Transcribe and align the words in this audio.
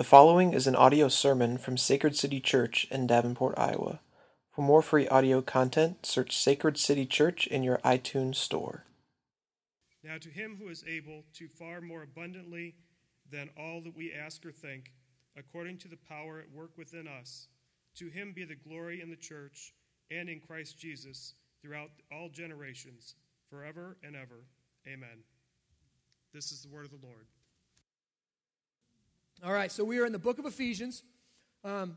The 0.00 0.04
following 0.04 0.54
is 0.54 0.66
an 0.66 0.76
audio 0.76 1.08
sermon 1.08 1.58
from 1.58 1.76
Sacred 1.76 2.16
City 2.16 2.40
Church 2.40 2.88
in 2.90 3.06
Davenport, 3.06 3.58
Iowa. 3.58 4.00
For 4.50 4.62
more 4.62 4.80
free 4.80 5.06
audio 5.06 5.42
content, 5.42 6.06
search 6.06 6.34
Sacred 6.34 6.78
City 6.78 7.04
Church 7.04 7.46
in 7.46 7.62
your 7.62 7.76
iTunes 7.84 8.36
store. 8.36 8.86
Now, 10.02 10.16
to 10.16 10.30
him 10.30 10.56
who 10.58 10.70
is 10.70 10.82
able 10.88 11.24
to 11.34 11.48
far 11.48 11.82
more 11.82 12.02
abundantly 12.02 12.76
than 13.30 13.50
all 13.58 13.82
that 13.82 13.94
we 13.94 14.10
ask 14.10 14.46
or 14.46 14.52
think, 14.52 14.90
according 15.36 15.76
to 15.80 15.88
the 15.88 15.98
power 16.08 16.40
at 16.40 16.50
work 16.50 16.70
within 16.78 17.06
us, 17.06 17.48
to 17.96 18.08
him 18.08 18.32
be 18.34 18.46
the 18.46 18.56
glory 18.56 19.02
in 19.02 19.10
the 19.10 19.16
church 19.16 19.74
and 20.10 20.30
in 20.30 20.40
Christ 20.40 20.78
Jesus 20.78 21.34
throughout 21.60 21.90
all 22.10 22.30
generations, 22.30 23.16
forever 23.50 23.98
and 24.02 24.16
ever. 24.16 24.46
Amen. 24.88 25.24
This 26.32 26.52
is 26.52 26.62
the 26.62 26.70
word 26.70 26.86
of 26.86 26.90
the 26.90 27.06
Lord. 27.06 27.26
All 29.42 29.54
right, 29.54 29.72
so 29.72 29.84
we 29.84 29.98
are 29.98 30.04
in 30.04 30.12
the 30.12 30.18
book 30.18 30.38
of 30.38 30.44
Ephesians. 30.44 31.02
Um, 31.64 31.96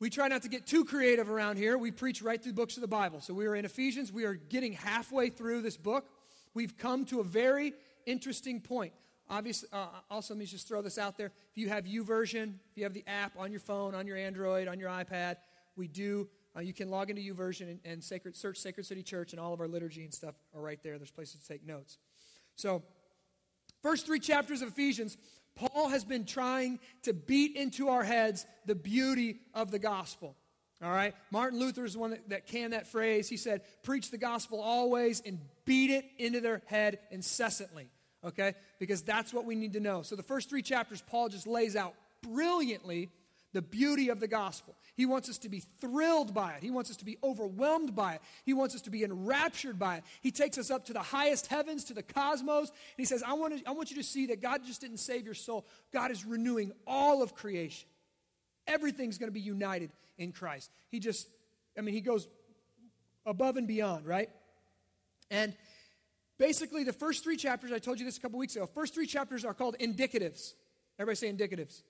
we 0.00 0.08
try 0.08 0.26
not 0.28 0.40
to 0.42 0.48
get 0.48 0.66
too 0.66 0.86
creative 0.86 1.28
around 1.28 1.58
here. 1.58 1.76
We 1.76 1.90
preach 1.90 2.22
right 2.22 2.42
through 2.42 2.54
books 2.54 2.78
of 2.78 2.80
the 2.80 2.88
Bible. 2.88 3.20
So 3.20 3.34
we 3.34 3.46
are 3.46 3.54
in 3.54 3.66
Ephesians. 3.66 4.10
We 4.10 4.24
are 4.24 4.32
getting 4.32 4.72
halfway 4.72 5.28
through 5.28 5.60
this 5.60 5.76
book. 5.76 6.08
We've 6.54 6.78
come 6.78 7.04
to 7.06 7.20
a 7.20 7.24
very 7.24 7.74
interesting 8.06 8.62
point. 8.62 8.94
Obviously, 9.28 9.68
uh, 9.70 9.88
also, 10.10 10.32
let 10.32 10.38
me 10.38 10.46
just 10.46 10.66
throw 10.66 10.80
this 10.80 10.96
out 10.96 11.18
there. 11.18 11.26
If 11.50 11.58
you 11.58 11.68
have 11.68 11.84
YouVersion, 11.84 12.54
if 12.70 12.76
you 12.76 12.84
have 12.84 12.94
the 12.94 13.04
app 13.06 13.32
on 13.38 13.50
your 13.50 13.60
phone, 13.60 13.94
on 13.94 14.06
your 14.06 14.16
Android, 14.16 14.66
on 14.66 14.80
your 14.80 14.88
iPad, 14.88 15.36
we 15.76 15.88
do. 15.88 16.26
Uh, 16.56 16.60
you 16.60 16.72
can 16.72 16.88
log 16.88 17.10
into 17.10 17.20
YouVersion 17.20 17.68
and, 17.68 17.80
and 17.84 18.02
sacred, 18.02 18.34
search 18.34 18.56
Sacred 18.56 18.86
City 18.86 19.02
Church, 19.02 19.34
and 19.34 19.40
all 19.40 19.52
of 19.52 19.60
our 19.60 19.68
liturgy 19.68 20.04
and 20.04 20.14
stuff 20.14 20.36
are 20.54 20.62
right 20.62 20.82
there. 20.82 20.96
There's 20.96 21.10
places 21.10 21.42
to 21.42 21.46
take 21.46 21.66
notes. 21.66 21.98
So, 22.56 22.82
first 23.82 24.06
three 24.06 24.20
chapters 24.20 24.62
of 24.62 24.68
Ephesians, 24.68 25.18
Paul 25.58 25.88
has 25.88 26.04
been 26.04 26.24
trying 26.24 26.78
to 27.02 27.12
beat 27.12 27.56
into 27.56 27.88
our 27.88 28.04
heads 28.04 28.46
the 28.66 28.76
beauty 28.76 29.40
of 29.54 29.70
the 29.70 29.78
gospel. 29.78 30.36
All 30.82 30.90
right? 30.90 31.14
Martin 31.32 31.58
Luther 31.58 31.84
is 31.84 31.94
the 31.94 31.98
one 31.98 32.10
that, 32.10 32.28
that 32.28 32.46
canned 32.46 32.72
that 32.72 32.86
phrase. 32.86 33.28
He 33.28 33.36
said, 33.36 33.62
Preach 33.82 34.10
the 34.12 34.18
gospel 34.18 34.60
always 34.60 35.20
and 35.26 35.40
beat 35.64 35.90
it 35.90 36.04
into 36.18 36.40
their 36.40 36.62
head 36.66 37.00
incessantly. 37.10 37.88
Okay? 38.24 38.54
Because 38.78 39.02
that's 39.02 39.34
what 39.34 39.44
we 39.44 39.56
need 39.56 39.72
to 39.72 39.80
know. 39.80 40.02
So 40.02 40.14
the 40.14 40.22
first 40.22 40.48
three 40.48 40.62
chapters, 40.62 41.02
Paul 41.08 41.28
just 41.28 41.46
lays 41.46 41.74
out 41.74 41.94
brilliantly 42.22 43.10
the 43.52 43.62
beauty 43.62 44.08
of 44.10 44.20
the 44.20 44.28
gospel. 44.28 44.76
He 44.94 45.06
wants 45.06 45.28
us 45.28 45.38
to 45.38 45.48
be 45.48 45.60
thrilled 45.80 46.34
by 46.34 46.52
it. 46.52 46.62
He 46.62 46.70
wants 46.70 46.90
us 46.90 46.96
to 46.98 47.04
be 47.04 47.18
overwhelmed 47.22 47.94
by 47.94 48.14
it. 48.14 48.22
He 48.44 48.52
wants 48.52 48.74
us 48.74 48.82
to 48.82 48.90
be 48.90 49.04
enraptured 49.04 49.78
by 49.78 49.96
it. 49.96 50.04
He 50.20 50.30
takes 50.30 50.58
us 50.58 50.70
up 50.70 50.84
to 50.86 50.92
the 50.92 51.00
highest 51.00 51.46
heavens, 51.46 51.84
to 51.84 51.94
the 51.94 52.02
cosmos. 52.02 52.68
And 52.68 52.76
he 52.96 53.04
says, 53.04 53.22
I 53.22 53.32
want, 53.34 53.58
to, 53.58 53.68
I 53.68 53.72
want 53.72 53.90
you 53.90 53.96
to 53.96 54.02
see 54.02 54.26
that 54.26 54.42
God 54.42 54.62
just 54.66 54.80
didn't 54.80 54.98
save 54.98 55.24
your 55.24 55.34
soul, 55.34 55.66
God 55.92 56.10
is 56.10 56.24
renewing 56.24 56.72
all 56.86 57.22
of 57.22 57.34
creation. 57.34 57.88
Everything's 58.66 59.16
going 59.16 59.28
to 59.28 59.34
be 59.34 59.40
united 59.40 59.90
in 60.18 60.32
Christ. 60.32 60.70
He 60.90 61.00
just, 61.00 61.26
I 61.76 61.80
mean, 61.80 61.94
he 61.94 62.02
goes 62.02 62.28
above 63.24 63.56
and 63.56 63.66
beyond, 63.66 64.06
right? 64.06 64.28
And 65.30 65.54
basically, 66.38 66.84
the 66.84 66.92
first 66.92 67.24
three 67.24 67.36
chapters, 67.36 67.72
I 67.72 67.78
told 67.78 67.98
you 67.98 68.04
this 68.04 68.18
a 68.18 68.20
couple 68.20 68.38
weeks 68.38 68.56
ago, 68.56 68.66
first 68.66 68.94
three 68.94 69.06
chapters 69.06 69.44
are 69.44 69.54
called 69.54 69.76
indicatives. 69.78 70.52
Everybody 70.98 71.16
say 71.16 71.32
indicatives. 71.32 71.82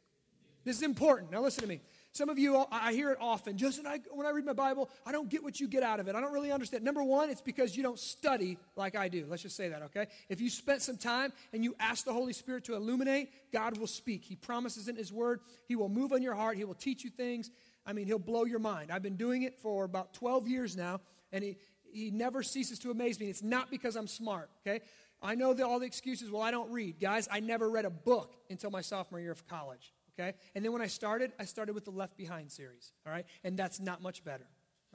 This 0.64 0.76
is 0.76 0.82
important. 0.82 1.30
Now, 1.30 1.40
listen 1.40 1.62
to 1.62 1.68
me. 1.68 1.80
Some 2.12 2.30
of 2.30 2.38
you, 2.38 2.64
I 2.72 2.92
hear 2.94 3.12
it 3.12 3.18
often. 3.20 3.56
Justin, 3.56 3.86
I, 3.86 4.00
when 4.10 4.26
I 4.26 4.30
read 4.30 4.44
my 4.44 4.52
Bible, 4.52 4.90
I 5.06 5.12
don't 5.12 5.28
get 5.28 5.44
what 5.44 5.60
you 5.60 5.68
get 5.68 5.82
out 5.82 6.00
of 6.00 6.08
it. 6.08 6.16
I 6.16 6.20
don't 6.20 6.32
really 6.32 6.50
understand. 6.50 6.82
Number 6.82 7.04
one, 7.04 7.30
it's 7.30 7.42
because 7.42 7.76
you 7.76 7.82
don't 7.82 7.98
study 7.98 8.58
like 8.76 8.96
I 8.96 9.08
do. 9.08 9.26
Let's 9.28 9.42
just 9.42 9.56
say 9.56 9.68
that, 9.68 9.82
okay? 9.82 10.06
If 10.28 10.40
you 10.40 10.50
spent 10.50 10.82
some 10.82 10.96
time 10.96 11.32
and 11.52 11.62
you 11.62 11.76
ask 11.78 12.04
the 12.04 12.12
Holy 12.12 12.32
Spirit 12.32 12.64
to 12.64 12.74
illuminate, 12.74 13.30
God 13.52 13.78
will 13.78 13.86
speak. 13.86 14.24
He 14.24 14.36
promises 14.36 14.88
in 14.88 14.96
His 14.96 15.12
Word, 15.12 15.40
He 15.66 15.76
will 15.76 15.88
move 15.88 16.12
on 16.12 16.22
your 16.22 16.34
heart, 16.34 16.56
He 16.56 16.64
will 16.64 16.74
teach 16.74 17.04
you 17.04 17.10
things. 17.10 17.50
I 17.86 17.92
mean, 17.92 18.06
He'll 18.06 18.18
blow 18.18 18.44
your 18.44 18.58
mind. 18.58 18.90
I've 18.90 19.02
been 19.02 19.16
doing 19.16 19.42
it 19.42 19.60
for 19.60 19.84
about 19.84 20.14
12 20.14 20.48
years 20.48 20.76
now, 20.76 21.00
and 21.30 21.44
He, 21.44 21.56
he 21.92 22.10
never 22.10 22.42
ceases 22.42 22.78
to 22.80 22.90
amaze 22.90 23.20
me. 23.20 23.28
It's 23.28 23.42
not 23.42 23.70
because 23.70 23.96
I'm 23.96 24.08
smart, 24.08 24.50
okay? 24.66 24.82
I 25.22 25.34
know 25.34 25.52
that 25.52 25.64
all 25.64 25.78
the 25.78 25.86
excuses, 25.86 26.30
well, 26.30 26.42
I 26.42 26.50
don't 26.50 26.72
read. 26.72 27.00
Guys, 27.00 27.28
I 27.30 27.40
never 27.40 27.70
read 27.70 27.84
a 27.84 27.90
book 27.90 28.34
until 28.50 28.70
my 28.70 28.80
sophomore 28.80 29.20
year 29.20 29.32
of 29.32 29.46
college 29.46 29.92
okay? 30.18 30.34
And 30.54 30.64
then 30.64 30.72
when 30.72 30.82
I 30.82 30.86
started, 30.86 31.32
I 31.38 31.44
started 31.44 31.74
with 31.74 31.84
the 31.84 31.90
Left 31.90 32.16
Behind 32.16 32.50
series, 32.50 32.92
all 33.06 33.12
right? 33.12 33.26
And 33.44 33.56
that's 33.58 33.80
not 33.80 34.02
much 34.02 34.24
better, 34.24 34.46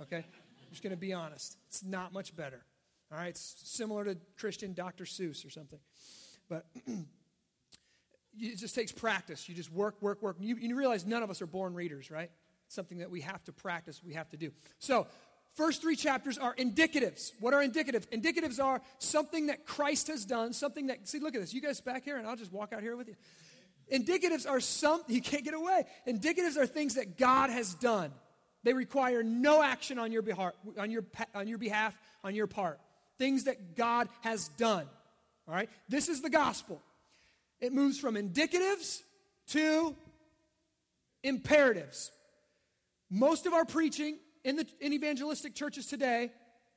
okay? 0.01 0.17
I'm 0.17 0.69
just 0.69 0.84
to 0.84 0.95
be 0.95 1.13
honest. 1.13 1.57
It's 1.67 1.84
not 1.84 2.13
much 2.13 2.35
better, 2.35 2.63
all 3.11 3.17
right? 3.17 3.29
It's 3.29 3.56
similar 3.63 4.03
to 4.06 4.17
Christian 4.38 4.73
Dr. 4.73 5.06
Seuss 5.06 5.45
or 5.45 5.50
something. 5.50 5.79
But 6.50 6.66
it 8.39 8.57
just 8.57 8.75
takes 8.75 8.91
practice. 8.91 9.47
You 9.47 9.56
just 9.56 9.72
work, 9.72 10.01
work, 10.01 10.22
work. 10.22 10.38
You, 10.39 10.56
you 10.56 10.75
realize 10.75 11.06
none 11.06 11.23
of 11.23 11.29
us 11.29 11.41
are 11.41 11.47
born 11.47 11.73
readers, 11.73 12.12
right? 12.12 12.29
It's 12.66 12.75
something 12.75 13.00
that 13.00 13.09
we 13.09 13.22
have 13.22 13.44
to 13.45 13.51
practice, 13.53 14.01
we 14.03 14.13
have 14.13 14.29
to 14.29 14.38
do. 14.38 14.51
So, 14.79 15.07
first 15.56 15.81
three 15.81 15.95
chapters 15.95 16.38
are 16.38 16.56
indicatives. 16.56 17.31
What 17.39 17.53
are 17.53 17.63
indicatives? 17.63 18.07
Indicatives 18.07 18.63
are 18.63 18.81
something 18.97 19.47
that 19.47 19.66
Christ 19.66 20.07
has 20.07 20.25
done, 20.25 20.53
something 20.53 20.88
that, 20.88 21.07
see, 21.07 21.19
look 21.19 21.35
at 21.35 21.41
this. 21.41 21.53
You 21.53 21.62
guys 21.62 21.79
back 21.79 22.03
here, 22.03 22.17
and 22.17 22.28
I'll 22.28 22.35
just 22.35 22.51
walk 22.51 22.73
out 22.73 22.81
here 22.81 22.97
with 22.97 23.07
you. 23.07 23.16
Indicatives 23.94 24.50
are 24.50 24.59
some, 24.59 25.02
you 25.08 25.22
can't 25.22 25.44
get 25.44 25.54
away. 25.54 25.86
Indicatives 26.08 26.58
are 26.58 26.66
things 26.66 26.96
that 26.96 27.18
God 27.18 27.50
has 27.50 27.76
done. 27.76 28.12
They 28.64 28.74
require 28.74 29.22
no 29.22 29.62
action 29.62 30.00
on 30.00 30.12
your 30.12 30.22
behalf, 30.22 30.54
on 30.80 30.90
your, 30.90 31.04
on 31.36 31.48
your 31.48 31.58
behalf, 31.58 31.98
on 32.24 32.34
your 32.34 32.48
part. 32.48 32.80
Things 33.20 33.44
that 33.44 33.76
God 33.76 34.08
has 34.22 34.48
done. 34.50 34.88
All 35.48 35.54
right? 35.54 35.70
This 35.90 36.09
is 36.09 36.22
the 36.22 36.30
gospel. 36.30 36.81
It 37.59 37.72
moves 37.72 38.00
from 38.00 38.16
indicatives 38.16 39.02
to 39.50 39.96
imperatives. 41.24 42.12
Most 43.10 43.46
of 43.46 43.54
our 43.54 43.66
preaching 43.66 44.18
in, 44.44 44.56
the, 44.56 44.68
in 44.81 44.94
evangelistic 44.94 45.54
churches 45.54 45.86
today 45.86 46.31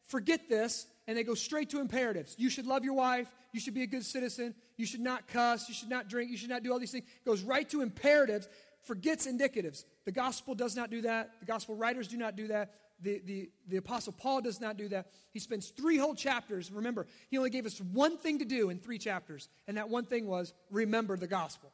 forget 0.06 0.48
this 0.48 0.86
and 1.06 1.16
they 1.16 1.24
go 1.24 1.34
straight 1.34 1.70
to 1.70 1.80
imperatives. 1.80 2.34
You 2.38 2.50
should 2.50 2.66
love 2.66 2.84
your 2.84 2.94
wife. 2.94 3.28
You 3.52 3.60
should 3.60 3.74
be 3.74 3.82
a 3.82 3.86
good 3.86 4.04
citizen. 4.04 4.54
You 4.76 4.86
should 4.86 5.00
not 5.00 5.28
cuss. 5.28 5.68
You 5.68 5.74
should 5.74 5.88
not 5.88 6.08
drink. 6.08 6.30
You 6.30 6.36
should 6.36 6.50
not 6.50 6.62
do 6.62 6.72
all 6.72 6.78
these 6.78 6.90
things. 6.90 7.04
It 7.04 7.24
Goes 7.24 7.42
right 7.42 7.68
to 7.70 7.80
imperatives, 7.80 8.48
forgets 8.82 9.26
indicatives. 9.26 9.84
The 10.04 10.12
gospel 10.12 10.54
does 10.54 10.76
not 10.76 10.90
do 10.90 11.02
that. 11.02 11.30
The 11.40 11.46
gospel 11.46 11.76
writers 11.76 12.08
do 12.08 12.16
not 12.16 12.36
do 12.36 12.48
that. 12.48 12.72
The, 13.00 13.20
the, 13.24 13.50
the 13.68 13.76
apostle 13.76 14.14
Paul 14.14 14.40
does 14.40 14.60
not 14.60 14.76
do 14.76 14.88
that. 14.88 15.08
He 15.32 15.38
spends 15.38 15.68
three 15.68 15.98
whole 15.98 16.14
chapters. 16.14 16.72
Remember, 16.72 17.06
he 17.30 17.36
only 17.36 17.50
gave 17.50 17.66
us 17.66 17.78
one 17.78 18.16
thing 18.16 18.38
to 18.38 18.46
do 18.46 18.70
in 18.70 18.78
three 18.78 18.98
chapters, 18.98 19.48
and 19.68 19.76
that 19.76 19.90
one 19.90 20.06
thing 20.06 20.26
was 20.26 20.54
remember 20.70 21.16
the 21.18 21.26
gospel, 21.26 21.72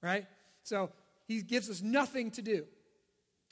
right? 0.00 0.26
So 0.62 0.90
he 1.26 1.42
gives 1.42 1.68
us 1.70 1.82
nothing 1.82 2.30
to 2.32 2.42
do. 2.42 2.66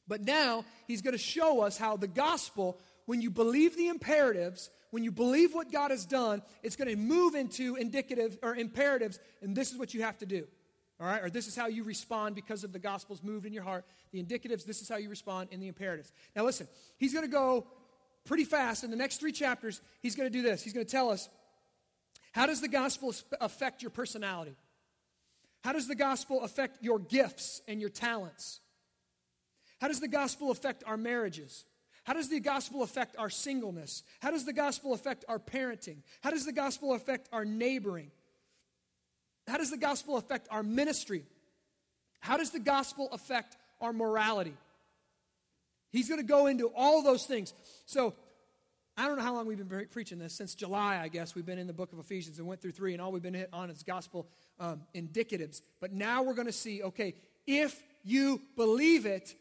But 0.07 0.23
now 0.23 0.65
he's 0.87 1.03
going 1.03 1.13
to 1.13 1.19
show 1.19 1.61
us 1.61 1.77
how 1.77 1.97
the 1.97 2.07
gospel, 2.07 2.79
when 3.09 3.23
you 3.23 3.31
believe 3.31 3.75
the 3.75 3.89
imperatives, 3.89 4.69
when 4.91 5.03
you 5.03 5.11
believe 5.11 5.55
what 5.55 5.73
God 5.73 5.91
has 5.91 6.05
done, 6.05 6.43
it's 6.63 6.77
going 6.77 6.91
to 6.91 6.97
move 6.97 7.35
into 7.35 7.75
indicative 7.77 8.37
or 8.43 8.55
imperatives, 8.55 9.19
and 9.41 9.57
this 9.57 9.73
is 9.73 9.79
what 9.79 9.95
you 9.95 10.03
have 10.03 10.19
to 10.19 10.27
do. 10.27 10.47
All 11.01 11.07
right? 11.07 11.25
Or 11.25 11.31
this 11.31 11.47
is 11.47 11.57
how 11.57 11.69
you 11.69 11.85
respond 11.85 12.35
because 12.35 12.65
of 12.65 12.73
the 12.75 12.79
gospel's 12.79 13.23
moved 13.23 13.47
in 13.47 13.55
your 13.55 13.63
heart. 13.63 13.87
The 14.13 14.23
indicatives, 14.23 14.67
this 14.67 14.83
is 14.83 14.91
how 14.91 14.97
you 14.97 15.09
respond 15.09 15.49
in 15.53 15.59
the 15.59 15.69
imperatives. 15.69 16.13
Now 16.37 16.45
listen, 16.45 16.69
he's 16.99 17.15
going 17.15 17.25
to 17.25 17.33
go 17.33 17.67
pretty 18.27 18.45
fast 18.45 18.85
in 18.85 18.91
the 18.91 18.97
next 18.97 19.21
three 19.21 19.33
chapters. 19.33 19.81
He's 20.03 20.15
going 20.15 20.31
to 20.31 20.39
do 20.39 20.43
this. 20.43 20.63
He's 20.63 20.75
going 20.75 20.85
to 20.85 20.93
tell 20.93 21.09
us 21.09 21.31
how 22.33 22.45
does 22.45 22.61
the 22.61 22.69
gospel 22.69 23.15
affect 23.41 23.81
your 23.81 23.91
personality? 23.91 24.55
How 25.65 25.73
does 25.73 25.89
the 25.89 25.95
gospel 25.95 26.43
affect 26.43 26.85
your 26.85 26.99
gifts 26.99 27.63
and 27.67 27.81
your 27.81 27.89
talents? 27.89 28.61
How 29.81 29.89
does 29.89 30.01
the 30.01 30.09
gospel 30.09 30.51
affect 30.51 30.85
our 30.87 30.99
marriages? 30.99 31.65
How 32.09 32.15
does 32.15 32.31
the 32.31 32.41
gospel 32.41 32.83
affect 32.83 33.19
our 33.19 33.29
singleness? 33.29 34.03
How 34.21 34.31
does 34.31 34.47
the 34.47 34.55
gospel 34.55 34.95
affect 34.95 35.27
our 35.29 35.39
parenting? 35.39 35.99
How 36.23 36.31
does 36.31 36.47
the 36.47 36.55
gospel 36.55 36.95
affect 36.95 37.29
our 37.35 37.45
neighboring? 37.45 38.11
How 39.47 39.59
does 39.59 39.71
the 39.71 39.77
gospel 39.77 40.17
affect 40.17 40.49
our 40.51 40.63
ministry? 40.63 41.27
How 42.21 42.39
does 42.39 42.51
the 42.51 42.61
gospel 42.61 43.11
affect 43.13 43.59
our 43.79 43.93
morality? 43.93 44.55
He's 45.93 46.09
going 46.09 46.19
to 46.19 46.27
go 46.27 46.47
into 46.47 46.69
all 46.75 47.03
those 47.03 47.27
things. 47.27 47.53
So, 47.85 48.15
I 48.97 49.07
don't 49.07 49.19
know 49.19 49.23
how 49.23 49.35
long 49.35 49.47
we've 49.47 49.69
been 49.69 49.87
preaching 49.91 50.19
this. 50.19 50.33
Since 50.33 50.55
July, 50.55 51.01
I 51.03 51.09
guess, 51.09 51.35
we've 51.35 51.45
been 51.45 51.59
in 51.59 51.67
the 51.67 51.75
book 51.75 51.93
of 51.93 51.99
Ephesians 51.99 52.39
and 52.39 52.49
went 52.49 52.63
through 52.63 52.73
three, 52.73 52.95
and 52.95 53.03
all 53.03 53.13
we've 53.13 53.23
been 53.23 53.35
hit 53.35 53.51
on 53.53 53.69
is 53.69 53.83
gospel 53.83 54.27
um, 54.59 54.81
indicatives. 54.95 55.61
But 55.79 55.93
now 55.93 56.23
we're 56.23 56.33
going 56.33 56.47
to 56.47 56.53
see 56.55 56.83
okay, 56.85 57.17
if 57.47 57.79
you 58.03 58.41
believe 58.57 59.05
it, 59.05 59.35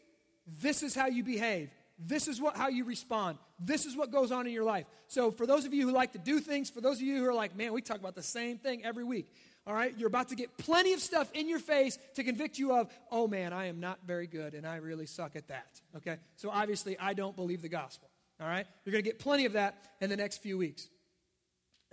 this 0.60 0.82
is 0.82 0.94
how 0.94 1.06
you 1.06 1.24
behave. 1.24 1.70
This 1.98 2.28
is 2.28 2.40
what, 2.40 2.56
how 2.56 2.68
you 2.68 2.84
respond. 2.84 3.38
This 3.58 3.84
is 3.84 3.96
what 3.96 4.12
goes 4.12 4.30
on 4.30 4.46
in 4.46 4.52
your 4.52 4.64
life. 4.64 4.86
So, 5.08 5.30
for 5.32 5.46
those 5.46 5.64
of 5.64 5.74
you 5.74 5.86
who 5.86 5.92
like 5.92 6.12
to 6.12 6.18
do 6.18 6.38
things, 6.38 6.70
for 6.70 6.80
those 6.80 6.96
of 6.96 7.02
you 7.02 7.18
who 7.18 7.26
are 7.26 7.34
like, 7.34 7.56
man, 7.56 7.72
we 7.72 7.82
talk 7.82 7.98
about 7.98 8.14
the 8.14 8.22
same 8.22 8.58
thing 8.58 8.84
every 8.84 9.02
week, 9.02 9.32
all 9.66 9.74
right, 9.74 9.92
you're 9.98 10.08
about 10.08 10.28
to 10.28 10.36
get 10.36 10.56
plenty 10.56 10.92
of 10.92 11.00
stuff 11.00 11.30
in 11.34 11.48
your 11.48 11.58
face 11.58 11.98
to 12.14 12.22
convict 12.22 12.58
you 12.58 12.74
of, 12.74 12.88
oh 13.10 13.26
man, 13.26 13.52
I 13.52 13.66
am 13.66 13.80
not 13.80 13.98
very 14.06 14.26
good 14.26 14.54
and 14.54 14.66
I 14.66 14.76
really 14.76 15.06
suck 15.06 15.36
at 15.36 15.48
that. 15.48 15.80
Okay? 15.96 16.16
So, 16.36 16.50
obviously, 16.50 16.96
I 16.98 17.14
don't 17.14 17.34
believe 17.34 17.62
the 17.62 17.68
gospel. 17.68 18.08
All 18.40 18.46
right? 18.46 18.66
You're 18.84 18.92
going 18.92 19.02
to 19.04 19.10
get 19.10 19.18
plenty 19.18 19.44
of 19.44 19.54
that 19.54 19.88
in 20.00 20.08
the 20.08 20.16
next 20.16 20.40
few 20.40 20.56
weeks. 20.56 20.88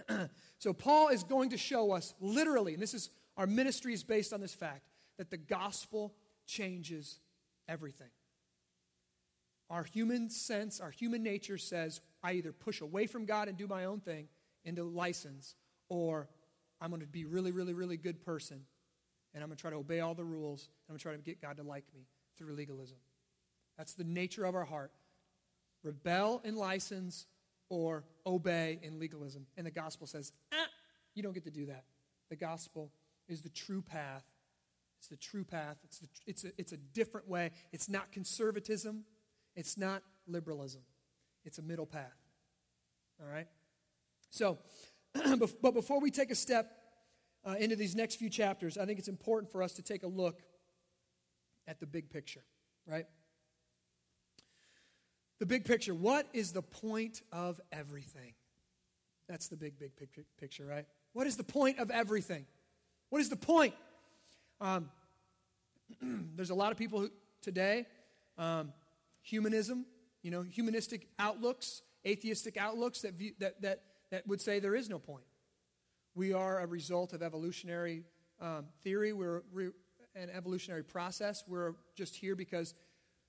so, 0.60 0.72
Paul 0.72 1.08
is 1.08 1.24
going 1.24 1.50
to 1.50 1.58
show 1.58 1.92
us 1.92 2.14
literally, 2.20 2.74
and 2.74 2.82
this 2.82 2.94
is 2.94 3.10
our 3.38 3.48
ministry 3.48 3.94
is 3.94 4.04
based 4.04 4.34
on 4.34 4.40
this 4.40 4.54
fact, 4.54 4.88
that 5.18 5.30
the 5.30 5.38
gospel 5.38 6.14
changes 6.46 7.20
everything. 7.68 8.10
Our 9.70 9.84
human 9.84 10.30
sense, 10.30 10.80
our 10.80 10.92
human 10.92 11.24
nature 11.24 11.58
says, 11.58 12.02
I 12.24 12.34
either 12.34 12.52
push 12.52 12.82
away 12.82 13.08
from 13.08 13.26
God 13.26 13.48
and 13.48 13.58
do 13.58 13.68
my 13.68 13.86
own 13.86 14.00
thing 14.00 14.28
into 14.64 14.84
license, 14.84 15.56
or 15.90 16.28
I'm 16.80 16.90
going 16.90 17.02
to 17.02 17.08
be 17.08 17.26
really, 17.26 17.52
really, 17.52 17.74
really 17.74 17.98
good 17.98 18.24
person, 18.24 18.62
and 19.34 19.44
I'm 19.44 19.50
going 19.50 19.58
to 19.58 19.62
try 19.62 19.72
to 19.72 19.78
obey 19.78 20.00
all 20.02 20.14
the 20.14 20.24
rules, 20.24 20.70
and 20.88 20.90
I'm 20.90 20.94
going 20.94 21.00
to 21.00 21.04
try 21.04 21.12
to 21.14 21.18
get 21.20 21.42
God 21.42 21.58
to 21.58 21.64
like 21.64 21.86
me 21.94 22.08
through 22.38 22.54
legalism. 22.54 22.98
That's 23.78 23.94
the 23.94 24.04
nature 24.04 24.46
of 24.46 24.56
our 24.56 24.66
heart. 24.66 24.92
Rebel 25.84 26.42
in 26.44 26.56
license 26.56 27.28
or 27.70 28.04
obey 28.26 28.80
in 28.82 29.00
legalism. 29.00 29.46
And 29.58 29.66
the 29.66 29.72
gospel 29.72 30.08
says, 30.08 30.32
ah, 30.54 30.68
you 31.14 31.24
don't 31.24 31.34
get 31.34 31.46
to 31.46 31.52
do 31.52 31.68
that. 31.68 31.84
The 32.30 32.36
gospel 32.36 32.92
is 33.28 33.42
the 33.42 33.50
true 33.50 33.82
path. 33.82 34.24
It's 35.00 35.08
the 35.08 35.18
true 35.18 35.44
path. 35.44 35.78
It's, 35.84 36.00
the, 36.00 36.08
it's, 36.26 36.44
a, 36.44 36.52
it's 36.58 36.72
a 36.72 36.78
different 36.78 37.28
way. 37.28 37.52
It's 37.72 37.90
not 37.90 38.12
conservatism. 38.12 39.04
It's 39.56 39.78
not 39.78 40.04
liberalism. 40.28 40.82
It's 41.46 41.58
a 41.58 41.62
middle 41.62 41.86
path. 41.86 42.18
All 43.22 43.28
right? 43.28 43.48
So, 44.30 44.58
but 45.62 45.74
before 45.74 46.02
we 46.02 46.12
take 46.12 46.32
a 46.32 46.36
step 46.36 46.72
uh, 47.46 47.56
into 47.60 47.76
these 47.76 47.96
next 47.96 48.16
few 48.16 48.30
chapters, 48.30 48.78
I 48.78 48.86
think 48.86 49.00
it's 49.00 49.08
important 49.08 49.52
for 49.52 49.64
us 49.64 49.74
to 49.74 49.82
take 49.82 50.04
a 50.04 50.08
look 50.08 50.42
at 51.68 51.80
the 51.80 51.86
big 51.86 52.10
picture, 52.10 52.44
right? 52.88 53.06
The 55.40 55.46
big 55.46 55.66
picture. 55.66 55.94
What 55.94 56.28
is 56.34 56.52
the 56.54 56.62
point 56.62 57.22
of 57.32 57.60
everything? 57.72 58.34
That's 59.28 59.48
the 59.48 59.58
big, 59.58 59.80
big 59.80 59.92
picture, 60.40 60.66
right? 60.66 60.86
What 61.14 61.28
is 61.28 61.38
the 61.38 61.44
point 61.44 61.80
of 61.80 61.90
everything? 61.90 62.46
What 63.10 63.22
is 63.22 63.30
the 63.30 63.36
point? 63.36 63.74
Um, 64.62 64.90
there's 66.02 66.50
a 66.50 66.56
lot 66.56 66.72
of 66.72 66.78
people 66.78 67.00
who, 67.00 67.10
today, 67.42 67.86
um, 68.38 68.74
humanism, 69.26 69.86
you 70.22 70.32
know, 70.32 70.44
humanistic 70.44 71.08
outlooks, 71.20 71.82
atheistic 72.06 72.58
outlooks 72.58 73.02
that, 73.02 73.16
view, 73.16 73.34
that, 73.40 73.62
that, 73.62 73.82
that 74.12 74.26
would 74.28 74.40
say 74.40 74.60
there 74.60 74.76
is 74.76 74.88
no 74.88 75.00
point. 75.00 75.26
We 76.14 76.32
are 76.32 76.60
a 76.60 76.68
result 76.68 77.12
of 77.12 77.22
evolutionary 77.24 78.04
um, 78.40 78.66
theory. 78.84 79.14
We're 79.14 79.42
re- 79.52 79.72
an 80.16 80.30
evolutionary 80.30 80.84
process. 80.84 81.44
We're 81.48 81.74
just 81.96 82.16
here 82.16 82.36
because 82.36 82.76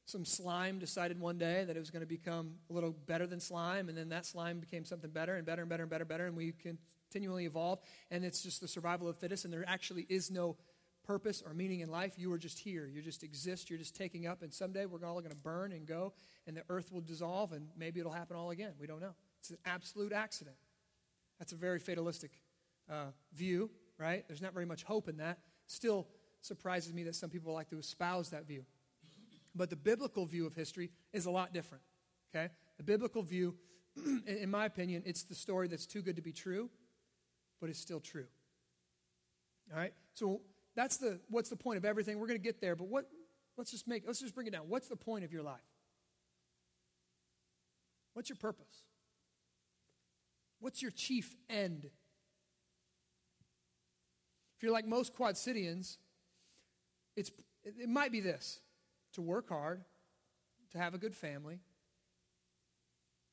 some 0.04 0.25
slime 0.25 0.78
decided 0.78 1.19
one 1.19 1.38
day 1.38 1.64
that 1.64 1.76
it 1.76 1.81
was 1.81 1.90
going 1.90 2.02
to 2.02 2.06
become 2.06 2.52
a 2.70 2.72
little 2.72 2.93
better 3.06 3.26
than 3.26 3.40
slime, 3.40 3.88
and 3.88 3.98
then 3.98 4.10
that 4.10 4.25
slime 4.25 4.60
became 4.60 4.84
something 4.84 5.10
better 5.10 5.34
and 5.34 5.44
better 5.44 5.62
and 5.62 5.69
better 5.69 5.82
and 5.82 5.90
better 5.90 6.02
and 6.02 6.08
better, 6.08 6.26
and 6.26 6.37
we 6.37 6.52
continually 6.52 7.46
evolve. 7.46 7.81
And 8.10 8.25
it's 8.25 8.43
just 8.43 8.60
the 8.60 8.69
survival 8.69 9.08
of 9.08 9.16
the 9.16 9.20
fittest, 9.20 9.44
and 9.44 9.52
there 9.52 9.64
actually 9.66 10.06
is 10.08 10.31
no 10.31 10.56
purpose 11.06 11.43
or 11.44 11.55
meaning 11.55 11.81
in 11.81 11.91
life. 11.91 12.14
You 12.17 12.32
are 12.32 12.38
just 12.38 12.58
here. 12.58 12.87
You 12.87 13.03
just 13.03 13.23
exist. 13.23 13.70
You're 13.70 13.79
just 13.79 13.94
taking 13.94 14.26
up, 14.26 14.43
and 14.43 14.53
someday 14.53 14.87
we're 14.87 15.05
all 15.06 15.20
going 15.20 15.31
to 15.31 15.43
burn 15.43 15.73
and 15.73 15.87
go, 15.87 16.12
and 16.47 16.56
the 16.56 16.62
earth 16.69 16.93
will 16.93 17.00
dissolve, 17.00 17.53
and 17.53 17.69
maybe 17.76 18.00
it'll 18.00 18.12
happen 18.12 18.37
all 18.37 18.50
again. 18.50 18.73
We 18.79 18.87
don't 18.87 19.00
know. 19.00 19.14
It's 19.41 19.50
an 19.50 19.58
absolute 19.64 20.12
accident. 20.12 20.56
That's 21.38 21.53
a 21.53 21.56
very 21.56 21.79
fatalistic 21.79 22.32
uh, 22.91 23.06
view, 23.35 23.70
right? 23.99 24.25
There's 24.26 24.43
not 24.43 24.53
very 24.53 24.67
much 24.67 24.82
hope 24.82 25.08
in 25.08 25.19
that. 25.19 25.38
Still 25.67 26.08
surprises 26.41 26.93
me 26.93 27.05
that 27.05 27.14
some 27.14 27.31
people 27.31 27.53
like 27.53 27.69
to 27.69 27.79
espouse 27.79 28.31
that 28.31 28.47
view. 28.47 28.64
But 29.55 29.70
the 29.70 29.76
biblical 29.76 30.26
view 30.26 30.47
of 30.47 30.55
history 30.55 30.91
is 31.12 31.26
a 31.26 31.31
lot 31.31 31.53
different. 31.53 31.82
Okay? 32.35 32.53
The 32.76 32.82
biblical 32.82 33.23
view, 33.23 33.55
in 34.26 34.50
my 34.50 34.67
opinion, 34.67 35.03
it's 35.06 35.23
the 35.23 35.35
story 35.35 35.69
that's 35.69 35.87
too 35.87 36.03
good 36.03 36.17
to 36.17 36.23
be 36.23 36.32
true, 36.32 36.70
but 37.61 37.70
it's 37.70 37.79
still 37.79 38.00
true. 38.00 38.26
All 39.73 39.79
right? 39.79 39.94
So 40.14 40.43
that's 40.76 40.99
the 40.99 41.19
what's 41.28 41.49
the 41.49 41.56
point 41.56 41.78
of 41.78 41.84
everything. 41.84 42.19
We're 42.19 42.28
going 42.28 42.38
to 42.38 42.44
get 42.44 42.61
there, 42.61 42.76
but 42.76 42.87
what 42.87 43.06
let's 43.56 43.70
just 43.70 43.88
make 43.88 44.05
let's 44.06 44.20
just 44.20 44.34
bring 44.34 44.46
it 44.46 44.52
down. 44.52 44.64
What's 44.69 44.88
the 44.88 44.96
point 44.96 45.25
of 45.25 45.32
your 45.32 45.43
life? 45.43 45.61
What's 48.14 48.28
your 48.28 48.37
purpose? 48.37 48.82
What's 50.61 50.81
your 50.81 50.90
chief 50.90 51.34
end? 51.50 51.90
If 54.56 54.62
you're 54.62 54.73
like 54.73 54.87
most 54.87 55.14
Quad 55.14 55.34
Cityans, 55.34 55.99
it's, 57.14 57.31
it 57.62 57.88
might 57.88 58.11
be 58.11 58.20
this 58.20 58.61
to 59.12 59.20
work 59.20 59.50
hard, 59.50 59.84
to 60.72 60.79
have 60.79 60.94
a 60.94 60.99
good 60.99 61.14
family, 61.14 61.61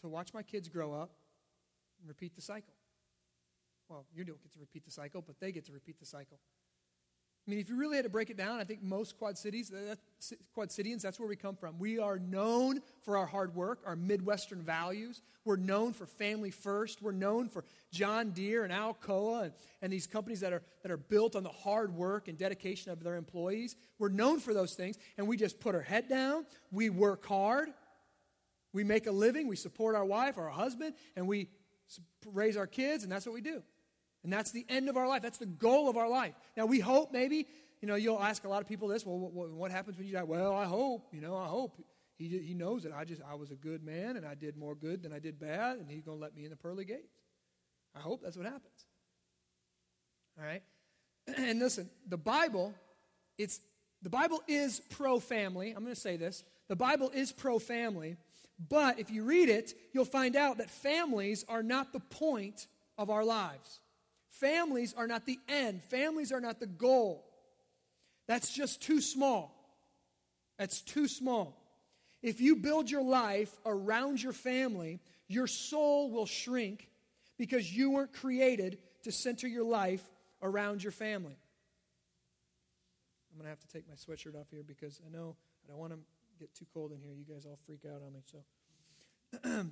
to 0.02 0.10
watch 0.10 0.34
my 0.34 0.44
kids 0.44 0.68
grow 0.68 0.94
up, 0.94 1.12
and 2.00 2.10
repeat 2.10 2.36
the 2.36 2.42
cycle. 2.42 2.74
Well, 3.88 4.06
you 4.14 4.26
don't 4.26 4.42
get 4.44 4.52
to 4.54 4.60
repeat 4.60 4.84
the 4.84 4.92
cycle, 4.92 5.24
but 5.26 5.40
they 5.40 5.54
get 5.54 5.66
to 5.68 5.72
repeat 5.72 6.00
the 6.00 6.06
cycle. 6.06 6.40
I 7.46 7.52
mean, 7.52 7.60
if 7.60 7.68
you 7.68 7.76
really 7.76 7.98
had 7.98 8.06
to 8.06 8.10
break 8.10 8.30
it 8.30 8.38
down, 8.38 8.62
I 8.62 8.64
think 8.64 8.82
most 8.82 9.18
Quad 9.18 9.38
Cities, 9.38 9.70
uh, 9.74 9.96
Quad 10.54 10.70
Cityans, 10.70 11.02
that's 11.02 11.20
where 11.20 11.28
we 11.28 11.36
come 11.36 11.58
from. 11.58 11.78
We 11.78 12.00
are 12.00 12.18
known 12.18 12.80
for 13.02 13.18
our 13.18 13.26
hard 13.26 13.54
work, 13.54 13.80
our 13.86 13.98
Midwestern 13.98 14.62
values. 14.62 15.22
We're 15.44 15.58
known 15.58 15.92
for 15.92 16.06
family 16.06 16.52
first. 16.52 17.02
We're 17.02 17.12
known 17.12 17.50
for 17.50 17.66
John 17.92 18.32
Deere 18.32 18.64
and 18.64 18.72
Alcoa 18.72 19.44
and, 19.44 19.54
and 19.82 19.92
these 19.92 20.08
companies 20.08 20.40
that 20.40 20.54
are, 20.54 20.62
that 20.84 20.92
are 20.92 20.98
built 20.98 21.36
on 21.36 21.44
the 21.44 21.50
hard 21.50 21.94
work 21.94 22.30
and 22.30 22.38
dedication 22.38 22.94
of 22.94 23.04
their 23.04 23.18
employees. 23.18 23.76
We're 24.00 24.08
known 24.08 24.40
for 24.40 24.54
those 24.54 24.76
things, 24.76 24.98
and 25.18 25.28
we 25.28 25.36
just 25.36 25.60
put 25.60 25.76
our 25.76 25.82
head 25.82 26.08
down. 26.08 26.46
We 26.72 26.90
work 26.90 27.26
hard. 27.26 27.68
We 28.72 28.86
make 28.86 29.06
a 29.06 29.12
living. 29.12 29.50
We 29.50 29.58
support 29.58 29.96
our 29.96 30.06
wife, 30.06 30.38
or 30.38 30.46
our 30.46 30.50
husband, 30.50 30.96
and 31.18 31.28
we 31.28 31.50
raise 32.32 32.56
our 32.56 32.68
kids, 32.68 33.04
and 33.04 33.12
that's 33.12 33.26
what 33.26 33.34
we 33.34 33.42
do. 33.42 33.62
And 34.24 34.32
that's 34.32 34.52
the 34.52 34.66
end 34.70 34.90
of 34.90 34.98
our 34.98 35.08
life. 35.08 35.22
That's 35.22 35.38
the 35.38 35.46
goal 35.46 35.90
of 35.90 35.98
our 35.98 36.10
life. 36.10 36.34
Now, 36.56 36.66
we 36.66 36.80
hope 36.80 37.12
maybe, 37.12 37.48
you 37.82 37.88
know, 37.88 37.96
you'll 37.96 38.22
ask 38.22 38.46
a 38.46 38.50
lot 38.50 38.62
of 38.62 38.68
people 38.68 38.88
this, 38.88 39.06
well, 39.06 39.18
what, 39.18 39.72
happens 39.72 39.98
when 39.98 40.08
you 40.08 40.14
die? 40.14 40.24
Well, 40.24 40.54
I 40.54 40.66
hope, 40.66 41.08
you 41.12 41.22
know, 41.22 41.36
I 41.36 41.48
hope. 41.48 41.82
He, 42.18 42.30
he 42.40 42.54
knows 42.54 42.84
that 42.84 42.94
I 42.94 43.04
just, 43.04 43.22
I 43.30 43.36
was 43.36 43.52
a 43.52 43.56
good 43.56 43.84
man 43.84 44.16
and 44.16 44.26
I 44.26 44.36
did 44.36 44.56
more 44.56 44.76
good 44.76 45.02
than 45.04 45.12
I 45.12 45.20
did 45.20 45.40
bad, 45.40 45.78
and 45.80 45.90
he's 45.90 46.04
going 46.04 46.18
to 46.18 46.22
let 46.22 46.36
me 46.36 46.46
in 46.46 46.52
the 46.52 46.56
pearly 46.56 46.86
gates. 46.86 47.18
I 47.96 48.00
hope 48.00 48.22
that's 48.24 48.38
what 48.38 48.46
happens. 48.46 48.86
All 50.40 50.46
right? 50.46 50.64
And 51.38 51.60
listen, 51.60 51.90
the 52.08 52.18
Bible, 52.18 52.74
it's, 53.38 53.60
the 54.02 54.10
Bible 54.10 54.42
is 54.48 54.82
pro 54.90 55.20
family. 55.20 55.72
I'm 55.72 55.84
going 55.84 55.96
to 55.96 56.00
say 56.00 56.18
this. 56.18 56.44
The 56.68 56.76
Bible 56.76 57.12
is 57.14 57.32
pro 57.32 57.60
family, 57.60 58.18
but 58.70 59.00
if 59.00 59.10
you 59.10 59.24
read 59.24 59.50
it, 59.50 59.74
you'll 59.94 60.06
find 60.06 60.36
out 60.36 60.58
that 60.58 60.70
families 60.70 61.46
are 61.48 61.64
not 61.64 61.94
the 61.94 62.00
point 62.00 62.68
of 62.98 63.10
our 63.10 63.24
lives. 63.24 63.80
Families 64.40 64.94
are 64.98 65.08
not 65.08 65.26
the 65.26 65.40
end, 65.48 65.84
families 65.84 66.32
are 66.32 66.42
not 66.42 66.60
the 66.60 66.68
goal. 66.68 67.26
That's 68.28 68.54
just 68.54 68.82
too 68.82 69.02
small. 69.02 69.60
That's 70.58 70.82
too 70.82 71.08
small. 71.08 71.60
If 72.22 72.40
you 72.40 72.56
build 72.56 72.90
your 72.90 73.04
life 73.04 73.52
around 73.66 74.24
your 74.24 74.34
family, 74.34 75.02
your 75.28 75.46
soul 75.46 76.10
will 76.10 76.26
shrink 76.26 76.88
because 77.38 77.72
you 77.72 77.92
weren't 77.92 78.14
created 78.14 78.78
to 79.04 79.12
center 79.12 79.48
your 79.48 79.66
life 79.66 80.04
around 80.42 80.82
your 80.82 80.94
family. 80.94 81.38
I'm 83.32 83.38
going 83.38 83.46
to 83.46 83.50
have 83.50 83.60
to 83.60 83.68
take 83.68 83.88
my 83.88 83.96
sweatshirt 83.96 84.40
off 84.40 84.48
here 84.52 84.64
because 84.66 85.02
I 85.06 85.10
know 85.10 85.36
I 85.66 85.72
don't 85.72 85.80
want 85.80 85.94
to 85.94 86.00
get 86.40 86.54
too 86.56 86.66
cold 86.74 86.92
in 86.92 87.02
here. 87.02 87.14
You 87.14 87.26
guys 87.26 87.46
all 87.46 87.60
freak 87.66 87.82
out 87.86 88.02
on 88.06 88.14
me. 88.14 88.22
So, 88.26 89.66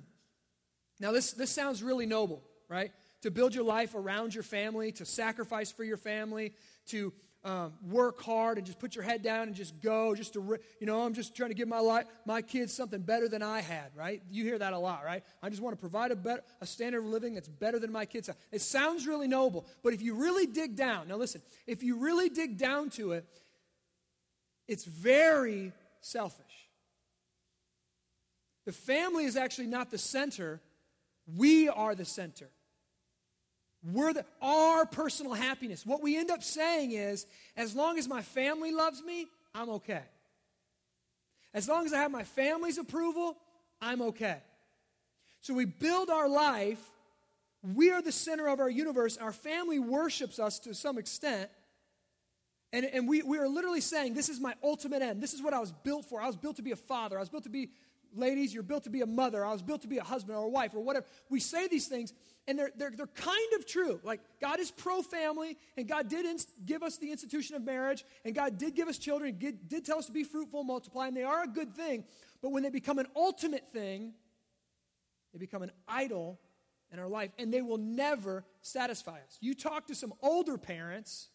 now 1.00 1.12
this 1.12 1.32
this 1.32 1.50
sounds 1.50 1.82
really 1.82 2.06
noble, 2.06 2.42
right? 2.68 2.90
To 3.22 3.30
build 3.30 3.54
your 3.54 3.64
life 3.64 3.94
around 3.94 4.34
your 4.34 4.44
family, 4.44 4.92
to 4.92 5.04
sacrifice 5.04 5.70
for 5.72 5.84
your 5.84 5.96
family, 5.96 6.52
to 6.86 7.12
um, 7.44 7.72
work 7.88 8.22
hard 8.22 8.56
and 8.58 8.66
just 8.66 8.78
put 8.78 8.94
your 8.94 9.02
head 9.02 9.22
down 9.22 9.48
and 9.48 9.54
just 9.56 9.80
go, 9.80 10.14
just 10.14 10.34
to, 10.34 10.58
you 10.80 10.86
know, 10.86 11.02
I'm 11.02 11.14
just 11.14 11.34
trying 11.34 11.50
to 11.50 11.54
give 11.54 11.66
my 11.66 11.80
life, 11.80 12.06
my 12.24 12.40
kids 12.40 12.72
something 12.72 13.00
better 13.00 13.28
than 13.28 13.42
I 13.42 13.60
had, 13.60 13.90
right? 13.96 14.22
You 14.30 14.44
hear 14.44 14.58
that 14.58 14.72
a 14.72 14.78
lot, 14.78 15.04
right? 15.04 15.24
I 15.42 15.48
just 15.48 15.60
want 15.60 15.74
to 15.74 15.80
provide 15.80 16.12
a, 16.12 16.16
better, 16.16 16.42
a 16.60 16.66
standard 16.66 16.98
of 16.98 17.06
living 17.06 17.34
that's 17.34 17.48
better 17.48 17.80
than 17.80 17.90
my 17.90 18.04
kids. 18.04 18.30
It 18.52 18.60
sounds 18.60 19.06
really 19.06 19.26
noble, 19.26 19.66
but 19.82 19.92
if 19.92 20.02
you 20.02 20.14
really 20.14 20.46
dig 20.46 20.76
down, 20.76 21.08
now 21.08 21.16
listen, 21.16 21.42
if 21.66 21.82
you 21.82 21.96
really 21.96 22.28
dig 22.28 22.58
down 22.58 22.90
to 22.90 23.12
it, 23.12 23.26
it's 24.68 24.84
very 24.84 25.72
selfish. 26.00 26.46
The 28.66 28.72
family 28.72 29.24
is 29.24 29.36
actually 29.36 29.66
not 29.66 29.90
the 29.90 29.98
center, 29.98 30.60
we 31.26 31.68
are 31.68 31.96
the 31.96 32.04
center. 32.04 32.48
We're 33.84 34.12
the, 34.12 34.24
our 34.40 34.86
personal 34.86 35.32
happiness. 35.32 35.84
What 35.84 36.02
we 36.02 36.16
end 36.16 36.30
up 36.30 36.42
saying 36.42 36.92
is, 36.92 37.26
as 37.56 37.74
long 37.74 37.98
as 37.98 38.08
my 38.08 38.22
family 38.22 38.70
loves 38.70 39.02
me, 39.02 39.26
I'm 39.54 39.68
okay. 39.70 40.02
As 41.52 41.68
long 41.68 41.84
as 41.84 41.92
I 41.92 41.98
have 41.98 42.10
my 42.10 42.22
family's 42.22 42.78
approval, 42.78 43.36
I'm 43.80 44.00
okay. 44.02 44.38
So 45.40 45.54
we 45.54 45.64
build 45.64 46.10
our 46.10 46.28
life. 46.28 46.80
We 47.74 47.90
are 47.90 48.00
the 48.00 48.12
center 48.12 48.48
of 48.48 48.60
our 48.60 48.70
universe. 48.70 49.16
Our 49.16 49.32
family 49.32 49.78
worships 49.78 50.38
us 50.38 50.60
to 50.60 50.74
some 50.74 50.96
extent. 50.98 51.50
And, 52.72 52.86
and 52.86 53.08
we, 53.08 53.22
we 53.22 53.38
are 53.38 53.48
literally 53.48 53.80
saying, 53.80 54.14
This 54.14 54.28
is 54.28 54.40
my 54.40 54.54
ultimate 54.62 55.02
end. 55.02 55.22
This 55.22 55.34
is 55.34 55.42
what 55.42 55.52
I 55.52 55.58
was 55.58 55.72
built 55.72 56.06
for. 56.06 56.22
I 56.22 56.26
was 56.26 56.36
built 56.36 56.56
to 56.56 56.62
be 56.62 56.70
a 56.70 56.76
father. 56.76 57.16
I 57.16 57.20
was 57.20 57.28
built 57.28 57.44
to 57.44 57.50
be 57.50 57.70
ladies, 58.14 58.52
you're 58.52 58.62
built 58.62 58.84
to 58.84 58.90
be 58.90 59.00
a 59.00 59.06
mother. 59.06 59.44
I 59.44 59.52
was 59.52 59.62
built 59.62 59.82
to 59.82 59.88
be 59.88 59.98
a 59.98 60.04
husband 60.04 60.36
or 60.36 60.44
a 60.44 60.48
wife 60.48 60.74
or 60.74 60.80
whatever. 60.80 61.06
We 61.30 61.40
say 61.40 61.68
these 61.68 61.86
things, 61.86 62.12
and 62.46 62.58
they're, 62.58 62.70
they're, 62.76 62.92
they're 62.96 63.06
kind 63.06 63.52
of 63.56 63.66
true. 63.66 64.00
Like, 64.02 64.20
God 64.40 64.60
is 64.60 64.70
pro 64.70 65.02
family, 65.02 65.56
and 65.76 65.88
God 65.88 66.08
did 66.08 66.26
give 66.64 66.82
us 66.82 66.98
the 66.98 67.10
institution 67.10 67.56
of 67.56 67.62
marriage, 67.62 68.04
and 68.24 68.34
God 68.34 68.58
did 68.58 68.74
give 68.74 68.88
us 68.88 68.98
children, 68.98 69.36
did, 69.38 69.68
did 69.68 69.84
tell 69.84 69.98
us 69.98 70.06
to 70.06 70.12
be 70.12 70.24
fruitful 70.24 70.60
and 70.60 70.68
multiply, 70.68 71.08
and 71.08 71.16
they 71.16 71.24
are 71.24 71.44
a 71.44 71.48
good 71.48 71.74
thing. 71.74 72.04
But 72.40 72.52
when 72.52 72.62
they 72.62 72.70
become 72.70 72.98
an 72.98 73.06
ultimate 73.14 73.68
thing, 73.72 74.14
they 75.32 75.38
become 75.38 75.62
an 75.62 75.72
idol 75.88 76.40
in 76.92 76.98
our 76.98 77.08
life, 77.08 77.30
and 77.38 77.52
they 77.52 77.62
will 77.62 77.78
never 77.78 78.44
satisfy 78.60 79.16
us. 79.16 79.38
You 79.40 79.54
talk 79.54 79.86
to 79.86 79.94
some 79.94 80.12
older 80.20 80.58
parents 80.58 81.28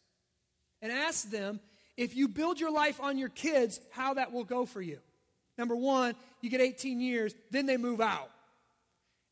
and 0.81 0.91
ask 0.91 1.29
them 1.29 1.59
if 1.95 2.15
you 2.15 2.27
build 2.27 2.59
your 2.59 2.71
life 2.71 3.01
on 3.01 3.17
your 3.17 3.29
kids, 3.29 3.79
how 3.91 4.13
that 4.13 4.31
will 4.31 4.43
go 4.43 4.65
for 4.65 4.81
you. 4.81 4.99
Number 5.57 5.75
one, 5.75 6.15
you 6.41 6.49
get 6.49 6.61
18 6.61 6.99
years, 6.99 7.33
then 7.51 7.65
they 7.65 7.77
move 7.77 7.99
out. 8.01 8.29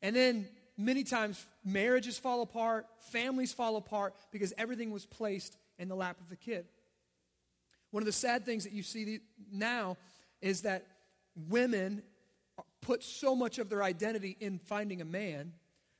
And 0.02 0.16
then 0.16 0.48
many 0.78 1.04
times 1.04 1.44
marriages 1.64 2.18
fall 2.18 2.42
apart, 2.42 2.88
families 3.12 3.54
fall 3.54 3.76
apart 3.78 4.16
because 4.32 4.54
everything 4.58 4.92
was 4.92 5.06
placed 5.06 5.58
in 5.78 5.88
the 5.88 5.96
lap 5.96 6.18
of 6.20 6.30
the 6.30 6.36
kid. 6.36 6.66
One 7.92 8.02
of 8.02 8.06
the 8.06 8.12
sad 8.12 8.46
things 8.46 8.64
that 8.64 8.74
you 8.74 8.84
see 8.84 9.20
now 9.52 9.98
is 10.42 10.62
that 10.62 10.86
women 11.50 12.04
put 12.82 13.04
so 13.04 13.36
much 13.36 13.58
of 13.58 13.70
their 13.70 13.84
identity 13.84 14.38
in 14.40 14.60
finding 14.60 15.02
a 15.02 15.06
man 15.06 15.54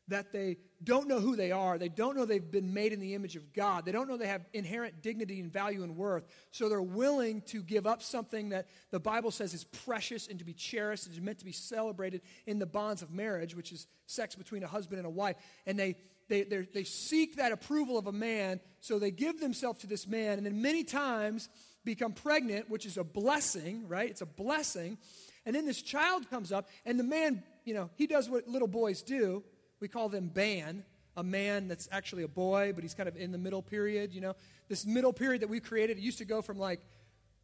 that 0.08 0.32
they 0.32 0.58
don't 0.84 1.08
know 1.08 1.20
who 1.20 1.36
they 1.36 1.52
are. 1.52 1.78
They 1.78 1.90
don't 1.90 2.16
know 2.16 2.26
they've 2.26 2.52
been 2.52 2.74
made 2.74 2.92
in 2.92 3.00
the 3.00 3.14
image 3.14 3.36
of 3.36 3.54
God. 3.54 3.86
They 3.86 3.92
don't 3.92 4.08
know 4.08 4.18
they 4.18 4.28
have 4.28 4.46
inherent 4.54 5.02
dignity 5.02 5.40
and 5.40 5.52
value 5.52 5.84
and 5.84 5.96
worth. 5.96 6.26
So 6.52 6.68
they're 6.68 6.82
willing 6.82 7.42
to 7.44 7.64
give 7.64 7.88
up 7.88 8.02
something 8.02 8.50
that 8.50 8.68
the 8.92 9.00
Bible 9.00 9.32
says 9.32 9.54
is 9.54 9.64
precious 9.64 10.28
and 10.28 10.38
to 10.40 10.46
be 10.46 10.54
cherished 10.54 11.06
and 11.06 11.14
is 11.16 11.22
meant 11.22 11.40
to 11.40 11.46
be 11.46 11.52
celebrated 11.52 12.22
in 12.46 12.60
the 12.60 12.66
bonds 12.66 13.02
of 13.02 13.12
marriage, 13.12 13.56
which 13.56 13.72
is 13.72 13.88
sex 14.06 14.36
between 14.36 14.64
a 14.64 14.68
husband 14.68 15.00
and 15.00 15.08
a 15.08 15.12
wife. 15.12 15.38
And 15.66 15.80
they, 15.80 15.96
they, 16.28 16.44
they 16.44 16.84
seek 16.84 17.38
that 17.38 17.52
approval 17.52 17.98
of 17.98 18.08
a 18.08 18.12
man, 18.12 18.60
so 18.80 19.00
they 19.00 19.12
give 19.12 19.40
themselves 19.40 19.80
to 19.80 19.88
this 19.88 20.08
man, 20.08 20.38
and 20.38 20.46
then 20.46 20.62
many 20.62 20.84
times 20.84 21.50
become 21.86 22.14
pregnant, 22.14 22.70
which 22.70 22.86
is 22.86 22.98
a 22.98 23.04
blessing, 23.04 23.88
right? 23.88 24.10
It's 24.10 24.22
a 24.22 24.26
blessing. 24.26 24.98
And 25.46 25.56
then 25.56 25.66
this 25.66 25.82
child 25.82 26.30
comes 26.30 26.52
up, 26.52 26.68
and 26.86 27.00
the 27.00 27.04
man, 27.04 27.44
you 27.64 27.74
know, 27.76 27.92
he 27.96 28.08
does 28.08 28.30
what 28.30 28.48
little 28.48 28.68
boys 28.68 29.04
do 29.04 29.44
we 29.80 29.88
call 29.88 30.10
them 30.10 30.30
ban, 30.30 30.84
a 31.18 31.24
man 31.24 31.68
that's 31.68 31.88
actually 31.92 32.24
a 32.24 32.28
boy, 32.28 32.72
but 32.74 32.84
he's 32.84 32.94
kind 32.94 33.08
of 33.08 33.16
in 33.16 33.32
the 33.32 33.38
middle 33.38 33.62
period, 33.62 34.14
you 34.14 34.22
know. 34.22 34.36
This 34.68 34.86
middle 34.86 35.14
period 35.14 35.42
that 35.42 35.50
we 35.50 35.60
created, 35.60 35.98
it 35.98 36.02
used 36.02 36.18
to 36.18 36.26
go 36.26 36.42
from 36.42 36.58
like 36.58 36.82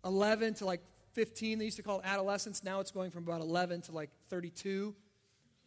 11 0.04 0.56
to 0.56 0.66
like 0.66 0.82
15. 1.14 1.60
They 1.60 1.66
used 1.66 1.78
to 1.78 1.84
call 1.84 2.00
it 2.00 2.06
adolescence. 2.06 2.64
Now 2.64 2.80
it's 2.80 2.92
going 2.92 3.12
from 3.12 3.24
about 3.24 3.42
11 3.42 3.82
to 3.84 3.92
like 3.92 4.10
32. 4.30 4.96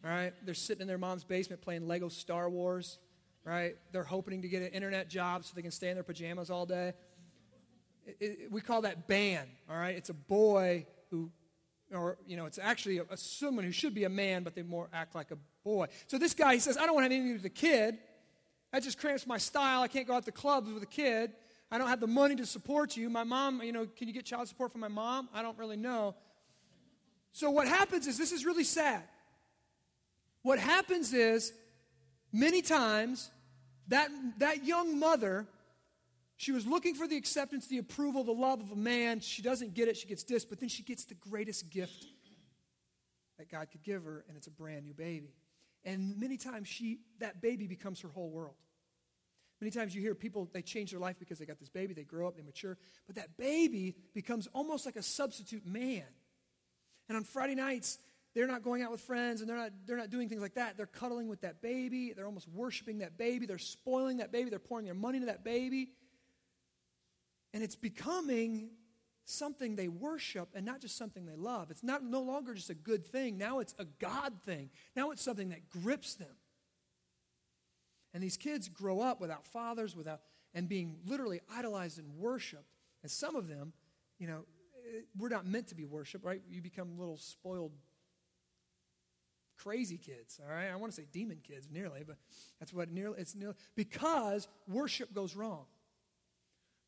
All 0.03 0.09
right? 0.09 0.33
They're 0.43 0.53
sitting 0.53 0.81
in 0.81 0.87
their 0.87 0.97
mom's 0.97 1.23
basement 1.23 1.61
playing 1.61 1.87
Lego 1.87 2.09
Star 2.09 2.49
Wars. 2.49 2.99
Right? 3.43 3.75
They're 3.91 4.03
hoping 4.03 4.41
to 4.41 4.47
get 4.47 4.63
an 4.63 4.69
internet 4.69 5.07
job 5.07 5.45
so 5.45 5.53
they 5.55 5.61
can 5.61 5.71
stay 5.71 5.89
in 5.89 5.95
their 5.95 6.03
pajamas 6.03 6.49
all 6.49 6.65
day. 6.65 6.93
It, 8.07 8.17
it, 8.19 8.51
we 8.51 8.59
call 8.61 8.81
that 8.81 9.07
ban. 9.07 9.47
All 9.69 9.77
right? 9.77 9.95
It's 9.95 10.09
a 10.09 10.15
boy 10.15 10.87
who, 11.11 11.31
or, 11.95 12.17
you 12.27 12.37
know, 12.37 12.45
it's 12.45 12.59
actually 12.59 12.99
a, 12.99 13.03
a, 13.09 13.17
someone 13.17 13.63
who 13.63 13.71
should 13.71 13.95
be 13.95 14.03
a 14.03 14.09
man, 14.09 14.43
but 14.43 14.55
they 14.55 14.63
more 14.63 14.89
act 14.93 15.15
like 15.15 15.31
a 15.31 15.37
boy. 15.63 15.87
So 16.07 16.17
this 16.17 16.33
guy, 16.33 16.53
he 16.53 16.59
says, 16.59 16.77
I 16.77 16.85
don't 16.85 16.95
want 16.95 17.09
to 17.09 17.13
have 17.13 17.19
anything 17.19 17.33
with 17.33 17.45
a 17.45 17.49
kid. 17.49 17.97
That 18.71 18.83
just 18.83 18.99
cramps 18.99 19.25
my 19.25 19.37
style. 19.37 19.81
I 19.81 19.87
can't 19.87 20.07
go 20.07 20.13
out 20.13 20.25
to 20.25 20.31
clubs 20.31 20.71
with 20.71 20.83
a 20.83 20.87
kid. 20.87 21.31
I 21.71 21.77
don't 21.77 21.87
have 21.87 21.99
the 21.99 22.07
money 22.07 22.35
to 22.35 22.45
support 22.45 22.95
you. 22.95 23.09
My 23.09 23.23
mom, 23.23 23.61
you 23.63 23.71
know, 23.71 23.85
can 23.85 24.07
you 24.07 24.13
get 24.13 24.25
child 24.25 24.47
support 24.47 24.71
from 24.71 24.81
my 24.81 24.87
mom? 24.87 25.29
I 25.33 25.41
don't 25.41 25.57
really 25.57 25.77
know. 25.77 26.15
So 27.31 27.49
what 27.49 27.67
happens 27.67 28.07
is 28.07 28.17
this 28.17 28.31
is 28.31 28.45
really 28.45 28.63
sad. 28.63 29.03
What 30.41 30.59
happens 30.59 31.13
is 31.13 31.53
many 32.31 32.61
times 32.61 33.29
that, 33.87 34.09
that 34.37 34.65
young 34.65 34.99
mother, 34.99 35.47
she 36.37 36.51
was 36.51 36.67
looking 36.67 36.95
for 36.95 37.07
the 37.07 37.15
acceptance, 37.15 37.67
the 37.67 37.77
approval, 37.77 38.23
the 38.23 38.33
love 38.33 38.59
of 38.61 38.71
a 38.71 38.75
man. 38.75 39.21
She 39.21 39.41
doesn't 39.41 39.73
get 39.73 39.87
it. 39.87 39.95
She 39.95 40.07
gets 40.07 40.23
this, 40.23 40.43
but 40.43 40.59
then 40.59 40.69
she 40.69 40.83
gets 40.83 41.05
the 41.05 41.15
greatest 41.15 41.69
gift 41.69 42.05
that 43.37 43.49
God 43.49 43.69
could 43.71 43.83
give 43.83 44.03
her, 44.03 44.25
and 44.27 44.37
it's 44.37 44.47
a 44.47 44.51
brand 44.51 44.85
new 44.85 44.93
baby. 44.93 45.33
And 45.83 46.19
many 46.19 46.37
times 46.37 46.67
she 46.67 46.99
that 47.19 47.41
baby 47.41 47.67
becomes 47.67 48.01
her 48.01 48.09
whole 48.09 48.29
world. 48.29 48.55
Many 49.61 49.71
times 49.71 49.95
you 49.95 50.01
hear 50.01 50.15
people, 50.15 50.49
they 50.51 50.61
change 50.61 50.91
their 50.91 50.99
life 50.99 51.15
because 51.17 51.39
they 51.39 51.45
got 51.45 51.59
this 51.59 51.69
baby, 51.69 51.93
they 51.93 52.03
grow 52.03 52.27
up, 52.27 52.35
they 52.35 52.43
mature, 52.43 52.77
but 53.07 53.15
that 53.15 53.37
baby 53.37 53.95
becomes 54.13 54.47
almost 54.53 54.85
like 54.85 54.97
a 54.97 55.01
substitute 55.01 55.65
man. 55.65 56.03
And 57.07 57.15
on 57.15 57.23
Friday 57.23 57.55
nights, 57.55 57.99
they're 58.33 58.47
not 58.47 58.63
going 58.63 58.81
out 58.81 58.91
with 58.91 58.99
friends 58.99 59.39
and 59.39 59.49
they're 59.49 59.55
not, 59.55 59.71
they're 59.85 59.95
not 59.95 60.09
doing 60.09 60.27
things 60.27 60.41
like 60.41 60.55
that. 60.55 60.75
They're 60.75 60.85
cuddling 60.85 61.29
with 61.29 61.41
that 61.41 61.61
baby. 61.61 62.11
They're 62.13 62.25
almost 62.25 62.49
worshiping 62.49 62.97
that 62.97 63.17
baby. 63.17 63.45
They're 63.45 63.57
spoiling 63.57 64.17
that 64.17 64.33
baby. 64.33 64.49
They're 64.49 64.59
pouring 64.59 64.85
their 64.85 64.93
money 64.93 65.17
into 65.17 65.27
that 65.27 65.45
baby. 65.45 65.91
And 67.55 67.63
it's 67.63 67.77
becoming 67.77 68.71
something 69.23 69.77
they 69.77 69.87
worship 69.87 70.49
and 70.53 70.65
not 70.65 70.81
just 70.81 70.97
something 70.97 71.25
they 71.25 71.37
love. 71.37 71.71
It's 71.71 71.83
not 71.83 72.03
no 72.03 72.21
longer 72.21 72.53
just 72.53 72.69
a 72.69 72.75
good 72.75 73.07
thing. 73.07 73.37
Now 73.37 73.59
it's 73.59 73.73
a 73.79 73.85
God 73.85 74.33
thing. 74.43 74.69
Now 74.93 75.11
it's 75.11 75.21
something 75.21 75.49
that 75.49 75.69
grips 75.69 76.15
them. 76.15 76.35
And 78.13 78.21
these 78.21 78.35
kids 78.35 78.67
grow 78.67 78.99
up 78.99 79.21
without 79.21 79.47
fathers, 79.47 79.95
without 79.95 80.19
and 80.53 80.67
being 80.67 80.97
literally 81.05 81.39
idolized 81.49 81.97
and 81.97 82.17
worshiped. 82.17 82.73
And 83.03 83.09
some 83.09 83.37
of 83.37 83.47
them, 83.47 83.71
you 84.19 84.27
know, 84.27 84.43
eh, 84.93 85.03
we're 85.17 85.29
not 85.29 85.47
meant 85.47 85.67
to 85.67 85.75
be 85.75 85.85
worshiped, 85.85 86.25
right? 86.25 86.41
You 86.49 86.61
become 86.61 86.99
little 86.99 87.17
spoiled 87.17 87.71
crazy 89.57 89.97
kids, 89.97 90.41
all 90.43 90.53
right? 90.53 90.69
I 90.69 90.75
want 90.75 90.91
to 90.91 90.95
say 91.01 91.07
demon 91.09 91.39
kids 91.41 91.69
nearly, 91.71 92.03
but 92.05 92.17
that's 92.59 92.73
what 92.73 92.91
nearly 92.91 93.17
it's 93.17 93.33
nearly 93.33 93.55
because 93.77 94.49
worship 94.67 95.13
goes 95.13 95.37
wrong. 95.37 95.67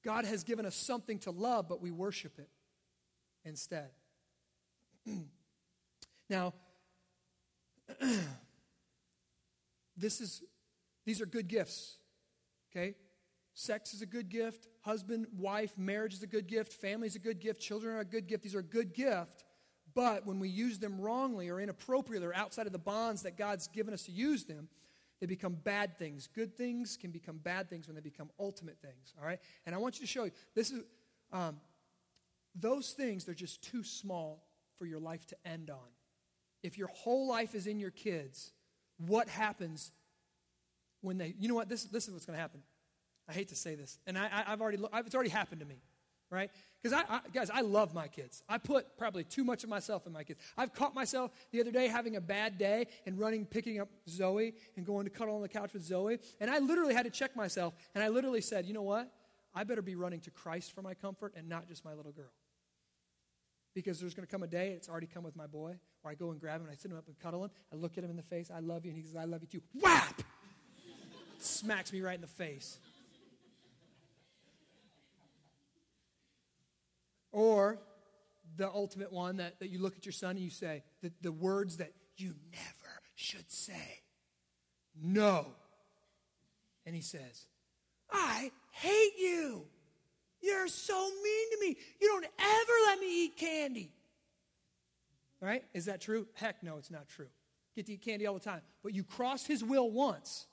God 0.04 0.26
has 0.26 0.44
given 0.44 0.66
us 0.66 0.76
something 0.76 1.20
to 1.20 1.32
love, 1.32 1.68
but 1.68 1.82
we 1.82 1.92
worship 1.92 2.40
it 2.40 2.50
instead. 3.44 3.90
now, 6.30 6.54
this 9.98 10.22
is 10.22 10.44
these 11.06 11.22
are 11.22 11.26
good 11.26 11.48
gifts. 11.48 11.98
Okay? 12.72 12.96
Sex 13.54 13.94
is 13.94 14.02
a 14.02 14.06
good 14.06 14.30
gift, 14.30 14.68
husband, 14.82 15.26
wife, 15.36 15.76
marriage 15.78 16.14
is 16.14 16.22
a 16.22 16.28
good 16.28 16.48
gift, 16.48 16.74
family 16.74 17.08
is 17.08 17.16
a 17.16 17.20
good 17.20 17.40
gift, 17.40 17.60
children 17.60 17.96
are 17.96 18.02
a 18.02 18.06
good 18.06 18.28
gift. 18.28 18.44
These 18.44 18.54
are 18.54 18.60
a 18.60 18.64
good 18.64 18.94
gift. 18.94 19.44
But 19.96 20.28
when 20.28 20.40
we 20.40 20.48
use 20.48 20.78
them 20.78 21.02
wrongly 21.02 21.50
or 21.50 21.60
inappropriately 21.60 22.28
or 22.28 22.36
outside 22.36 22.68
of 22.68 22.72
the 22.72 22.78
bonds 22.78 23.24
that 23.24 23.36
God's 23.36 23.68
given 23.68 23.96
us 23.96 24.04
to 24.04 24.12
use 24.12 24.44
them, 24.44 24.70
they 25.20 25.28
become 25.28 25.58
bad 25.64 25.98
things. 25.98 26.28
Good 26.28 26.56
things 26.56 26.98
can 26.98 27.12
become 27.12 27.38
bad 27.38 27.70
things 27.70 27.88
when 27.88 27.96
they 27.96 28.02
become 28.02 28.30
ultimate 28.40 28.78
things. 28.82 29.14
All 29.20 29.26
right? 29.26 29.40
And 29.66 29.74
I 29.74 29.78
want 29.78 30.00
you 30.00 30.06
to 30.06 30.12
show 30.12 30.26
you 30.26 30.32
this 30.56 30.72
is 30.72 30.84
um, 31.32 31.58
those 32.56 32.92
things, 32.92 33.26
they're 33.26 33.36
just 33.36 33.64
too 33.64 33.84
small 33.84 34.44
for 34.78 34.86
your 34.86 35.00
life 35.00 35.26
to 35.28 35.36
end 35.46 35.70
on. 35.70 35.90
If 36.64 36.78
your 36.78 36.88
whole 36.88 37.28
life 37.28 37.56
is 37.56 37.68
in 37.68 37.80
your 37.80 37.92
kids, 37.92 38.52
what 38.98 39.28
happens 39.30 39.92
when 41.02 41.18
they, 41.18 41.36
you 41.40 41.48
know 41.48 41.56
what, 41.56 41.70
this, 41.70 41.84
this 41.86 42.08
is 42.08 42.14
what's 42.14 42.26
going 42.26 42.36
to 42.36 42.42
happen. 42.42 42.62
I 43.30 43.34
hate 43.34 43.50
to 43.50 43.56
say 43.56 43.76
this, 43.76 44.00
and 44.08 44.18
I, 44.18 44.44
have 44.46 44.62
already, 44.62 44.78
it's 45.06 45.14
already 45.14 45.30
happened 45.30 45.60
to 45.60 45.68
me 45.68 45.82
right? 46.30 46.50
Because 46.82 47.04
I, 47.10 47.16
I, 47.16 47.20
guys, 47.34 47.50
I 47.50 47.62
love 47.62 47.94
my 47.94 48.08
kids. 48.08 48.44
I 48.48 48.58
put 48.58 48.98
probably 48.98 49.24
too 49.24 49.44
much 49.44 49.64
of 49.64 49.70
myself 49.70 50.06
in 50.06 50.14
my 50.14 50.24
kids. 50.24 50.40
I've 50.58 50.74
caught 50.74 50.94
myself 50.94 51.32
the 51.52 51.62
other 51.62 51.72
day 51.72 51.88
having 51.88 52.16
a 52.16 52.22
bad 52.22 52.58
day 52.58 52.88
and 53.06 53.20
running, 53.20 53.46
picking 53.46 53.80
up 53.80 53.90
Zoe 54.08 54.54
and 54.76 54.86
going 54.86 55.06
to 55.06 55.10
cuddle 55.10 55.36
on 55.36 55.42
the 55.42 55.50
couch 55.50 55.74
with 55.74 55.84
Zoe. 55.84 56.20
And 56.40 56.52
I 56.52 56.60
literally 56.60 56.94
had 56.94 57.04
to 57.04 57.10
check 57.10 57.36
myself. 57.36 57.74
And 57.96 58.04
I 58.04 58.10
literally 58.10 58.42
said, 58.42 58.66
you 58.66 58.74
know 58.74 58.84
what? 58.84 59.12
I 59.54 59.64
better 59.64 59.82
be 59.82 59.96
running 59.96 60.20
to 60.22 60.32
Christ 60.32 60.74
for 60.74 60.82
my 60.82 60.94
comfort 60.94 61.34
and 61.36 61.50
not 61.50 61.68
just 61.68 61.84
my 61.84 61.94
little 61.94 62.12
girl. 62.12 62.32
Because 63.74 64.00
there's 64.00 64.14
going 64.14 64.26
to 64.26 64.32
come 64.32 64.44
a 64.44 64.48
day, 64.48 64.70
it's 64.70 64.90
already 64.90 65.08
come 65.08 65.24
with 65.24 65.36
my 65.36 65.48
boy, 65.48 65.76
where 66.02 66.12
I 66.12 66.16
go 66.16 66.32
and 66.32 66.40
grab 66.40 66.62
him 66.62 66.68
and 66.68 66.72
I 66.72 66.76
sit 66.76 66.92
him 66.92 66.98
up 66.98 67.08
and 67.08 67.18
cuddle 67.20 67.44
him. 67.44 67.52
I 67.72 67.76
look 67.76 67.98
at 67.98 68.04
him 68.04 68.10
in 68.10 68.16
the 68.16 68.24
face, 68.24 68.52
I 68.54 68.60
love 68.60 68.86
you. 68.86 68.92
And 68.92 69.00
he 69.00 69.06
says, 69.06 69.16
I 69.16 69.26
love 69.26 69.42
you 69.42 69.48
too. 69.48 69.62
Whap! 69.80 70.22
Smacks 71.40 71.94
me 71.94 72.02
right 72.02 72.16
in 72.16 72.22
the 72.22 72.28
face. 72.28 72.80
Or 77.38 77.78
the 78.56 78.68
ultimate 78.68 79.14
one 79.14 79.38
that, 79.38 79.60
that 79.60 79.70
you 79.70 79.78
look 79.78 79.96
at 79.96 80.08
your 80.08 80.12
son 80.12 80.32
and 80.32 80.40
you 80.40 80.50
say, 80.50 80.82
the, 81.04 81.12
the 81.22 81.32
words 81.32 81.78
that 81.78 81.92
you 82.18 82.34
never 82.52 83.02
should 83.14 83.52
say. 83.52 84.02
No. 85.00 85.46
And 86.88 86.96
he 86.96 87.02
says, 87.02 87.46
I 88.12 88.50
hate 88.72 89.20
you. 89.20 89.68
You're 90.42 90.68
so 90.68 90.96
mean 90.96 91.52
to 91.52 91.58
me. 91.62 91.78
You 92.02 92.08
don't 92.08 92.26
ever 92.26 92.74
let 92.88 93.00
me 93.00 93.26
eat 93.26 93.38
candy. 93.38 93.92
Right? 95.40 95.64
Is 95.76 95.86
that 95.86 96.02
true? 96.02 96.26
Heck 96.34 96.64
no, 96.64 96.78
it's 96.78 96.90
not 96.90 97.08
true. 97.08 97.28
Get 97.76 97.86
to 97.86 97.94
eat 97.94 98.02
candy 98.02 98.26
all 98.26 98.34
the 98.34 98.40
time. 98.40 98.62
But 98.82 98.96
you 98.96 99.04
cross 99.04 99.46
his 99.46 99.64
will 99.64 99.92
once. 99.92 100.48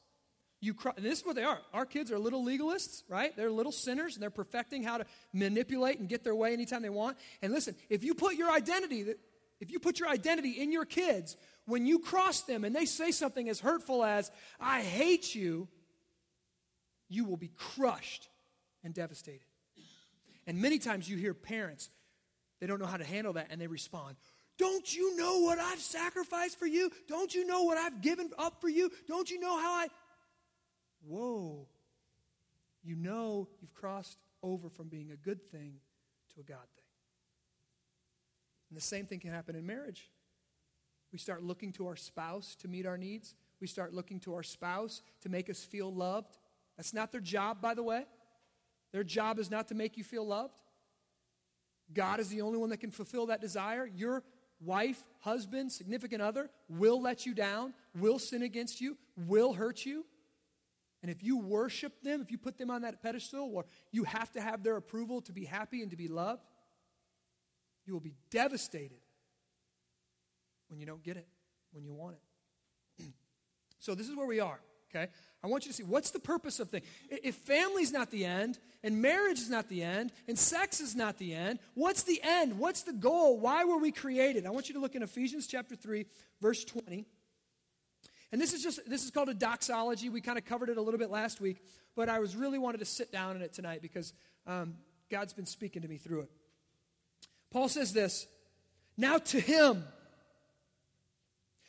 You 0.65 0.73
cry, 0.73 0.93
this 0.97 1.19
is 1.19 1.27
what 1.27 1.37
they 1.37 1.45
are. 1.45 1.61
Our 1.75 1.85
kids 1.85 2.11
are 2.11 2.19
little 2.19 2.43
legalists, 2.43 3.03
right? 3.07 3.37
They're 3.37 3.51
little 3.51 3.71
sinners, 3.71 4.15
and 4.15 4.23
they're 4.23 4.31
perfecting 4.31 4.83
how 4.83 4.97
to 4.97 5.05
manipulate 5.35 5.99
and 5.99 6.09
get 6.09 6.25
their 6.25 6.35
way 6.35 6.55
anytime 6.55 6.81
they 6.81 6.89
want. 6.89 7.19
And 7.43 7.53
listen, 7.53 7.77
if 7.91 8.03
you 8.03 8.15
put 8.15 8.37
your 8.37 8.51
identity, 8.51 9.01
if 9.01 9.19
if 9.61 9.71
you 9.71 9.79
put 9.79 10.01
your 10.01 10.09
identity 10.09 10.51
in 10.63 10.73
your 10.73 10.85
kids, 10.85 11.37
when 11.67 11.87
you 11.87 11.99
cross 11.99 12.43
them 12.43 12.65
and 12.65 12.75
they 12.75 12.87
say 12.87 13.11
something 13.11 13.49
as 13.49 13.61
hurtful 13.61 14.05
as, 14.05 14.31
I 14.59 14.81
hate 14.83 15.35
you, 15.35 15.69
you 17.09 17.25
will 17.25 17.37
be 17.37 17.51
crushed 17.57 18.29
and 18.83 18.93
devastated. 18.93 19.47
And 20.47 20.61
many 20.61 20.79
times 20.79 21.09
you 21.09 21.17
hear 21.17 21.35
parents, 21.35 21.89
they 22.61 22.67
don't 22.67 22.81
know 22.81 22.87
how 22.87 22.97
to 22.97 23.05
handle 23.05 23.35
that 23.35 23.49
and 23.51 23.61
they 23.61 23.67
respond, 23.67 24.17
Don't 24.59 24.95
you 24.95 25.17
know 25.17 25.41
what 25.41 25.59
I've 25.59 25.81
sacrificed 25.81 26.59
for 26.59 26.67
you? 26.67 26.91
Don't 27.09 27.35
you 27.35 27.47
know 27.47 27.63
what 27.63 27.79
I've 27.79 28.03
given 28.03 28.31
up 28.39 28.61
for 28.61 28.69
you? 28.69 28.91
Don't 29.09 29.31
you 29.31 29.41
know 29.41 29.59
how 29.59 29.73
I. 29.73 29.89
Whoa. 31.07 31.67
You 32.83 32.97
know 32.97 33.49
you've 33.61 33.75
crossed 33.75 34.19
over 34.43 34.69
from 34.69 34.89
being 34.89 35.11
a 35.11 35.17
good 35.17 35.43
thing 35.43 35.75
to 36.35 36.41
a 36.41 36.43
God 36.43 36.67
thing. 36.75 36.85
And 38.69 38.77
the 38.77 38.83
same 38.83 39.07
thing 39.07 39.21
can 39.21 39.31
happen 39.31 39.57
in 39.57 39.67
marriage. 39.67 40.11
We 41.13 41.19
start 41.19 41.43
looking 41.43 41.73
to 41.75 41.87
our 41.87 41.97
spouse 41.97 42.57
to 42.57 42.69
meet 42.69 42.87
our 42.87 42.99
needs. 42.99 43.35
We 43.61 43.67
start 43.67 43.95
looking 43.95 44.21
to 44.21 44.35
our 44.35 44.43
spouse 44.43 45.01
to 45.23 45.29
make 45.29 45.49
us 45.49 45.65
feel 45.65 45.93
loved. 45.93 46.39
That's 46.77 46.93
not 46.93 47.13
their 47.13 47.21
job, 47.21 47.61
by 47.63 47.75
the 47.75 47.83
way. 47.83 48.05
Their 48.93 49.05
job 49.05 49.39
is 49.39 49.51
not 49.51 49.69
to 49.69 49.75
make 49.75 49.97
you 49.97 50.05
feel 50.05 50.27
loved. 50.27 50.55
God 51.93 52.21
is 52.21 52.29
the 52.29 52.41
only 52.41 52.59
one 52.59 52.71
that 52.71 52.79
can 52.79 52.91
fulfill 52.91 53.27
that 53.27 53.41
desire. 53.41 53.87
Your 53.87 54.25
wife, 54.61 55.03
husband, 55.21 55.71
significant 55.71 56.23
other 56.23 56.51
will 56.69 57.01
let 57.01 57.27
you 57.27 57.35
down, 57.35 57.75
will 57.99 58.19
sin 58.19 58.43
against 58.43 58.81
you, 58.81 58.97
will 59.17 59.53
hurt 59.53 59.85
you. 59.85 60.05
And 61.05 61.11
if 61.11 61.23
you 61.23 61.37
worship 61.37 62.01
them, 62.03 62.23
if 62.23 62.31
you 62.31 62.39
put 62.39 62.57
them 62.57 62.71
on 62.71 62.81
that 62.81 63.03
pedestal, 63.03 63.51
or 63.53 63.67
you 63.93 64.05
have 64.05 64.33
to 64.33 64.41
have 64.41 64.63
their 64.63 64.79
approval 64.79 65.21
to 65.21 65.35
be 65.35 65.45
happy 65.45 65.83
and 65.83 65.91
to 65.91 65.99
be 65.99 66.09
loved, 66.09 66.41
you 67.85 67.93
will 67.93 68.01
be 68.01 68.15
devastated 68.31 69.03
when 70.69 70.81
you 70.81 70.87
don't 70.87 71.03
get 71.03 71.19
it, 71.19 71.29
when 71.73 71.85
you 71.85 71.93
want 71.93 72.17
it. 72.17 73.05
so, 73.79 73.95
this 73.95 74.09
is 74.09 74.17
where 74.17 74.27
we 74.27 74.41
are, 74.41 74.59
okay? 74.89 75.11
I 75.43 75.47
want 75.47 75.67
you 75.67 75.73
to 75.73 75.77
see 75.77 75.83
what's 75.83 76.11
the 76.11 76.21
purpose 76.21 76.59
of 76.59 76.71
things. 76.71 76.87
If 77.11 77.35
family's 77.35 77.93
not 77.93 78.11
the 78.11 78.25
end, 78.25 78.59
and 78.83 79.03
marriage 79.03 79.41
is 79.41 79.51
not 79.51 79.69
the 79.69 79.83
end, 79.83 80.11
and 80.27 80.39
sex 80.39 80.81
is 80.81 80.97
not 80.97 81.19
the 81.19 81.35
end, 81.35 81.59
what's 81.75 82.05
the 82.05 82.19
end? 82.23 82.59
What's 82.59 82.81
the 82.81 82.95
goal? 82.95 83.39
Why 83.39 83.67
were 83.67 83.77
we 83.77 83.93
created? 83.93 84.47
I 84.47 84.51
want 84.53 84.71
you 84.71 84.75
to 84.77 84.81
look 84.81 84.95
in 84.95 85.03
Ephesians 85.03 85.47
chapter 85.47 85.77
3, 85.77 86.07
verse 86.41 86.65
20. 86.65 87.05
And 88.33 88.41
this 88.41 88.53
is 88.53 88.63
just 88.63 88.89
this 88.89 89.05
is 89.05 89.11
called 89.11 89.29
a 89.29 89.35
doxology. 89.35 90.09
We 90.09 90.21
kind 90.21 90.39
of 90.39 90.45
covered 90.45 90.69
it 90.69 90.77
a 90.77 90.83
little 90.83 90.99
bit 90.99 91.11
last 91.11 91.41
week, 91.41 91.63
but 91.95 92.09
I 92.09 92.19
was 92.19 92.37
really 92.37 92.59
wanted 92.59 92.79
to 92.79 92.85
sit 92.85 93.13
down 93.13 93.37
in 93.37 93.43
it 93.43 93.53
tonight 93.53 93.83
because 93.83 94.13
um, 94.47 94.75
God's 95.11 95.33
been 95.33 95.47
speaking 95.47 95.83
to 95.83 95.89
me 95.89 95.97
through 95.97 96.21
it. 96.21 96.31
Paul 97.51 97.69
says 97.69 97.93
this 97.93 98.27
Now 98.97 99.19
to 99.19 99.41
him, 99.41 99.85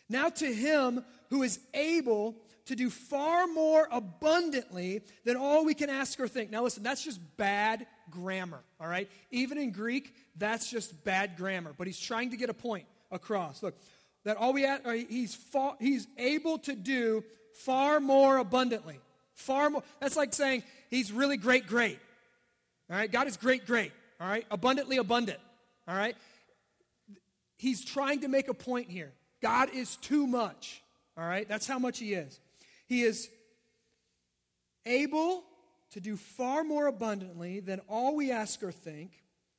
now 0.09 0.29
to 0.29 0.45
him 0.45 1.05
who 1.29 1.43
is 1.43 1.59
able 1.74 2.35
to 2.65 2.75
do 2.75 2.89
far 2.89 3.47
more 3.47 3.88
abundantly 3.91 5.01
than 5.24 5.38
all 5.38 5.65
we 5.65 5.74
can 5.74 5.89
ask 5.89 6.19
or 6.19 6.27
think. 6.27 6.50
Now, 6.50 6.63
listen, 6.63 6.81
that's 6.81 7.03
just 7.03 7.19
bad 7.38 7.85
grammar, 8.09 8.62
all 8.79 8.88
right? 8.88 9.09
Even 9.31 9.57
in 9.57 9.71
Greek, 9.71 10.15
that's 10.35 10.69
just 10.69 11.03
bad 11.03 11.38
grammar, 11.38 11.74
but 11.77 11.88
he's 11.88 12.00
trying 12.00 12.31
to 12.31 12.38
get 12.38 12.50
a 12.50 12.53
point 12.53 12.85
across. 13.12 13.62
Look, 13.62 13.77
that 14.25 14.38
all 14.38 14.53
we 14.53 14.65
at, 14.65 14.86
uh, 14.86 14.91
he's, 14.91 15.34
far, 15.34 15.75
he's 15.79 16.08
able 16.17 16.58
to 16.60 16.75
do 16.75 17.24
far 17.63 18.00
more 18.00 18.38
abundantly. 18.38 19.00
Far 19.34 19.70
more. 19.70 19.84
That's 20.01 20.17
like 20.17 20.34
saying 20.34 20.63
he's 20.89 21.12
really 21.12 21.38
great, 21.38 21.67
great. 21.67 22.00
All 22.89 22.98
right? 22.98 23.12
God 23.12 23.27
is 23.27 23.38
great, 23.38 23.65
great. 23.65 23.91
All 24.20 24.27
right? 24.27 24.46
Abundantly 24.51 24.98
abundant. 24.98 25.39
All 25.88 25.96
right? 25.96 26.15
He's 27.58 27.86
trying 27.86 28.22
to 28.22 28.27
make 28.27 28.48
a 28.48 28.53
point 28.53 28.89
here. 28.89 29.13
God 29.41 29.70
is 29.74 29.96
too 29.98 30.27
much. 30.27 30.82
All 31.17 31.25
right? 31.25 31.48
That's 31.48 31.67
how 31.67 31.79
much 31.79 32.00
he 32.00 32.13
is. 32.13 32.39
He 32.88 33.03
is 33.03 33.29
able 34.86 35.44
to 35.91 36.00
do 36.00 36.17
far 36.17 36.63
more 36.63 36.88
abundantly 36.88 37.60
than 37.60 37.79
all 37.88 38.15
we 38.15 38.32
ask 38.32 38.62
or 38.63 38.72
think, 38.72 39.12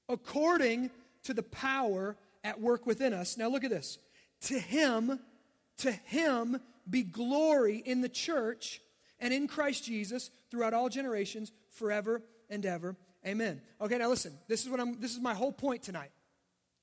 according 0.08 0.90
to 1.24 1.34
the 1.34 1.42
power 1.42 2.16
at 2.44 2.60
work 2.60 2.86
within 2.86 3.12
us. 3.12 3.36
Now 3.36 3.48
look 3.48 3.64
at 3.64 3.70
this. 3.70 3.98
To 4.46 4.58
him, 4.58 5.18
to 5.78 5.90
him 5.90 6.60
be 6.88 7.02
glory 7.02 7.82
in 7.84 8.00
the 8.00 8.08
church 8.08 8.80
and 9.18 9.34
in 9.34 9.48
Christ 9.48 9.84
Jesus 9.84 10.30
throughout 10.50 10.72
all 10.72 10.88
generations, 10.88 11.50
forever 11.70 12.22
and 12.48 12.64
ever. 12.64 12.96
Amen. 13.26 13.60
Okay, 13.80 13.98
now 13.98 14.08
listen. 14.08 14.38
This 14.46 14.62
is 14.62 14.70
what 14.70 14.78
I'm 14.78 15.00
this 15.00 15.12
is 15.12 15.20
my 15.20 15.34
whole 15.34 15.52
point 15.52 15.82
tonight. 15.82 16.12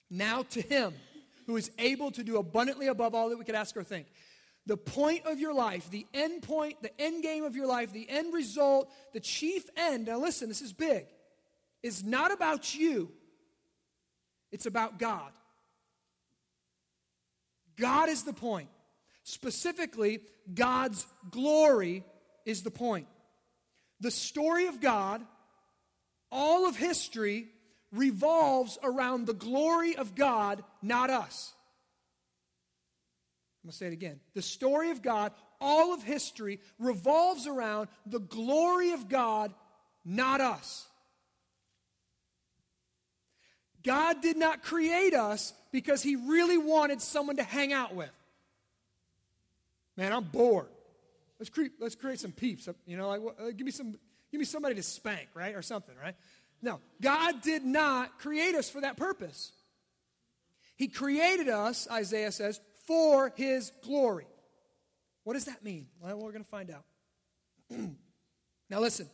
Now 0.10 0.44
to 0.52 0.62
him 0.62 0.94
who 1.48 1.56
is 1.56 1.72
able 1.80 2.12
to 2.12 2.24
do 2.24 2.38
abundantly 2.38 2.88
above 2.88 3.16
all 3.16 3.30
that 3.30 3.38
we 3.38 3.46
could 3.46 3.56
ask 3.56 3.78
or 3.78 3.84
think. 3.84 4.08
The 4.66 4.78
point 4.78 5.26
of 5.26 5.40
your 5.40 5.54
life, 5.54 5.90
the 5.90 6.06
end 6.14 6.44
point, 6.44 6.82
the 6.82 7.02
end 7.02 7.24
game 7.24 7.44
of 7.44 7.56
your 7.56 7.68
life, 7.68 7.94
the 7.94 8.10
end 8.10 8.34
result, 8.34 8.92
the 9.14 9.20
chief 9.20 9.70
end. 9.78 10.08
Now 10.08 10.20
listen, 10.20 10.50
this 10.50 10.62
is 10.62 10.74
big. 10.74 11.06
Is 11.82 12.04
not 12.04 12.34
about 12.34 12.76
you. 12.76 13.12
It's 14.52 14.66
about 14.66 15.00
God. 15.00 15.32
God 17.78 18.10
is 18.10 18.24
the 18.24 18.34
point. 18.34 18.70
Specifically, 19.24 20.20
God's 20.54 21.06
glory 21.32 22.04
is 22.46 22.64
the 22.64 22.72
point. 22.72 23.08
The 24.00 24.12
story 24.12 24.68
of 24.68 24.82
God, 24.82 25.22
all 26.32 26.68
of 26.68 26.76
history, 26.76 27.48
revolves 27.92 28.78
around 28.84 29.28
the 29.28 29.34
glory 29.34 29.96
of 29.96 30.16
God, 30.16 30.64
not 30.82 31.10
us. 31.10 31.54
I'm 33.64 33.68
going 33.68 33.72
to 33.72 33.78
say 33.78 33.88
it 33.88 33.94
again. 33.94 34.20
The 34.34 34.42
story 34.42 34.92
of 34.92 35.02
God, 35.02 35.32
all 35.62 35.94
of 35.94 36.04
history, 36.04 36.60
revolves 36.80 37.48
around 37.48 37.88
the 38.06 38.20
glory 38.20 38.92
of 38.92 39.08
God, 39.08 39.54
not 40.04 40.42
us. 40.42 40.88
God 43.84 44.22
did 44.22 44.38
not 44.38 44.64
create 44.64 45.14
us 45.14 45.54
because 45.72 46.02
he 46.02 46.16
really 46.16 46.58
wanted 46.58 47.02
someone 47.02 47.38
to 47.38 47.44
hang 47.44 47.74
out 47.74 47.94
with. 47.94 48.12
Man, 49.98 50.12
I'm 50.14 50.24
bored. 50.24 50.68
Let's 51.40 51.50
create, 51.50 51.74
let's 51.80 51.96
create 51.96 52.20
some 52.20 52.32
peeps. 52.32 52.68
You 52.86 52.98
know, 52.98 53.10
like, 53.10 53.58
give 53.58 53.66
me 53.66 53.72
some, 53.72 53.92
give 54.32 54.40
me 54.40 54.46
somebody 54.46 54.76
to 54.76 54.84
spank, 54.84 55.28
right, 55.34 55.56
or 55.56 55.62
something, 55.62 55.96
right? 56.02 56.16
No, 56.62 56.80
God 57.02 57.42
did 57.42 57.66
not 57.66 58.20
create 58.20 58.56
us 58.56 58.70
for 58.70 58.82
that 58.82 58.96
purpose. 58.96 59.52
He 60.78 60.88
created 60.88 61.50
us, 61.50 61.88
Isaiah 61.92 62.32
says, 62.32 62.62
for 62.88 63.34
His 63.36 63.72
glory. 63.84 64.26
What 65.24 65.34
does 65.34 65.46
that 65.46 65.64
mean? 65.64 65.88
Well, 66.02 66.18
we're 66.18 66.32
going 66.32 66.44
to 66.44 66.50
find 66.50 66.72
out. 66.72 66.84
now, 68.70 68.80
listen. 68.80 69.10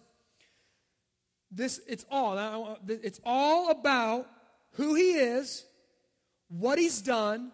This 1.51 1.81
it's 1.87 2.05
all 2.11 2.77
it's 2.87 3.19
all 3.25 3.71
about 3.71 4.27
who 4.73 4.95
He 4.95 5.11
is 5.11 5.65
what 6.49 6.79
he's 6.79 7.01
done, 7.01 7.51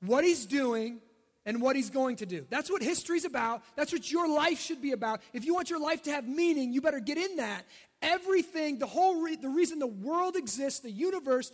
what 0.00 0.22
he's 0.22 0.46
doing, 0.46 1.00
and 1.44 1.62
what 1.62 1.76
he's 1.76 1.90
going 1.90 2.16
to 2.16 2.26
do. 2.26 2.46
That's 2.50 2.70
what 2.70 2.82
history's 2.82 3.24
about. 3.24 3.62
That's 3.74 3.92
what 3.92 4.12
your 4.12 4.28
life 4.28 4.60
should 4.60 4.82
be 4.82 4.92
about. 4.92 5.22
If 5.32 5.46
you 5.46 5.54
want 5.54 5.70
your 5.70 5.80
life 5.80 6.02
to 6.02 6.12
have 6.12 6.28
meaning, 6.28 6.72
you 6.72 6.82
better 6.82 7.00
get 7.00 7.16
in 7.16 7.36
that. 7.36 7.64
Everything, 8.02 8.78
the 8.78 8.86
whole 8.86 9.22
re- 9.22 9.36
the 9.36 9.48
reason 9.48 9.78
the 9.78 9.86
world 9.86 10.36
exists, 10.36 10.80
the 10.80 10.90
universe, 10.90 11.50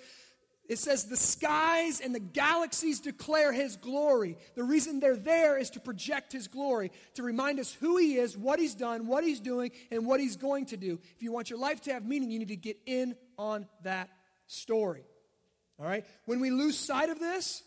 it 0.68 0.78
says 0.78 1.04
the 1.04 1.16
skies 1.16 2.00
and 2.00 2.14
the 2.14 2.20
galaxies 2.20 2.98
declare 2.98 3.52
his 3.52 3.76
glory. 3.76 4.36
The 4.56 4.64
reason 4.64 4.98
they're 4.98 5.14
there 5.14 5.58
is 5.58 5.70
to 5.70 5.80
project 5.80 6.32
his 6.32 6.48
glory, 6.48 6.90
to 7.14 7.22
remind 7.22 7.60
us 7.60 7.72
who 7.72 7.96
he 7.96 8.16
is, 8.16 8.36
what 8.36 8.58
he's 8.58 8.74
done, 8.74 9.06
what 9.06 9.22
he's 9.22 9.40
doing, 9.40 9.70
and 9.92 10.06
what 10.06 10.18
he's 10.18 10.36
going 10.36 10.66
to 10.66 10.76
do. 10.76 10.98
If 11.14 11.22
you 11.22 11.30
want 11.30 11.50
your 11.50 11.58
life 11.58 11.82
to 11.82 11.92
have 11.92 12.04
meaning, 12.04 12.30
you 12.30 12.40
need 12.40 12.48
to 12.48 12.56
get 12.56 12.78
in 12.84 13.14
on 13.38 13.66
that 13.84 14.08
story. 14.46 15.04
All 15.78 15.86
right? 15.86 16.04
When 16.26 16.40
we 16.40 16.50
lose 16.50 16.78
sight 16.78 17.08
of 17.08 17.18
this, 17.18 17.62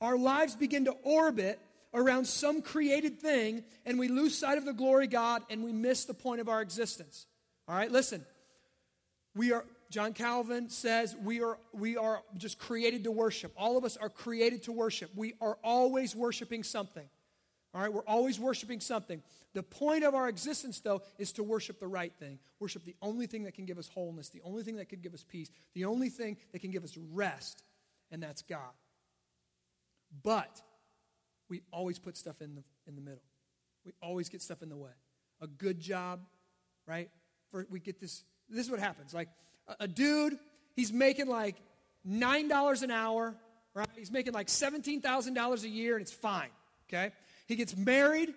our 0.00 0.16
lives 0.16 0.56
begin 0.56 0.86
to 0.86 0.92
orbit 1.02 1.58
around 1.94 2.26
some 2.26 2.60
created 2.60 3.20
thing, 3.20 3.64
and 3.86 3.98
we 3.98 4.08
lose 4.08 4.36
sight 4.36 4.58
of 4.58 4.64
the 4.64 4.72
glory 4.72 5.06
God 5.06 5.42
and 5.48 5.64
we 5.64 5.72
miss 5.72 6.04
the 6.04 6.14
point 6.14 6.40
of 6.40 6.48
our 6.48 6.60
existence. 6.60 7.26
All 7.68 7.74
right, 7.74 7.90
listen. 7.90 8.24
We 9.34 9.52
are, 9.52 9.64
John 9.90 10.12
Calvin 10.12 10.70
says, 10.70 11.14
we 11.22 11.42
are, 11.42 11.58
we 11.72 11.96
are 11.96 12.22
just 12.36 12.58
created 12.58 13.04
to 13.04 13.10
worship. 13.10 13.52
All 13.56 13.76
of 13.76 13.84
us 13.84 13.96
are 13.96 14.08
created 14.08 14.64
to 14.64 14.72
worship. 14.72 15.10
We 15.14 15.34
are 15.40 15.58
always 15.62 16.16
worshiping 16.16 16.62
something. 16.62 17.04
All 17.74 17.80
right, 17.82 17.92
we're 17.92 18.04
always 18.06 18.40
worshiping 18.40 18.80
something. 18.80 19.22
The 19.52 19.62
point 19.62 20.04
of 20.04 20.14
our 20.14 20.28
existence, 20.28 20.80
though, 20.80 21.02
is 21.18 21.32
to 21.32 21.42
worship 21.42 21.78
the 21.78 21.86
right 21.86 22.12
thing. 22.18 22.38
Worship 22.58 22.84
the 22.84 22.96
only 23.02 23.26
thing 23.26 23.44
that 23.44 23.54
can 23.54 23.66
give 23.66 23.78
us 23.78 23.88
wholeness, 23.88 24.28
the 24.30 24.40
only 24.44 24.62
thing 24.62 24.76
that 24.76 24.88
can 24.88 25.00
give 25.00 25.14
us 25.14 25.24
peace, 25.28 25.50
the 25.74 25.84
only 25.84 26.08
thing 26.08 26.36
that 26.52 26.60
can 26.60 26.70
give 26.70 26.84
us 26.84 26.96
rest, 27.12 27.62
and 28.10 28.22
that's 28.22 28.42
God. 28.42 28.60
But 30.22 30.62
we 31.48 31.62
always 31.72 31.98
put 31.98 32.16
stuff 32.16 32.40
in 32.40 32.54
the, 32.54 32.62
in 32.86 32.96
the 32.96 33.02
middle. 33.02 33.22
We 33.84 33.92
always 34.02 34.28
get 34.28 34.42
stuff 34.42 34.62
in 34.62 34.68
the 34.68 34.76
way. 34.76 34.90
A 35.40 35.46
good 35.46 35.80
job, 35.80 36.20
right? 36.86 37.10
For, 37.50 37.66
we 37.70 37.78
get 37.80 38.00
this. 38.00 38.24
This 38.48 38.64
is 38.64 38.70
what 38.70 38.80
happens. 38.80 39.14
Like 39.14 39.28
a, 39.68 39.76
a 39.80 39.88
dude, 39.88 40.38
he's 40.74 40.92
making 40.92 41.28
like 41.28 41.56
$9 42.08 42.82
an 42.82 42.90
hour, 42.90 43.34
right? 43.74 43.88
He's 43.96 44.10
making 44.10 44.32
like 44.32 44.48
$17,000 44.48 45.62
a 45.62 45.68
year 45.68 45.96
and 45.96 46.02
it's 46.02 46.12
fine, 46.12 46.50
okay? 46.88 47.12
He 47.46 47.56
gets 47.56 47.76
married 47.76 48.34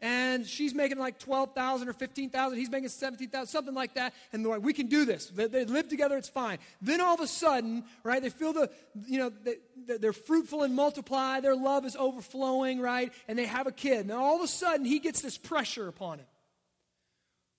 and 0.00 0.46
she's 0.46 0.74
making 0.74 0.98
like 0.98 1.18
12,000 1.18 1.88
or 1.88 1.92
15,000. 1.92 2.56
He's 2.56 2.70
making 2.70 2.88
17,000, 2.88 3.46
something 3.48 3.74
like 3.74 3.94
that. 3.94 4.14
And 4.32 4.44
they're 4.44 4.52
like, 4.52 4.62
we 4.62 4.72
can 4.72 4.86
do 4.86 5.04
this. 5.04 5.26
They, 5.26 5.46
they, 5.46 5.64
live 5.64 5.88
together, 5.88 6.16
it's 6.16 6.28
fine. 6.28 6.58
Then 6.80 7.00
all 7.00 7.14
of 7.14 7.20
a 7.20 7.26
sudden, 7.26 7.84
right, 8.04 8.22
they 8.22 8.30
feel 8.30 8.52
the, 8.52 8.70
you 9.06 9.18
know, 9.18 9.30
they, 9.30 9.56
they're 9.98 10.12
fruitful 10.12 10.62
and 10.62 10.74
multiply. 10.74 11.40
Their 11.40 11.56
love 11.56 11.84
is 11.84 11.96
overflowing, 11.96 12.80
right? 12.80 13.12
And 13.26 13.36
they 13.36 13.46
have 13.46 13.66
a 13.66 13.72
kid. 13.72 14.00
And 14.00 14.12
all 14.12 14.36
of 14.36 14.42
a 14.42 14.48
sudden, 14.48 14.86
he 14.86 15.00
gets 15.00 15.20
this 15.20 15.36
pressure 15.36 15.88
upon 15.88 16.20
him. 16.20 16.26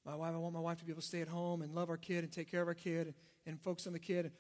My 0.05 0.15
wife, 0.15 0.33
I 0.33 0.37
want 0.37 0.53
my 0.53 0.61
wife 0.61 0.79
to 0.79 0.85
be 0.85 0.91
able 0.91 1.01
to 1.01 1.07
stay 1.07 1.21
at 1.21 1.27
home 1.27 1.61
and 1.61 1.75
love 1.75 1.89
our 1.89 1.97
kid 1.97 2.23
and 2.23 2.31
take 2.31 2.49
care 2.49 2.61
of 2.61 2.69
our 2.69 2.73
kid 2.73 3.07
and, 3.07 3.15
and 3.45 3.61
focus 3.61 3.85
on 3.85 3.93
the 3.93 3.99
kid. 3.99 4.31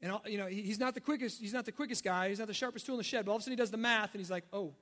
And, 0.00 0.12
you 0.26 0.38
know, 0.38 0.46
he's 0.46 0.78
not 0.78 0.94
the 0.94 1.00
quickest, 1.00 1.40
he's 1.40 1.52
not 1.52 1.64
the 1.64 1.72
quickest 1.72 2.04
guy. 2.04 2.28
He's 2.28 2.38
not 2.38 2.46
the 2.46 2.54
sharpest 2.54 2.86
tool 2.86 2.94
in 2.94 2.98
the 2.98 3.04
shed. 3.04 3.24
But 3.24 3.32
all 3.32 3.36
of 3.36 3.40
a 3.40 3.44
sudden 3.44 3.54
he 3.54 3.60
does 3.60 3.72
the 3.72 3.78
math 3.78 4.12
and 4.12 4.20
he's 4.20 4.30
like, 4.30 4.44
oh, 4.52 4.74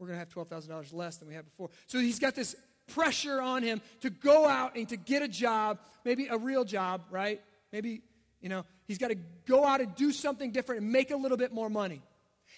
we're 0.00 0.06
going 0.06 0.18
to 0.18 0.20
have 0.20 0.30
$12,000 0.30 0.94
less 0.94 1.18
than 1.18 1.28
we 1.28 1.34
had 1.34 1.44
before. 1.44 1.68
So 1.86 1.98
he's 1.98 2.18
got 2.18 2.34
this 2.34 2.56
pressure 2.88 3.40
on 3.40 3.62
him 3.62 3.82
to 4.00 4.08
go 4.10 4.48
out 4.48 4.74
and 4.74 4.88
to 4.88 4.96
get 4.96 5.22
a 5.22 5.28
job, 5.28 5.78
maybe 6.04 6.26
a 6.26 6.38
real 6.38 6.64
job, 6.64 7.02
right? 7.10 7.40
Maybe, 7.70 8.00
you 8.40 8.48
know, 8.48 8.64
he's 8.88 8.98
got 8.98 9.08
to 9.08 9.16
go 9.46 9.64
out 9.64 9.80
and 9.80 9.94
do 9.94 10.10
something 10.10 10.52
different 10.52 10.80
and 10.82 10.90
make 10.90 11.10
a 11.10 11.16
little 11.16 11.36
bit 11.36 11.52
more 11.52 11.68
money. 11.68 12.00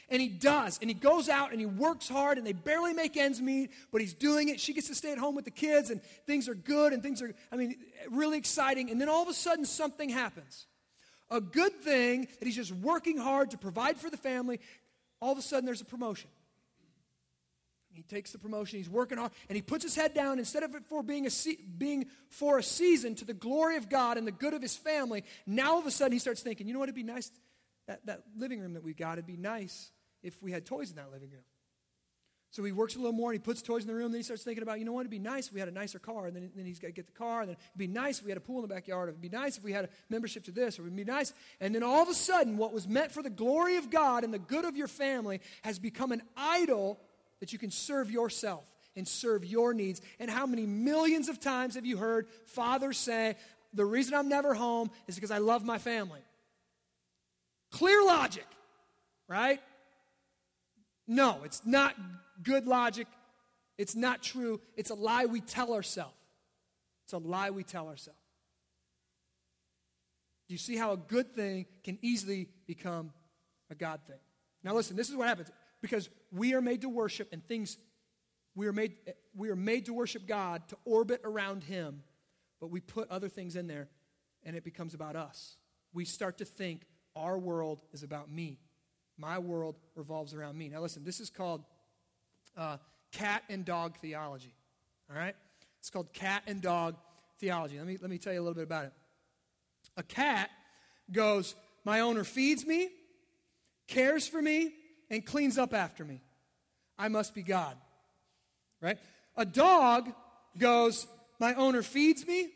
And 0.09 0.23
he 0.23 0.29
does. 0.29 0.79
And 0.81 0.89
he 0.89 0.95
goes 0.95 1.29
out 1.29 1.51
and 1.51 1.59
he 1.59 1.67
works 1.67 2.09
hard 2.09 2.39
and 2.39 2.47
they 2.47 2.53
barely 2.53 2.93
make 2.93 3.17
ends 3.17 3.41
meet, 3.41 3.73
but 3.91 4.01
he's 4.01 4.15
doing 4.15 4.49
it. 4.49 4.61
She 4.61 4.73
gets 4.73 4.87
to 4.89 4.95
stay 4.95 5.11
at 5.11 5.19
home 5.19 5.35
with 5.35 5.45
the 5.45 5.51
kids 5.51 5.91
and 5.91 6.01
things 6.27 6.49
are 6.49 6.55
good 6.55 6.93
and 6.93 7.03
things 7.03 7.23
are, 7.23 7.35
I 7.51 7.57
mean, 7.57 7.77
really 8.11 8.39
exciting. 8.39 8.91
And 8.91 9.01
then 9.01 9.09
all 9.09 9.23
of 9.23 9.29
a 9.29 9.35
sudden 9.35 9.65
something 9.65 10.09
happens. 10.09 10.67
A 11.31 11.41
good 11.41 11.73
thing 11.81 12.29
that 12.39 12.47
he's 12.47 12.57
just 12.57 12.73
working 12.73 13.17
hard 13.17 13.51
to 13.51 13.59
provide 13.59 13.97
for 13.97 14.11
the 14.11 14.17
family. 14.17 14.61
All 15.21 15.33
of 15.33 15.39
a 15.39 15.43
sudden 15.43 15.65
there's 15.65 15.81
a 15.81 15.87
promotion. 15.87 16.31
He 17.95 18.03
takes 18.03 18.33
the 18.33 18.39
promotion, 18.39 18.79
he's 18.79 18.89
working 18.89 19.19
hard, 19.19 19.33
and 19.49 19.57
he 19.57 19.63
puts 19.63 19.85
his 19.85 19.95
head 19.95 20.15
down 20.15 20.39
instead 20.39 20.63
of 20.63 20.75
it 20.75 20.85
for 20.87 21.03
being, 21.03 21.27
a 21.27 21.31
se- 21.31 21.59
being 21.79 22.07
for 22.29 22.59
a 22.59 22.63
season 22.63 23.15
to 23.17 23.25
the 23.25 23.35
glory 23.35 23.77
of 23.77 23.89
God 23.89 24.17
and 24.17 24.27
the 24.27 24.33
good 24.33 24.55
of 24.55 24.63
his 24.63 24.77
family. 24.77 25.25
Now 25.47 25.73
all 25.73 25.79
of 25.79 25.87
a 25.87 25.91
sudden 25.91 26.13
he 26.13 26.19
starts 26.19 26.43
thinking, 26.43 26.67
you 26.67 26.73
know 26.73 26.79
what, 26.79 26.89
it'd 26.89 26.95
be 26.95 27.03
nice, 27.03 27.31
that, 27.87 28.05
that 28.07 28.23
living 28.37 28.61
room 28.61 28.75
that 28.75 28.83
we 28.83 28.95
got, 28.95 29.15
it'd 29.15 29.27
be 29.27 29.37
nice 29.37 29.91
if 30.23 30.43
we 30.43 30.53
had 30.53 30.65
toys 30.65 30.91
in 30.91 30.97
that 30.97 31.13
living 31.13 31.31
room. 31.31 31.43
So 32.53 32.63
he 32.63 32.73
works 32.73 32.97
a 32.97 32.99
little 32.99 33.15
more 33.15 33.31
and 33.31 33.41
he 33.41 33.43
puts 33.43 33.63
toys 33.63 33.81
in 33.81 33.89
the 33.89 33.95
room. 33.95 34.13
Then 34.13 34.19
he 34.19 34.23
starts 34.23 34.43
thinking 34.43 34.63
about, 34.63 34.79
you 34.79 34.85
know 34.85 34.93
what, 34.93 35.01
it'd 35.01 35.11
be 35.11 35.19
nice 35.19 35.47
if 35.47 35.55
we 35.55 35.61
had 35.61 35.71
a 35.71 35.73
nicer 35.73 35.99
car. 35.99 36.27
And 36.27 36.37
then, 36.37 36.51
then 36.55 36.67
he's 36.67 36.79
got 36.79 36.89
to 36.89 36.93
get 36.93 37.07
the 37.07 37.13
car. 37.13 37.41
And 37.41 37.49
then 37.49 37.57
it'd 37.57 37.79
be 37.79 37.87
nice 37.87 38.19
if 38.19 38.27
we 38.27 38.31
had 38.31 38.37
a 38.37 38.43
pool 38.43 38.57
in 38.57 38.69
the 38.69 38.75
backyard. 38.75 39.09
It'd 39.09 39.23
be 39.23 39.31
nice 39.31 39.57
if 39.57 39.65
we 39.65 39.73
had 39.73 39.87
a 39.87 39.89
membership 40.11 40.45
to 40.45 40.51
this. 40.51 40.79
Or 40.79 40.83
it'd 40.83 40.95
be 40.95 41.03
nice. 41.03 41.33
And 41.63 41.75
then 41.75 41.83
all 41.83 42.03
of 42.03 42.11
a 42.11 42.15
sudden, 42.15 42.59
what 42.59 42.75
was 42.75 42.87
meant 42.87 43.11
for 43.11 43.23
the 43.23 43.31
glory 43.31 43.77
of 43.77 43.89
God 43.89 44.23
and 44.23 44.35
the 44.35 44.39
good 44.39 44.67
of 44.67 44.77
your 44.77 44.87
family 44.87 45.41
has 45.63 45.79
become 45.79 46.13
an 46.13 46.21
idol 46.37 47.01
that 47.43 47.53
you 47.53 47.59
can 47.59 47.73
serve 47.73 48.09
yourself 48.09 48.65
and 48.95 49.07
serve 49.07 49.45
your 49.45 49.75
needs. 49.75 50.01
And 50.21 50.31
how 50.31 50.47
many 50.47 50.65
millions 50.65 51.29
of 51.29 51.41
times 51.41 51.75
have 51.75 51.85
you 51.85 51.97
heard 51.97 52.29
fathers 52.47 52.97
say, 52.97 53.35
The 53.75 53.85
reason 53.85 54.15
I'm 54.15 54.29
never 54.29 54.55
home 54.55 54.93
is 55.09 55.17
because 55.17 55.33
I 55.33 55.39
love 55.39 55.65
my 55.65 55.79
family? 55.79 56.21
Clear 57.73 58.01
logic, 58.05 58.47
right? 59.27 59.61
No, 61.09 61.41
it's 61.45 61.67
not 61.67 61.97
good 62.45 62.69
logic. 62.69 63.09
It's 63.77 63.97
not 63.97 64.23
true. 64.23 64.61
It's 64.77 64.91
a 64.91 64.95
lie 64.95 65.25
we 65.25 65.41
tell 65.41 65.75
ourselves. 65.75 66.15
It's 67.07 67.13
a 67.13 67.19
lie 67.19 67.51
we 67.51 67.65
tell 67.65 67.89
ourselves. 67.89 68.21
Do 70.47 70.55
you 70.55 70.59
see 70.59 70.77
how 70.77 70.93
a 70.93 70.97
good 70.97 71.35
thing 71.35 71.67
can 71.83 71.99
easily 72.03 72.47
become 72.69 73.13
a 73.69 73.75
God 73.75 74.01
thing? 74.07 74.21
Now, 74.63 74.75
listen, 74.75 74.97
this 74.97 75.11
is 75.11 75.17
what 75.17 75.27
happens 75.27 75.51
because 75.83 76.09
we 76.31 76.55
are 76.55 76.63
made 76.63 76.81
to 76.83 76.89
worship 76.89 77.29
and 77.33 77.47
things 77.47 77.77
we 78.55 78.67
are 78.67 78.73
made 78.73 78.95
we 79.37 79.51
are 79.51 79.57
made 79.57 79.87
to 79.87 79.93
worship 79.93 80.27
God 80.27 80.67
to 80.69 80.77
orbit 80.85 81.21
around 81.25 81.65
him 81.65 82.03
but 82.61 82.71
we 82.71 82.81
put 82.81 83.11
other 83.11 83.29
things 83.29 83.57
in 83.57 83.67
there 83.67 83.89
and 84.45 84.57
it 84.57 84.65
becomes 84.65 84.95
about 84.95 85.17
us. 85.17 85.57
We 85.93 86.05
start 86.05 86.39
to 86.39 86.45
think 86.45 86.83
our 87.17 87.37
world 87.37 87.83
is 87.93 88.03
about 88.03 88.31
me. 88.31 88.61
My 89.19 89.39
world 89.39 89.77
revolves 89.97 90.33
around 90.33 90.57
me. 90.57 90.69
Now 90.69 90.81
listen 90.81 91.05
this 91.05 91.21
is 91.21 91.29
called 91.29 91.65
uh, 92.57 92.79
cat 93.11 93.43
and 93.51 93.65
dog 93.65 93.99
theology 93.99 94.55
all 95.11 95.19
right? 95.19 95.35
It's 95.81 95.91
called 95.91 96.13
cat 96.13 96.45
and 96.47 96.63
dog 96.63 96.97
theology. 97.39 97.77
Let 97.77 97.87
me 97.87 97.99
let 98.01 98.11
me 98.11 98.19
tell 98.19 98.33
you 98.33 98.41
a 98.41 98.45
little 98.45 98.55
bit 98.55 98.65
about 98.65 98.87
it. 98.87 98.93
A 99.97 100.03
cat 100.03 100.51
goes 101.11 101.55
my 101.85 102.01
owner 102.01 102.25
feeds 102.25 102.65
me 102.65 102.89
cares 103.89 104.27
for 104.27 104.41
me 104.41 104.73
and 105.13 105.25
cleans 105.25 105.59
up 105.59 105.75
after 105.75 106.05
me. 106.05 106.23
I 106.99 107.09
must 107.09 107.35
be 107.35 107.43
God. 107.43 107.77
Right? 108.81 108.99
A 109.37 109.45
dog 109.45 110.11
goes, 110.59 111.07
My 111.39 111.55
owner 111.55 111.83
feeds 111.83 112.27
me, 112.27 112.49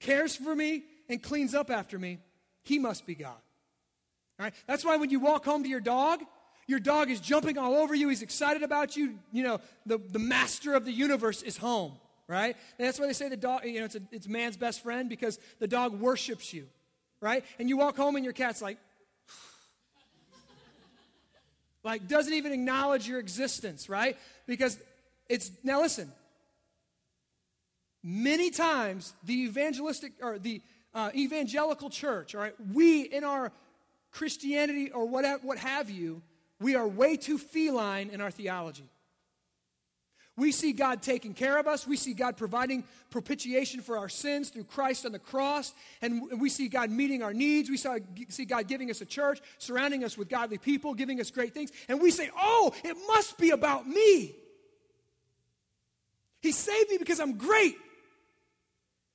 cares 0.00 0.34
for 0.34 0.54
me, 0.54 0.84
and 1.10 1.22
cleans 1.22 1.54
up 1.54 1.70
after 1.70 1.98
me. 1.98 2.20
He 2.62 2.78
must 2.78 3.06
be 3.06 3.14
God. 3.14 3.36
All 4.38 4.44
right? 4.44 4.54
That's 4.66 4.84
why 4.84 4.96
when 4.96 5.10
you 5.10 5.20
walk 5.20 5.44
home 5.44 5.64
to 5.64 5.68
your 5.68 5.80
dog, 5.80 6.22
your 6.66 6.80
dog 6.80 7.10
is 7.10 7.20
jumping 7.20 7.58
all 7.58 7.74
over 7.74 7.94
you. 7.94 8.08
He's 8.08 8.22
excited 8.22 8.62
about 8.62 8.96
you. 8.96 9.18
You 9.32 9.42
know, 9.42 9.60
the, 9.84 9.98
the 9.98 10.18
master 10.18 10.74
of 10.74 10.84
the 10.84 10.92
universe 10.92 11.42
is 11.42 11.56
home, 11.56 11.92
right? 12.28 12.56
And 12.78 12.86
that's 12.86 12.98
why 12.98 13.06
they 13.06 13.12
say 13.12 13.28
the 13.28 13.36
dog, 13.36 13.64
you 13.64 13.80
know, 13.80 13.84
it's, 13.84 13.94
a, 13.94 14.02
it's 14.10 14.26
man's 14.26 14.56
best 14.56 14.82
friend 14.82 15.08
because 15.08 15.38
the 15.58 15.68
dog 15.68 16.00
worships 16.00 16.52
you, 16.52 16.66
right? 17.20 17.44
And 17.58 17.68
you 17.68 17.76
walk 17.76 17.96
home 17.96 18.16
and 18.16 18.24
your 18.24 18.34
cat's 18.34 18.62
like, 18.62 18.78
like 21.86 22.08
doesn't 22.08 22.34
even 22.34 22.52
acknowledge 22.52 23.06
your 23.06 23.20
existence, 23.20 23.88
right? 23.88 24.18
Because 24.46 24.76
it's 25.28 25.52
now 25.62 25.80
listen. 25.80 26.12
Many 28.02 28.50
times 28.50 29.14
the 29.22 29.44
evangelistic 29.44 30.12
or 30.20 30.38
the 30.38 30.60
uh, 30.92 31.10
evangelical 31.14 31.88
church, 31.88 32.34
all 32.34 32.40
right, 32.40 32.54
we 32.72 33.02
in 33.02 33.22
our 33.22 33.52
Christianity 34.10 34.90
or 34.90 35.06
what, 35.06 35.44
what 35.44 35.58
have 35.58 35.88
you, 35.88 36.22
we 36.60 36.74
are 36.74 36.88
way 36.88 37.16
too 37.16 37.38
feline 37.38 38.10
in 38.10 38.20
our 38.20 38.32
theology. 38.32 38.88
We 40.38 40.52
see 40.52 40.72
God 40.72 41.00
taking 41.00 41.32
care 41.32 41.56
of 41.56 41.66
us. 41.66 41.86
We 41.86 41.96
see 41.96 42.12
God 42.12 42.36
providing 42.36 42.84
propitiation 43.08 43.80
for 43.80 43.96
our 43.96 44.10
sins 44.10 44.50
through 44.50 44.64
Christ 44.64 45.06
on 45.06 45.12
the 45.12 45.18
cross. 45.18 45.72
And 46.02 46.40
we 46.40 46.50
see 46.50 46.68
God 46.68 46.90
meeting 46.90 47.22
our 47.22 47.32
needs. 47.32 47.70
We 47.70 47.78
see 48.28 48.44
God 48.44 48.68
giving 48.68 48.90
us 48.90 49.00
a 49.00 49.06
church, 49.06 49.40
surrounding 49.56 50.04
us 50.04 50.18
with 50.18 50.28
godly 50.28 50.58
people, 50.58 50.92
giving 50.92 51.20
us 51.20 51.30
great 51.30 51.54
things. 51.54 51.72
And 51.88 52.02
we 52.02 52.10
say, 52.10 52.30
oh, 52.38 52.74
it 52.84 52.96
must 53.08 53.38
be 53.38 53.50
about 53.50 53.88
me. 53.88 54.34
He 56.40 56.52
saved 56.52 56.90
me 56.90 56.98
because 56.98 57.18
I'm 57.18 57.38
great. 57.38 57.76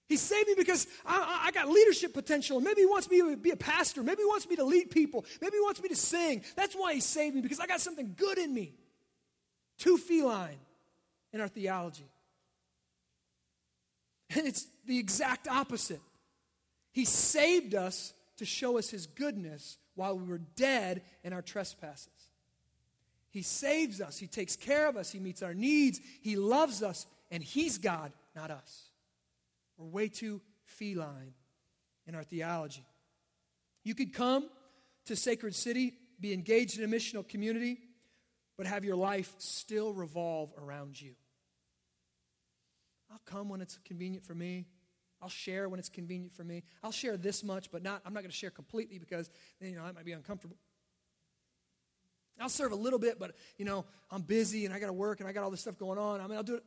He 0.10 0.17
saved 0.17 0.47
me 0.47 0.55
because 0.57 0.88
I, 1.05 1.43
I, 1.45 1.51
got 1.51 1.69
leadership 1.69 2.13
potential. 2.13 2.60
Maybe 2.60 2.81
he 2.81 2.86
wants 2.86 3.10
me 3.10 3.19
to 3.19 3.38
be 3.38 3.51
a 3.51 3.55
pastor. 3.55 4.03
Maybe 4.03 4.23
he 4.23 4.25
wants 4.25 4.49
me 4.49 4.57
to 4.57 4.65
lead 4.65 4.91
people. 4.91 5.23
Maybe 5.39 5.55
he 5.55 5.62
wants 5.62 5.81
me 5.81 5.88
to 5.88 5.95
sing. 5.95 6.43
That's 6.57 6.73
why 6.73 6.95
he 6.95 6.99
saved 6.99 7.36
me 7.36 7.41
because 7.41 7.62
I 7.62 7.67
got 7.67 7.79
something 7.79 8.13
good 8.17 8.38
in 8.38 8.53
me. 8.53 8.73
Too 9.77 9.97
feline 9.97 10.57
in 11.34 11.41
our 11.41 11.48
theology. 11.48 12.10
And 14.36 14.48
it's 14.48 14.65
the 14.86 14.98
exact 14.98 15.48
opposite. 15.48 16.02
He 16.91 17.06
saved 17.06 17.76
us 17.76 18.13
to 18.38 18.46
show 18.46 18.78
us 18.78 18.89
his 18.89 19.08
goodness 19.08 19.78
while 19.96 20.17
we 20.17 20.28
were 20.28 20.41
dead 20.56 21.04
in 21.24 21.34
our 21.34 21.41
trespasses. 21.41 22.08
He 23.30 23.44
saves 23.44 24.02
us, 24.02 24.17
he 24.17 24.28
takes 24.28 24.56
care 24.56 24.88
of 24.88 24.98
us, 24.98 25.12
he 25.12 25.20
meets 25.20 25.41
our 25.41 25.54
needs, 25.54 26.02
he 26.22 26.36
loves 26.36 26.84
us, 26.84 27.06
and 27.30 27.41
he's 27.41 27.78
God, 27.78 28.12
not 28.36 28.52
us. 28.52 28.84
We're 29.78 29.88
way 29.88 30.10
too 30.10 30.41
feline 30.65 31.34
in 32.08 32.15
our 32.15 32.24
theology. 32.24 32.86
You 33.84 33.96
could 33.96 34.13
come 34.13 34.50
to 35.06 35.15
Sacred 35.15 35.56
City, 35.56 35.94
be 36.20 36.34
engaged 36.34 36.78
in 36.78 36.84
a 36.84 36.88
missional 36.94 37.28
community, 37.28 37.80
but 38.58 38.67
have 38.67 38.84
your 38.84 38.98
life 38.98 39.34
still 39.38 39.94
revolve 39.94 40.52
around 40.58 41.00
you. 41.00 41.13
I'll 43.12 43.21
come 43.26 43.50
when 43.50 43.62
it's 43.62 43.78
convenient 43.84 44.26
for 44.26 44.34
me. 44.34 44.65
I'll 45.21 45.30
share 45.30 45.69
when 45.69 45.80
it's 45.80 45.89
convenient 45.89 46.34
for 46.34 46.43
me. 46.43 46.63
I'll 46.84 46.91
share 46.91 47.17
this 47.17 47.43
much, 47.43 47.71
but 47.71 47.84
not 47.84 48.02
I'm 48.06 48.13
not 48.13 48.21
going 48.21 48.32
to 48.32 48.38
share 48.38 48.50
completely 48.50 48.97
because 48.97 49.30
then 49.60 49.69
you 49.69 49.76
know, 49.76 49.84
I 49.84 49.91
might 49.91 50.06
be 50.06 50.13
uncomfortable. 50.13 50.58
I'll 52.39 52.50
serve 52.50 52.71
a 52.71 52.76
little 52.76 52.97
bit, 52.97 53.19
but 53.19 53.36
you 53.58 53.65
know, 53.65 53.86
I'm 54.10 54.24
busy 54.24 54.65
and 54.65 54.74
I 54.74 54.80
got 54.80 54.88
to 54.88 54.93
work 54.93 55.19
and 55.19 55.30
I 55.30 55.32
got 55.32 55.43
all 55.43 55.52
this 55.52 55.62
stuff 55.62 55.78
going 55.78 56.00
on. 56.00 56.21
I 56.21 56.28
mean, 56.28 56.38
I'll 56.38 56.43
do 56.43 56.56
it. 56.56 56.63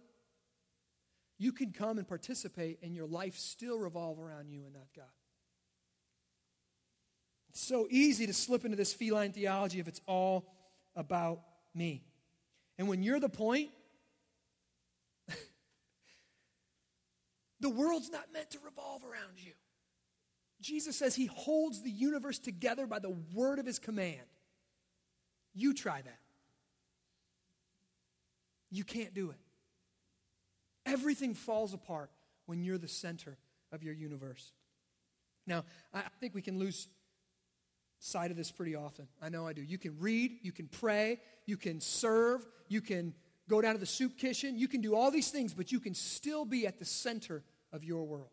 You 1.36 1.50
can 1.50 1.72
come 1.72 1.98
and 1.98 2.06
participate 2.06 2.78
and 2.82 2.94
your 2.94 3.06
life 3.06 3.36
still 3.36 3.78
revolve 3.78 4.20
around 4.20 4.50
you 4.50 4.64
and 4.64 4.74
not 4.74 4.86
God. 4.94 5.04
It's 7.48 7.60
so 7.60 7.88
easy 7.90 8.26
to 8.26 8.32
slip 8.32 8.64
into 8.64 8.76
this 8.76 8.92
feline 8.92 9.32
theology 9.32 9.80
if 9.80 9.88
it's 9.88 10.00
all 10.06 10.46
about 10.94 11.40
me. 11.74 12.04
And 12.78 12.88
when 12.88 13.02
you're 13.02 13.20
the 13.20 13.28
point 13.28 13.70
The 17.64 17.70
world's 17.70 18.10
not 18.10 18.30
meant 18.30 18.50
to 18.50 18.58
revolve 18.62 19.02
around 19.04 19.38
you. 19.38 19.52
Jesus 20.60 20.98
says 20.98 21.14
he 21.14 21.24
holds 21.24 21.80
the 21.80 21.90
universe 21.90 22.38
together 22.38 22.86
by 22.86 22.98
the 22.98 23.16
word 23.32 23.58
of 23.58 23.64
his 23.64 23.78
command. 23.78 24.20
You 25.54 25.72
try 25.72 26.02
that. 26.02 26.18
You 28.70 28.84
can't 28.84 29.14
do 29.14 29.30
it. 29.30 29.38
Everything 30.84 31.32
falls 31.32 31.72
apart 31.72 32.10
when 32.44 32.62
you're 32.62 32.76
the 32.76 32.86
center 32.86 33.38
of 33.72 33.82
your 33.82 33.94
universe. 33.94 34.52
Now, 35.46 35.64
I 35.94 36.02
think 36.20 36.34
we 36.34 36.42
can 36.42 36.58
lose 36.58 36.86
sight 37.98 38.30
of 38.30 38.36
this 38.36 38.50
pretty 38.50 38.74
often. 38.74 39.08
I 39.22 39.30
know 39.30 39.46
I 39.46 39.54
do. 39.54 39.62
You 39.62 39.78
can 39.78 39.98
read, 40.00 40.32
you 40.42 40.52
can 40.52 40.68
pray, 40.68 41.18
you 41.46 41.56
can 41.56 41.80
serve, 41.80 42.46
you 42.68 42.82
can 42.82 43.14
go 43.48 43.62
down 43.62 43.72
to 43.72 43.80
the 43.80 43.86
soup 43.86 44.18
kitchen, 44.18 44.58
you 44.58 44.68
can 44.68 44.82
do 44.82 44.94
all 44.94 45.10
these 45.10 45.30
things, 45.30 45.54
but 45.54 45.72
you 45.72 45.80
can 45.80 45.94
still 45.94 46.44
be 46.44 46.66
at 46.66 46.78
the 46.78 46.84
center 46.84 47.42
of 47.74 47.84
your 47.84 48.04
world. 48.04 48.30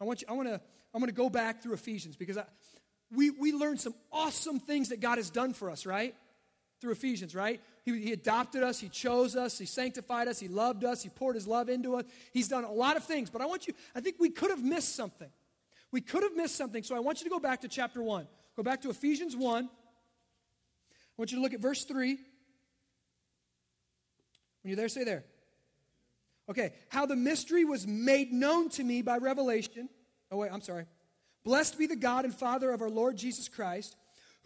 I 0.00 0.04
want 0.04 0.22
you, 0.22 0.28
I 0.30 0.32
want 0.32 0.48
to, 0.48 0.60
I'm 0.94 1.00
going 1.00 1.10
to 1.10 1.16
go 1.16 1.28
back 1.28 1.62
through 1.62 1.74
Ephesians 1.74 2.16
because 2.16 2.38
I, 2.38 2.44
we, 3.14 3.30
we 3.30 3.52
learned 3.52 3.80
some 3.80 3.94
awesome 4.12 4.60
things 4.60 4.88
that 4.88 5.00
God 5.00 5.18
has 5.18 5.28
done 5.30 5.52
for 5.52 5.68
us, 5.70 5.84
right? 5.84 6.14
Through 6.80 6.92
Ephesians, 6.92 7.34
right? 7.34 7.60
He, 7.84 8.00
he 8.00 8.12
adopted 8.12 8.62
us, 8.62 8.78
He 8.78 8.88
chose 8.88 9.36
us, 9.36 9.58
He 9.58 9.66
sanctified 9.66 10.28
us, 10.28 10.38
He 10.38 10.48
loved 10.48 10.84
us, 10.84 11.02
He 11.02 11.08
poured 11.08 11.34
His 11.34 11.46
love 11.46 11.68
into 11.68 11.96
us. 11.96 12.04
He's 12.32 12.48
done 12.48 12.64
a 12.64 12.72
lot 12.72 12.96
of 12.96 13.04
things, 13.04 13.30
but 13.30 13.42
I 13.42 13.46
want 13.46 13.66
you, 13.66 13.74
I 13.94 14.00
think 14.00 14.16
we 14.18 14.30
could 14.30 14.50
have 14.50 14.62
missed 14.62 14.94
something. 14.94 15.28
We 15.92 16.00
could 16.00 16.22
have 16.22 16.36
missed 16.36 16.56
something, 16.56 16.82
so 16.82 16.94
I 16.94 17.00
want 17.00 17.20
you 17.20 17.24
to 17.24 17.30
go 17.30 17.40
back 17.40 17.60
to 17.62 17.68
chapter 17.68 18.02
1. 18.02 18.26
Go 18.56 18.62
back 18.62 18.82
to 18.82 18.90
Ephesians 18.90 19.36
1. 19.36 19.64
I 19.64 19.68
want 21.16 21.32
you 21.32 21.38
to 21.38 21.42
look 21.42 21.54
at 21.54 21.60
verse 21.60 21.84
3. 21.84 22.14
When 24.62 24.70
you're 24.70 24.76
there, 24.76 24.88
say 24.88 25.04
there. 25.04 25.24
Okay, 26.48 26.72
how 26.90 27.06
the 27.06 27.16
mystery 27.16 27.64
was 27.64 27.86
made 27.86 28.32
known 28.32 28.68
to 28.70 28.84
me 28.84 29.02
by 29.02 29.18
revelation. 29.18 29.88
Oh, 30.30 30.38
wait, 30.38 30.52
I'm 30.52 30.60
sorry. 30.60 30.86
Blessed 31.44 31.78
be 31.78 31.86
the 31.86 31.96
God 31.96 32.24
and 32.24 32.34
Father 32.34 32.70
of 32.70 32.82
our 32.82 32.90
Lord 32.90 33.16
Jesus 33.16 33.48
Christ 33.48 33.96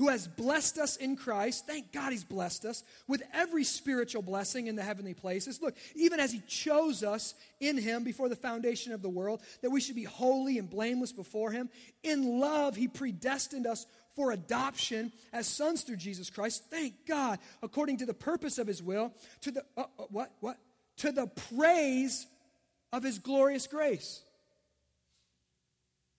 who 0.01 0.09
has 0.09 0.27
blessed 0.27 0.79
us 0.79 0.97
in 0.97 1.15
Christ. 1.15 1.67
Thank 1.67 1.93
God 1.93 2.11
he's 2.11 2.25
blessed 2.25 2.65
us 2.65 2.83
with 3.07 3.23
every 3.35 3.65
spiritual 3.65 4.23
blessing 4.23 4.67
in 4.67 4.75
the 4.75 4.83
heavenly 4.83 5.13
places. 5.13 5.61
Look, 5.61 5.77
even 5.95 6.21
as 6.21 6.33
he 6.33 6.41
chose 6.49 7.03
us 7.03 7.35
in 7.61 7.77
him 7.77 8.03
before 8.03 8.31
the 8.31 8.35
foundation 8.35 8.95
of 8.95 9.03
the 9.03 9.11
world, 9.11 9.43
that 9.61 9.69
we 9.69 9.79
should 9.79 9.97
be 9.97 10.05
holy 10.05 10.57
and 10.57 10.71
blameless 10.71 11.13
before 11.13 11.51
him. 11.51 11.69
In 12.03 12.41
love, 12.41 12.77
he 12.77 12.89
predestined 12.89 13.67
us 13.67 13.85
for 14.17 14.33
adoption 14.33 15.13
as 15.35 15.47
sons 15.47 15.83
through 15.83 15.97
Jesus 15.99 16.31
Christ. 16.31 16.65
Thank 16.71 17.07
God, 17.07 17.39
according 17.63 17.99
to 17.99 18.07
the 18.07 18.15
purpose 18.15 18.57
of 18.57 18.67
his 18.67 18.83
will, 18.83 19.13
to 19.43 19.51
the 19.51 19.65
uh, 19.77 19.83
uh, 19.99 20.05
what 20.09 20.33
what 20.41 20.57
to 21.01 21.13
the 21.13 21.27
praise 21.27 22.27
of 22.93 23.03
his 23.03 23.19
glorious 23.19 23.67
grace 23.67 24.23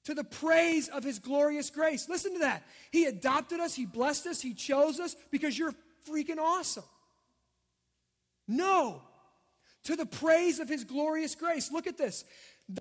to 0.05 0.13
the 0.13 0.23
praise 0.23 0.87
of 0.87 1.03
his 1.03 1.19
glorious 1.19 1.69
grace. 1.69 2.09
Listen 2.09 2.33
to 2.33 2.39
that. 2.39 2.63
He 2.91 3.05
adopted 3.05 3.59
us, 3.59 3.75
he 3.75 3.85
blessed 3.85 4.27
us, 4.27 4.41
he 4.41 4.53
chose 4.53 4.99
us 4.99 5.15
because 5.29 5.57
you're 5.57 5.75
freaking 6.09 6.39
awesome. 6.39 6.83
No, 8.47 9.01
to 9.83 9.95
the 9.95 10.05
praise 10.05 10.59
of 10.59 10.67
his 10.67 10.83
glorious 10.83 11.35
grace. 11.35 11.71
Look 11.71 11.87
at 11.87 11.97
this. 11.97 12.25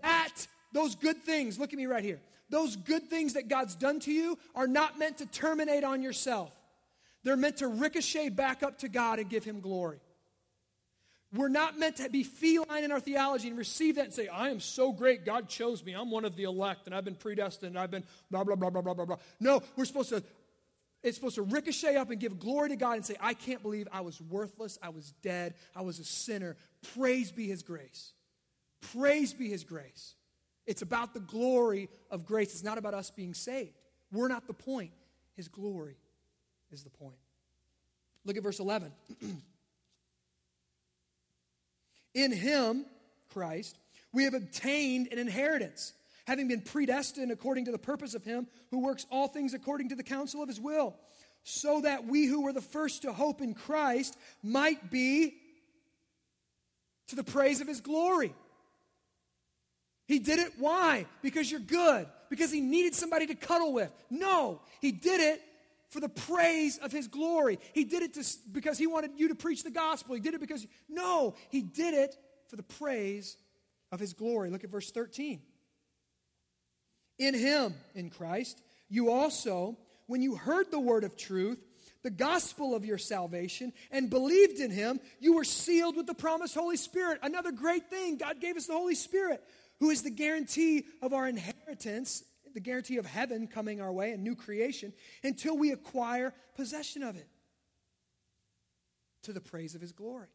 That, 0.03 0.47
those 0.73 0.95
good 0.95 1.19
things, 1.19 1.59
look 1.59 1.73
at 1.73 1.79
me 1.79 1.87
right 1.87 2.05
here. 2.05 2.21
Those 2.49 2.75
good 2.75 3.09
things 3.09 3.35
that 3.35 3.49
God's 3.49 3.77
done 3.77 4.01
to 4.01 4.13
you 4.13 4.39
are 4.55 4.67
not 4.67 4.99
meant 4.99 5.19
to 5.19 5.27
terminate 5.27 5.85
on 5.85 6.03
yourself. 6.03 6.51
They're 7.23 7.37
meant 7.37 7.59
to 7.59 7.69
ricochet 7.69 8.31
back 8.31 8.63
up 8.63 8.79
to 8.79 8.89
God 8.89 9.19
and 9.19 9.29
give 9.29 9.45
him 9.45 9.61
glory. 9.61 10.01
We're 11.33 11.49
not 11.49 11.79
meant 11.79 11.97
to 11.97 12.09
be 12.09 12.25
feline 12.25 12.83
in 12.83 12.91
our 12.91 12.99
theology 12.99 13.49
and 13.49 13.57
receive 13.57 13.97
that 13.97 14.07
and 14.07 14.15
say, 14.15 14.27
I 14.27 14.49
am 14.49 14.59
so 14.59 14.93
great, 14.93 15.25
God 15.25 15.49
chose 15.49 15.85
me, 15.85 15.93
I'm 15.93 16.11
one 16.11 16.25
of 16.25 16.35
the 16.35 16.43
elect, 16.43 16.87
and 16.87 16.95
I've 16.95 17.05
been 17.05 17.15
predestined, 17.15 17.71
and 17.71 17.79
I've 17.79 17.91
been 17.91 18.05
blah, 18.31 18.43
blah, 18.43 18.57
blah, 18.57 18.71
blah, 18.71 18.83
blah, 18.83 18.95
blah, 18.95 19.05
blah. 19.05 19.17
No, 19.39 19.63
we're 19.77 19.85
supposed 19.85 20.09
to, 20.09 20.25
it's 21.05 21.17
supposed 21.17 21.37
to 21.37 21.43
ricochet 21.43 21.95
up 21.95 22.11
and 22.11 22.19
give 22.19 22.41
glory 22.41 22.71
to 22.71 22.77
God 22.77 22.97
and 22.97 23.07
say, 23.07 23.15
I 23.21 23.35
can't 23.35 23.63
believe 23.63 23.87
I 23.93 24.01
was 24.01 24.21
worthless, 24.21 24.77
I 24.83 24.89
was 24.89 25.13
dead, 25.23 25.55
I 25.77 25.83
was 25.83 26.01
a 26.01 26.05
sinner. 26.05 26.57
Praise 26.95 27.31
be 27.31 27.47
His 27.47 27.63
grace. 27.63 28.13
Praise 28.93 29.33
be 29.33 29.49
His 29.49 29.63
grace. 29.63 30.15
It's 30.67 30.83
about 30.83 31.15
the 31.15 31.21
glory 31.21 31.89
of 32.11 32.27
grace. 32.27 32.53
It's 32.53 32.65
not 32.65 32.77
about 32.77 32.95
us 32.95 33.11
being 33.11 33.35
saved. 33.35 33.79
We're 34.13 34.29
not 34.29 34.47
the 34.47 34.53
point. 34.53 34.91
His 35.37 35.49
glory 35.49 35.97
is 36.71 36.83
the 36.83 36.91
point. 36.91 37.17
Look 38.25 38.37
at 38.37 38.43
verse 38.43 38.59
11. 38.59 38.93
In 42.15 42.33
him, 42.33 42.85
Christ, 43.33 43.79
we 44.13 44.25
have 44.25 44.35
obtained 44.35 45.09
an 45.13 45.19
inheritance, 45.19 45.93
having 46.27 46.49
been 46.49 46.61
predestined 46.61 47.31
according 47.31 47.67
to 47.67 47.73
the 47.73 47.79
purpose 47.79 48.15
of 48.15 48.25
him 48.25 48.47
who 48.71 48.81
works 48.81 49.07
all 49.11 49.29
things 49.29 49.55
according 49.55 49.91
to 49.91 49.95
the 49.95 50.03
counsel 50.03 50.43
of 50.43 50.49
his 50.49 50.61
will, 50.61 50.97
so 51.45 51.81
that 51.83 52.07
we 52.07 52.27
who 52.27 52.43
were 52.43 52.53
the 52.53 52.61
first 52.61 53.03
to 53.03 53.13
hope 53.13 53.41
in 53.41 53.55
Christ 53.55 54.17
might 54.43 54.91
be 54.91 55.37
to 57.09 57.17
the 57.17 57.25
praise 57.25 57.61
of 57.61 57.67
his 57.67 57.81
glory. 57.81 58.35
He 60.07 60.19
did 60.19 60.41
it. 60.41 60.53
Why? 60.59 61.07
Because 61.23 61.51
you're 61.51 61.61
good. 61.61 62.07
Because 62.29 62.51
he 62.51 62.61
needed 62.61 62.95
somebody 62.95 63.27
to 63.29 63.35
cuddle 63.35 63.73
with. 63.73 63.93
No, 64.11 64.61
he 64.81 64.93
did 64.93 65.21
it 65.21 65.41
for 65.91 66.01
the 66.01 66.09
praise 66.09 66.79
of 66.79 66.93
his 66.93 67.09
glory. 67.09 67.59
He 67.73 67.85
did 67.85 68.03
it 68.03 68.15
to, 68.15 68.25
because 68.51 68.79
he 68.79 68.87
wanted 68.87 69.13
you 69.17 69.29
to 69.29 69.35
preach 69.35 69.63
the 69.63 69.71
gospel. 69.71 70.15
He 70.15 70.21
did 70.21 70.35
it 70.35 70.41
because, 70.41 70.67
no, 70.89 71.35
he 71.51 71.63
did 71.63 71.95
it 71.95 72.17
for 72.49 72.57
the 72.57 72.63
praise 72.63 73.37
of 73.93 74.01
his 74.01 74.13
glory. 74.13 74.51
Look 74.51 74.65
at 74.65 74.71
verse 74.71 74.91
13. 74.91 75.41
In 77.19 77.35
him, 77.35 77.75
in 77.95 78.09
Christ, 78.09 78.63
you 78.89 79.11
also, 79.11 79.77
when 80.07 80.23
you 80.23 80.37
heard 80.37 80.71
the 80.71 80.81
word 80.81 81.05
of 81.05 81.17
truth, 81.17 81.59
the 82.03 82.11
gospel 82.11 82.75
of 82.75 82.85
your 82.85 82.97
salvation, 82.97 83.73
and 83.91 84.09
believed 84.09 84.59
in 84.59 84.71
him, 84.71 85.01
you 85.19 85.35
were 85.35 85.45
sealed 85.45 85.97
with 85.97 86.07
the 86.07 86.15
promised 86.15 86.55
Holy 86.55 86.79
Spirit. 86.79 87.19
Another 87.23 87.53
great 87.53 87.91
thing, 87.91 88.17
God 88.17 88.41
gave 88.41 88.57
us 88.57 88.67
the 88.67 88.73
Holy 88.73 88.95
Spirit, 88.95 89.43
who 89.81 89.91
is 89.91 90.03
the 90.03 90.11
guarantee 90.11 90.87
of 91.03 91.13
our 91.13 91.29
inheritance 91.29 92.23
the 92.55 92.61
guarantee 92.61 92.97
of 92.97 93.07
heaven 93.07 93.47
coming 93.47 93.81
our 93.81 93.93
way, 93.93 94.13
a 94.13 94.17
new 94.17 94.35
creation, 94.35 94.93
until 95.23 95.57
we 95.57 95.73
acquire 95.73 96.35
possession 96.57 97.03
of 97.03 97.17
it 97.17 97.29
to 99.23 99.33
the 99.33 99.41
praise 99.41 99.75
of 99.75 99.81
His 99.81 99.93
glory. 99.93 100.29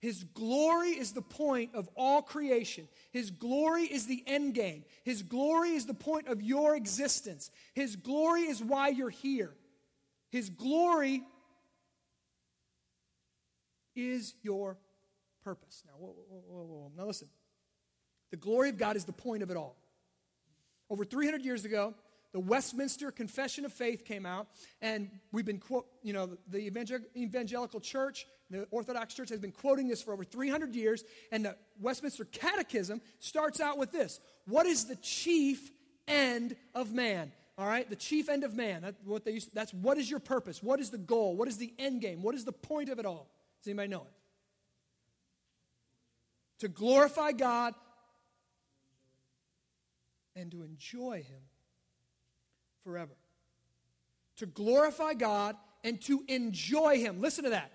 His 0.00 0.24
glory 0.24 0.90
is 0.90 1.12
the 1.12 1.22
point 1.22 1.74
of 1.74 1.88
all 1.94 2.22
creation. 2.22 2.88
His 3.12 3.30
glory 3.30 3.82
is 3.82 4.06
the 4.06 4.24
end 4.26 4.54
game. 4.54 4.84
His 5.04 5.22
glory 5.22 5.70
is 5.70 5.84
the 5.84 5.94
point 5.94 6.26
of 6.26 6.42
your 6.42 6.74
existence. 6.74 7.50
His 7.74 7.96
glory 7.96 8.42
is 8.42 8.64
why 8.64 8.88
you're 8.88 9.10
here. 9.10 9.52
His 10.30 10.48
glory 10.48 11.22
is 13.94 14.34
your 14.42 14.78
purpose. 15.44 15.82
Now, 15.86 15.94
whoa, 15.98 16.14
whoa, 16.28 16.62
whoa. 16.62 16.92
Now 16.96 17.06
listen. 17.06 17.28
The 18.30 18.36
glory 18.36 18.70
of 18.70 18.78
God 18.78 18.96
is 18.96 19.04
the 19.04 19.12
point 19.12 19.42
of 19.42 19.50
it 19.50 19.56
all. 19.56 19.76
Over 20.90 21.04
300 21.04 21.44
years 21.44 21.64
ago, 21.64 21.94
the 22.32 22.40
Westminster 22.40 23.10
Confession 23.10 23.64
of 23.64 23.72
Faith 23.72 24.04
came 24.04 24.26
out, 24.26 24.48
and 24.82 25.10
we've 25.32 25.44
been, 25.44 25.58
quote, 25.58 25.86
you 26.02 26.12
know, 26.12 26.36
the 26.48 26.58
evangelical 27.16 27.80
church, 27.80 28.26
the 28.50 28.66
Orthodox 28.70 29.14
Church 29.14 29.30
has 29.30 29.38
been 29.40 29.52
quoting 29.52 29.88
this 29.88 30.02
for 30.02 30.12
over 30.12 30.24
300 30.24 30.74
years, 30.74 31.04
and 31.32 31.44
the 31.44 31.56
Westminster 31.80 32.24
Catechism 32.24 33.00
starts 33.20 33.60
out 33.60 33.78
with 33.78 33.92
this 33.92 34.20
What 34.46 34.66
is 34.66 34.86
the 34.86 34.96
chief 34.96 35.70
end 36.06 36.56
of 36.74 36.92
man? 36.92 37.32
All 37.56 37.66
right, 37.66 37.88
the 37.88 37.96
chief 37.96 38.28
end 38.28 38.42
of 38.42 38.54
man. 38.54 38.82
That's 38.82 38.96
what 39.04 39.24
they 39.24 39.32
used, 39.32 39.54
that's 39.54 39.74
what 39.74 39.98
is 39.98 40.10
your 40.10 40.20
purpose? 40.20 40.62
What 40.62 40.80
is 40.80 40.90
the 40.90 40.98
goal? 40.98 41.36
What 41.36 41.46
is 41.46 41.56
the 41.56 41.72
end 41.78 42.00
game? 42.00 42.22
What 42.22 42.34
is 42.34 42.44
the 42.44 42.52
point 42.52 42.88
of 42.88 42.98
it 42.98 43.06
all? 43.06 43.28
Does 43.60 43.68
anybody 43.68 43.88
know 43.88 44.02
it? 44.02 44.12
To 46.60 46.68
glorify 46.68 47.32
God 47.32 47.74
and 50.36 50.50
to 50.52 50.62
enjoy 50.62 51.22
Him 51.26 51.40
forever. 52.84 53.12
To 54.36 54.46
glorify 54.46 55.14
God 55.14 55.56
and 55.84 56.00
to 56.02 56.24
enjoy 56.28 56.98
Him. 56.98 57.20
Listen 57.20 57.44
to 57.44 57.50
that. 57.50 57.72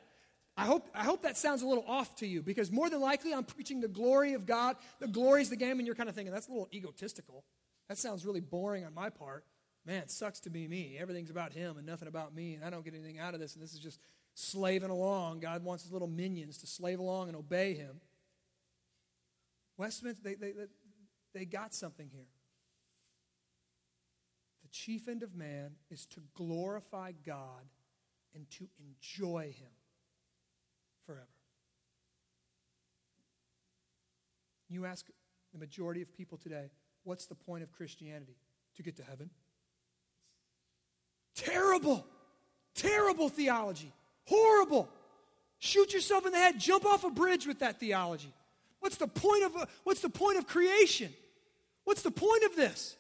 I 0.58 0.64
hope, 0.64 0.88
I 0.96 1.04
hope 1.04 1.24
that 1.24 1.38
sounds 1.38 1.62
a 1.62 1.68
little 1.68 1.84
off 1.86 2.16
to 2.18 2.28
you 2.28 2.42
because 2.42 2.72
more 2.72 2.90
than 2.90 3.02
likely 3.02 3.34
I'm 3.34 3.44
preaching 3.44 3.82
the 3.82 3.90
glory 3.90 4.34
of 4.34 4.46
God. 4.46 4.78
The 5.00 5.08
glory 5.08 5.42
is 5.42 5.50
the 5.50 5.58
game, 5.58 5.80
and 5.80 5.86
you're 5.86 5.96
kind 5.96 6.08
of 6.08 6.16
thinking 6.16 6.34
that's 6.34 6.48
a 6.48 6.52
little 6.52 6.70
egotistical. 6.74 7.44
That 7.90 7.98
sounds 7.98 8.26
really 8.26 8.40
boring 8.40 8.86
on 8.86 8.94
my 8.94 9.10
part. 9.10 9.44
Man, 9.86 10.02
it 10.02 10.10
sucks 10.10 10.40
to 10.42 10.50
be 10.50 10.68
me. 10.68 10.98
Everything's 11.00 11.30
about 11.30 11.52
Him 11.52 11.78
and 11.78 11.86
nothing 11.86 12.08
about 12.08 12.34
me, 12.34 12.56
and 12.56 12.64
I 12.64 12.70
don't 12.70 12.86
get 12.86 12.94
anything 12.94 13.20
out 13.20 13.34
of 13.34 13.40
this, 13.40 13.54
and 13.54 13.62
this 13.62 13.74
is 13.74 13.80
just 13.80 14.00
slaving 14.34 14.90
along. 14.90 15.42
God 15.42 15.64
wants 15.64 15.84
His 15.84 15.92
little 15.92 16.08
minions 16.08 16.58
to 16.60 16.68
slave 16.68 17.00
along 17.00 17.28
and 17.28 17.36
obey 17.36 17.74
Him. 17.74 18.00
Westminster, 19.78 20.22
they, 20.24 20.36
they, 20.36 20.54
they 21.34 21.46
got 21.46 21.74
something 21.74 22.08
here 22.08 22.28
chief 24.84 25.08
end 25.08 25.24
of 25.24 25.36
man 25.36 25.72
is 25.90 26.06
to 26.08 26.22
glorify 26.36 27.12
God 27.26 27.64
and 28.34 28.50
to 28.52 28.68
enjoy 28.80 29.54
Him 29.58 29.72
forever. 31.06 31.28
You 34.68 34.86
ask 34.86 35.06
the 35.54 35.60
majority 35.60 36.02
of 36.02 36.12
people 36.12 36.38
today, 36.38 36.72
what's 37.04 37.28
the 37.28 37.36
point 37.36 37.64
of 37.64 37.72
Christianity? 37.72 38.36
to 38.76 38.84
get 38.84 38.98
to 38.98 39.04
heaven. 39.04 39.30
Terrible, 41.36 42.06
terrible 42.74 43.30
theology. 43.30 43.92
Horrible. 44.26 44.90
Shoot 45.60 45.94
yourself 45.94 46.26
in 46.26 46.32
the 46.32 46.38
head, 46.38 46.60
jump 46.60 46.86
off 46.86 47.04
a 47.04 47.10
bridge 47.10 47.48
with 47.48 47.60
that 47.60 47.80
theology. 47.80 48.34
What's 48.80 48.98
the 48.98 49.08
point 49.08 49.44
of, 49.44 49.70
what's 49.84 50.02
the 50.02 50.10
point 50.10 50.38
of 50.38 50.48
creation? 50.48 51.14
What's 51.84 52.02
the 52.02 52.12
point 52.12 52.44
of 52.44 52.56
this? 52.56 52.96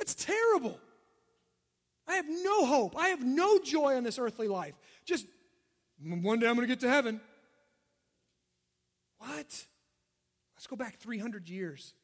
That's 0.00 0.14
terrible. 0.14 0.80
I 2.08 2.14
have 2.14 2.24
no 2.28 2.64
hope. 2.64 2.96
I 2.96 3.08
have 3.08 3.22
no 3.22 3.58
joy 3.60 3.96
in 3.96 4.02
this 4.02 4.18
earthly 4.18 4.48
life. 4.48 4.74
Just 5.04 5.26
one 6.02 6.40
day 6.40 6.48
I'm 6.48 6.56
going 6.56 6.66
to 6.66 6.72
get 6.72 6.80
to 6.80 6.88
heaven. 6.88 7.20
What? 9.18 9.66
Let's 10.56 10.66
go 10.66 10.74
back 10.74 10.98
300 10.98 11.48
years 11.50 11.94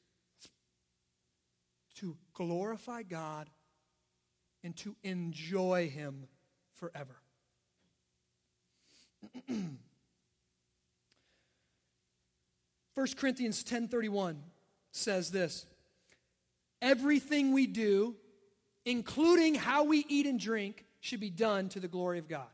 to 1.96 2.16
glorify 2.34 3.02
God 3.02 3.48
and 4.62 4.76
to 4.76 4.94
enjoy 5.02 5.88
Him 5.88 6.28
forever. 6.74 7.16
1 12.96 13.06
Corinthians 13.16 13.64
10:31 13.64 14.36
says 14.90 15.30
this. 15.30 15.66
Everything 16.82 17.52
we 17.52 17.66
do, 17.66 18.16
including 18.84 19.54
how 19.54 19.84
we 19.84 20.04
eat 20.08 20.26
and 20.26 20.38
drink, 20.38 20.84
should 21.00 21.20
be 21.20 21.30
done 21.30 21.68
to 21.70 21.80
the 21.80 21.88
glory 21.88 22.18
of 22.18 22.28
God. 22.28 22.48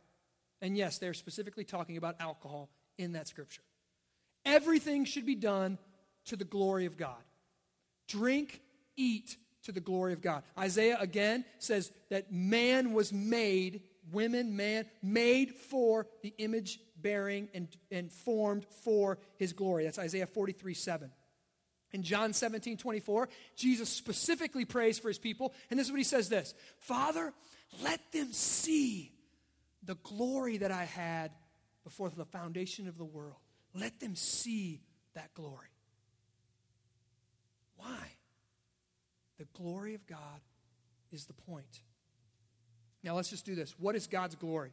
And 0.60 0.76
yes, 0.76 0.98
they're 0.98 1.14
specifically 1.14 1.64
talking 1.64 1.96
about 1.96 2.16
alcohol 2.20 2.70
in 2.98 3.12
that 3.12 3.26
scripture. 3.26 3.62
Everything 4.44 5.04
should 5.04 5.26
be 5.26 5.34
done 5.34 5.78
to 6.26 6.36
the 6.36 6.44
glory 6.44 6.86
of 6.86 6.96
God. 6.96 7.22
Drink, 8.08 8.60
eat 8.96 9.36
to 9.64 9.72
the 9.72 9.80
glory 9.80 10.12
of 10.12 10.20
God. 10.20 10.42
Isaiah 10.58 10.98
again 11.00 11.44
says 11.58 11.90
that 12.10 12.32
man 12.32 12.92
was 12.92 13.12
made, 13.12 13.82
women, 14.12 14.56
man, 14.56 14.86
made 15.02 15.54
for 15.54 16.06
the 16.22 16.34
image 16.38 16.80
bearing 16.96 17.48
and, 17.54 17.68
and 17.90 18.12
formed 18.12 18.64
for 18.84 19.18
his 19.36 19.52
glory. 19.52 19.84
That's 19.84 19.98
Isaiah 19.98 20.26
43 20.26 20.74
7. 20.74 21.10
In 21.92 22.02
John 22.02 22.32
17, 22.32 22.78
24, 22.78 23.28
Jesus 23.54 23.88
specifically 23.88 24.64
prays 24.64 24.98
for 24.98 25.08
his 25.08 25.18
people, 25.18 25.52
and 25.70 25.78
this 25.78 25.86
is 25.86 25.92
what 25.92 25.98
he 25.98 26.04
says 26.04 26.28
this 26.28 26.54
Father, 26.78 27.32
let 27.82 28.00
them 28.12 28.32
see 28.32 29.12
the 29.82 29.96
glory 29.96 30.58
that 30.58 30.70
I 30.70 30.84
had 30.84 31.32
before 31.84 32.08
the 32.10 32.24
foundation 32.24 32.88
of 32.88 32.96
the 32.96 33.04
world. 33.04 33.36
Let 33.74 34.00
them 34.00 34.14
see 34.14 34.80
that 35.14 35.34
glory. 35.34 35.68
Why? 37.76 38.12
The 39.38 39.46
glory 39.54 39.94
of 39.94 40.06
God 40.06 40.40
is 41.10 41.26
the 41.26 41.32
point. 41.32 41.82
Now, 43.02 43.16
let's 43.16 43.30
just 43.30 43.44
do 43.44 43.54
this. 43.54 43.74
What 43.78 43.96
is 43.96 44.06
God's 44.06 44.36
glory? 44.36 44.70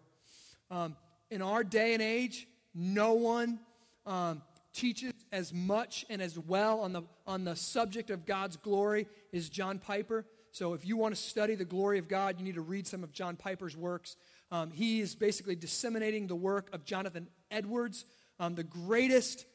Um, 0.70 0.96
in 1.32 1.42
our 1.42 1.64
day 1.64 1.94
and 1.94 2.02
age, 2.02 2.48
no 2.76 3.14
one 3.14 3.60
um, 4.06 4.42
teaches 4.74 5.14
as 5.32 5.54
much 5.54 6.06
and 6.10 6.22
as 6.22 6.38
well 6.38 6.82
on 6.82 6.94
the, 6.94 7.04
on 7.28 7.44
the 7.44 7.56
subject 7.56 8.10
of 8.10 8.26
God's 8.26 8.58
glory 8.58 9.08
is 9.32 9.50
John 9.50 9.80
Piper. 9.80 10.26
So, 10.52 10.74
if 10.74 10.86
you 10.86 10.98
want 10.98 11.16
to 11.16 11.22
study 11.22 11.56
the 11.56 11.66
glory 11.66 12.00
of 12.00 12.08
God, 12.08 12.40
you 12.40 12.46
need 12.46 12.56
to 12.56 12.62
read 12.62 12.88
some 12.88 13.04
of 13.04 13.12
John 13.12 13.36
Piper's 13.36 13.78
works. 13.78 14.16
Um, 14.52 14.72
he 14.72 15.00
is 15.00 15.14
basically 15.14 15.56
disseminating 15.56 16.28
the 16.28 16.36
work 16.36 16.74
of 16.74 16.86
Jonathan 16.86 17.28
Edwards, 17.52 18.06
um, 18.40 18.56
the 18.56 18.64
greatest 18.64 19.46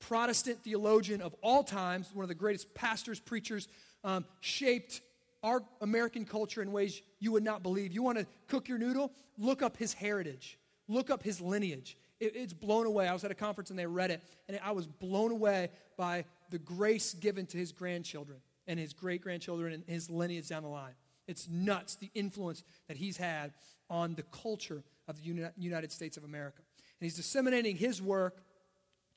Protestant 0.00 0.62
theologian 0.64 1.20
of 1.20 1.34
all 1.42 1.62
times, 1.62 2.10
one 2.12 2.24
of 2.24 2.28
the 2.28 2.34
greatest 2.34 2.74
pastors, 2.74 3.20
preachers, 3.20 3.68
um, 4.02 4.24
shaped 4.40 5.02
our 5.42 5.62
American 5.80 6.24
culture 6.24 6.62
in 6.62 6.72
ways 6.72 7.00
you 7.20 7.32
would 7.32 7.44
not 7.44 7.62
believe. 7.62 7.92
You 7.92 8.02
want 8.02 8.18
to 8.18 8.26
cook 8.48 8.68
your 8.68 8.78
noodle? 8.78 9.12
Look 9.38 9.62
up 9.62 9.76
his 9.76 9.94
heritage, 9.94 10.58
look 10.88 11.10
up 11.10 11.22
his 11.22 11.40
lineage. 11.40 11.96
It, 12.20 12.36
it's 12.36 12.52
blown 12.52 12.86
away. 12.86 13.08
I 13.08 13.12
was 13.12 13.24
at 13.24 13.30
a 13.30 13.34
conference 13.34 13.70
and 13.70 13.78
they 13.78 13.86
read 13.86 14.10
it, 14.10 14.22
and 14.48 14.60
I 14.62 14.72
was 14.72 14.86
blown 14.86 15.32
away 15.32 15.70
by 15.96 16.24
the 16.50 16.58
grace 16.58 17.14
given 17.14 17.46
to 17.46 17.58
his 17.58 17.72
grandchildren 17.72 18.38
and 18.66 18.78
his 18.78 18.92
great 18.92 19.22
grandchildren 19.22 19.72
and 19.72 19.84
his 19.86 20.10
lineage 20.10 20.48
down 20.48 20.62
the 20.62 20.68
line. 20.68 20.94
It's 21.26 21.48
nuts 21.48 21.96
the 21.96 22.10
influence 22.14 22.62
that 22.88 22.96
he's 22.96 23.16
had 23.16 23.52
on 23.88 24.14
the 24.14 24.22
culture 24.22 24.82
of 25.08 25.16
the 25.22 25.50
United 25.56 25.90
States 25.92 26.16
of 26.16 26.24
America. 26.24 26.62
And 27.00 27.06
he's 27.06 27.16
disseminating 27.16 27.76
his 27.76 28.00
work 28.00 28.42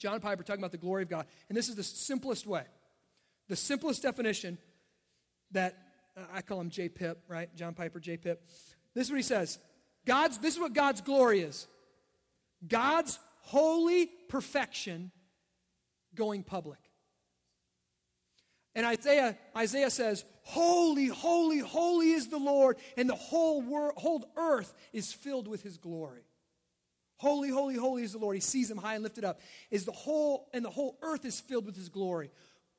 John 0.03 0.19
Piper 0.19 0.43
talking 0.43 0.59
about 0.59 0.73
the 0.73 0.77
glory 0.77 1.03
of 1.03 1.09
God. 1.09 1.27
And 1.47 1.57
this 1.57 1.69
is 1.69 1.75
the 1.75 1.83
simplest 1.83 2.45
way. 2.45 2.63
The 3.47 3.55
simplest 3.55 4.01
definition 4.01 4.57
that 5.51 5.77
uh, 6.17 6.21
I 6.33 6.41
call 6.41 6.59
him 6.59 6.69
J. 6.69 6.89
Pip, 6.89 7.23
right? 7.29 7.53
John 7.55 7.73
Piper, 7.73 8.01
J. 8.01 8.17
Pip. 8.17 8.41
This 8.93 9.07
is 9.07 9.11
what 9.11 9.17
he 9.17 9.23
says. 9.23 9.59
God's 10.05 10.39
this 10.39 10.55
is 10.55 10.59
what 10.59 10.73
God's 10.73 10.99
glory 10.99 11.39
is. 11.39 11.67
God's 12.67 13.19
holy 13.41 14.09
perfection 14.29 15.11
going 16.15 16.43
public. 16.43 16.79
And 18.75 18.85
Isaiah, 18.85 19.37
Isaiah 19.55 19.89
says, 19.89 20.25
Holy, 20.41 21.07
holy, 21.07 21.59
holy 21.59 22.11
is 22.11 22.27
the 22.27 22.39
Lord, 22.39 22.77
and 22.97 23.09
the 23.09 23.15
whole 23.15 23.61
world, 23.61 23.93
whole 23.97 24.25
earth 24.35 24.73
is 24.91 25.13
filled 25.13 25.47
with 25.47 25.61
his 25.61 25.77
glory. 25.77 26.23
Holy, 27.17 27.49
holy, 27.49 27.75
holy 27.75 28.03
is 28.03 28.13
the 28.13 28.17
Lord. 28.17 28.35
He 28.35 28.41
sees 28.41 28.69
him 28.69 28.77
high 28.77 28.95
and 28.95 29.03
lifted 29.03 29.23
up. 29.23 29.39
Is 29.71 29.85
the 29.85 29.91
whole 29.91 30.49
and 30.53 30.65
the 30.65 30.69
whole 30.69 30.97
earth 31.01 31.23
is 31.23 31.39
filled 31.39 31.65
with 31.65 31.75
his 31.75 31.87
glory. 31.87 32.31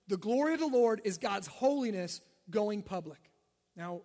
The 0.09 0.19
glory 0.19 0.53
of 0.53 0.61
the 0.61 0.67
Lord 0.67 1.01
is 1.05 1.17
God's 1.17 1.47
holiness 1.47 2.21
going 2.51 2.83
public. 2.83 3.31
Now, 3.77 4.03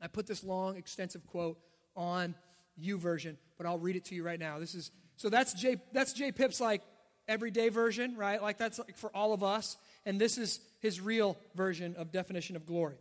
I 0.00 0.08
put 0.08 0.26
this 0.26 0.44
long, 0.44 0.76
extensive 0.76 1.26
quote 1.26 1.58
on 1.96 2.34
YouVersion, 2.80 3.36
but 3.56 3.66
I'll 3.66 3.78
read 3.78 3.96
it 3.96 4.04
to 4.06 4.14
you 4.14 4.22
right 4.22 4.38
now. 4.38 4.58
This 4.58 4.74
is 4.74 4.90
so 5.16 5.28
that's 5.28 5.54
J 5.54 5.76
that's 5.92 6.12
J 6.12 6.32
Pip's 6.32 6.60
like 6.60 6.82
everyday 7.28 7.68
version, 7.68 8.16
right? 8.16 8.42
Like 8.42 8.58
that's 8.58 8.78
like 8.78 8.98
for 8.98 9.10
all 9.14 9.32
of 9.32 9.42
us, 9.42 9.76
and 10.04 10.20
this 10.20 10.38
is 10.38 10.60
his 10.80 11.00
real 11.00 11.36
version 11.54 11.94
of 11.96 12.12
definition 12.12 12.56
of 12.56 12.66
glory. 12.66 12.96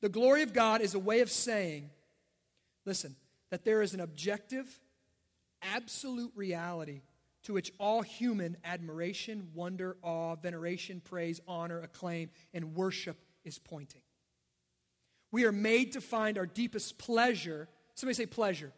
The 0.00 0.08
glory 0.08 0.42
of 0.42 0.52
God 0.52 0.80
is 0.82 0.94
a 0.94 0.98
way 0.98 1.20
of 1.20 1.30
saying, 1.30 1.90
listen, 2.84 3.16
that 3.50 3.64
there 3.64 3.80
is 3.80 3.94
an 3.94 4.00
objective 4.00 4.80
absolute 5.62 6.32
reality 6.34 7.00
to 7.44 7.52
which 7.52 7.72
all 7.78 8.02
human 8.02 8.56
admiration, 8.64 9.48
wonder, 9.54 9.96
awe, 10.02 10.34
veneration, 10.36 11.00
praise, 11.02 11.40
honor, 11.46 11.80
acclaim, 11.80 12.30
and 12.52 12.74
worship 12.74 13.18
is 13.44 13.58
pointing. 13.58 14.00
We 15.30 15.44
are 15.44 15.52
made 15.52 15.92
to 15.92 16.00
find 16.00 16.38
our 16.38 16.46
deepest 16.46 16.98
pleasure. 16.98 17.68
Somebody 17.94 18.14
say 18.14 18.26
pleasure. 18.26 18.72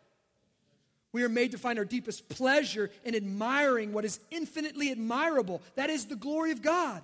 We 1.13 1.23
are 1.25 1.29
made 1.29 1.53
to 1.53 1.59
find 1.59 1.79
our 1.79 1.85
deepest 1.85 2.29
pleasure 2.29 2.91
in 3.05 3.15
admiring 3.15 3.93
what 3.93 4.05
is 4.05 4.21
infinitely 4.31 4.91
admirable. 4.91 5.63
That 5.75 5.89
is 5.89 6.07
the 6.07 6.17
glory 6.17 6.53
of 6.53 6.61
God. 6.61 7.03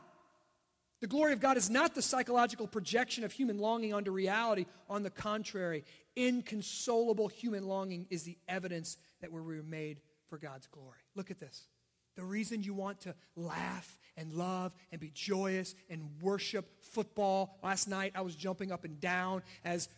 The 1.00 1.06
glory 1.06 1.32
of 1.32 1.40
God 1.40 1.56
is 1.56 1.68
not 1.68 1.94
the 1.94 2.02
psychological 2.02 2.66
projection 2.66 3.24
of 3.24 3.32
human 3.32 3.58
longing 3.58 3.92
onto 3.92 4.10
reality. 4.10 4.66
On 4.88 5.02
the 5.02 5.10
contrary, 5.10 5.84
inconsolable 6.14 7.28
human 7.28 7.66
longing 7.66 8.06
is 8.10 8.22
the 8.22 8.36
evidence 8.46 8.98
that 9.20 9.32
we 9.32 9.40
were 9.40 9.62
made 9.62 10.00
for 10.28 10.38
God's 10.38 10.66
glory. 10.68 10.98
Look 11.16 11.30
at 11.30 11.40
this. 11.40 11.66
The 12.14 12.22
reason 12.22 12.62
you 12.62 12.74
want 12.74 13.00
to 13.00 13.14
laugh 13.34 13.98
and 14.16 14.32
love 14.34 14.74
and 14.92 15.00
be 15.00 15.10
joyous 15.14 15.74
and 15.88 16.08
worship 16.20 16.66
football. 16.82 17.58
Last 17.64 17.88
night 17.88 18.12
I 18.14 18.20
was 18.20 18.36
jumping 18.36 18.70
up 18.70 18.84
and 18.84 19.00
down 19.00 19.42
as 19.64 19.88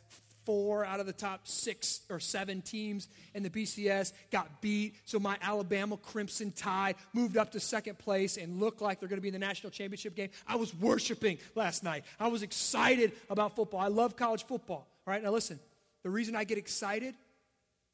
four 0.45 0.85
out 0.85 1.01
of 1.01 1.07
the 1.07 1.13
top 1.13 1.47
six 1.47 2.01
or 2.11 2.21
seven 2.21 2.63
teams 2.63 3.09
in 3.35 3.43
the 3.43 3.51
BCS 3.51 4.13
got 4.31 4.61
beat. 4.61 4.95
So 5.05 5.19
my 5.19 5.37
Alabama 5.43 5.97
Crimson 5.97 6.53
Tide 6.53 6.97
moved 7.13 7.37
up 7.37 7.53
to 7.53 7.61
second 7.61 7.99
place 7.99 8.37
and 8.37 8.61
looked 8.61 8.81
like 8.81 9.01
they're 9.01 9.09
going 9.09 9.19
to 9.19 9.23
be 9.23 9.29
in 9.29 9.35
the 9.35 9.39
national 9.39 9.71
championship 9.71 10.15
game. 10.15 10.31
I 10.47 10.57
was 10.57 10.75
worshiping 10.75 11.39
last 11.55 11.83
night. 11.83 12.05
I 12.19 12.29
was 12.29 12.43
excited 12.43 13.13
about 13.31 13.57
football. 13.57 13.81
I 13.81 13.89
love 13.89 14.17
college 14.17 14.45
football. 14.45 14.87
All 15.07 15.13
right, 15.13 15.23
now 15.23 15.31
listen. 15.31 15.59
The 16.03 16.11
reason 16.11 16.37
I 16.37 16.45
get 16.45 16.59
excited, 16.59 17.15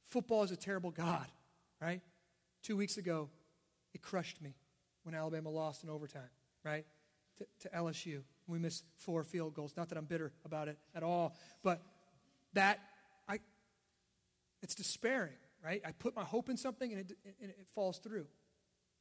football 0.09 0.43
is 0.43 0.51
a 0.51 0.57
terrible 0.57 0.91
God, 0.91 1.27
right? 1.81 2.01
Two 2.63 2.77
weeks 2.77 2.97
ago, 2.97 3.29
it 3.95 4.03
crushed 4.03 4.43
me 4.43 4.55
when 5.05 5.15
Alabama 5.15 5.49
lost 5.49 5.85
in 5.85 5.91
overtime, 5.91 6.29
right? 6.65 6.85
To, 7.39 7.47
to 7.61 7.69
LSU. 7.77 8.21
We 8.47 8.59
missed 8.59 8.85
four 8.97 9.23
field 9.23 9.55
goals. 9.55 9.75
Not 9.77 9.89
that 9.91 9.99
I'm 9.99 10.05
bitter 10.05 10.33
about 10.45 10.69
it 10.69 10.77
at 10.95 11.03
all, 11.03 11.37
but 11.63 11.81
that 12.55 12.81
I, 13.29 13.39
it's 14.63 14.75
despairing, 14.75 15.37
right? 15.65 15.83
I 15.85 15.93
put 15.93 16.17
my 16.17 16.25
hope 16.25 16.49
in 16.49 16.57
something 16.57 16.93
and 16.93 17.01
it, 17.01 17.17
and 17.41 17.51
it 17.51 17.67
falls 17.75 17.99
through. 17.99 18.27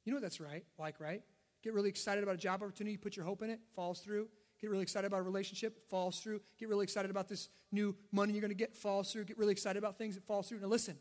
You 0.06 0.12
know 0.12 0.18
what 0.18 0.24
that's 0.24 0.40
right, 0.40 0.64
like, 0.78 1.00
right? 1.00 1.22
Get 1.64 1.74
really 1.74 1.90
excited 1.90 2.24
about 2.24 2.36
a 2.36 2.40
job 2.40 2.64
opportunity, 2.64 2.98
put 2.98 3.16
your 3.16 3.26
hope 3.26 3.42
in 3.42 3.50
it, 3.50 3.60
falls 3.76 4.00
through. 4.00 4.28
Get 4.62 4.70
really 4.70 4.84
excited 4.84 5.08
about 5.08 5.20
a 5.20 5.24
relationship, 5.24 5.90
falls 5.90 6.20
through. 6.20 6.42
Get 6.58 6.68
really 6.68 6.84
excited 6.84 7.12
about 7.12 7.28
this 7.28 7.50
new 7.72 7.96
money 8.12 8.34
you're 8.34 8.42
going 8.42 8.50
to 8.52 8.56
get, 8.56 8.76
falls 8.76 9.12
through. 9.12 9.26
Get 9.26 9.38
really 9.38 9.52
excited 9.52 9.78
about 9.78 9.98
things, 9.98 10.18
it 10.18 10.24
falls 10.24 10.50
through. 10.50 10.60
Now 10.60 10.68
listen, 10.68 10.98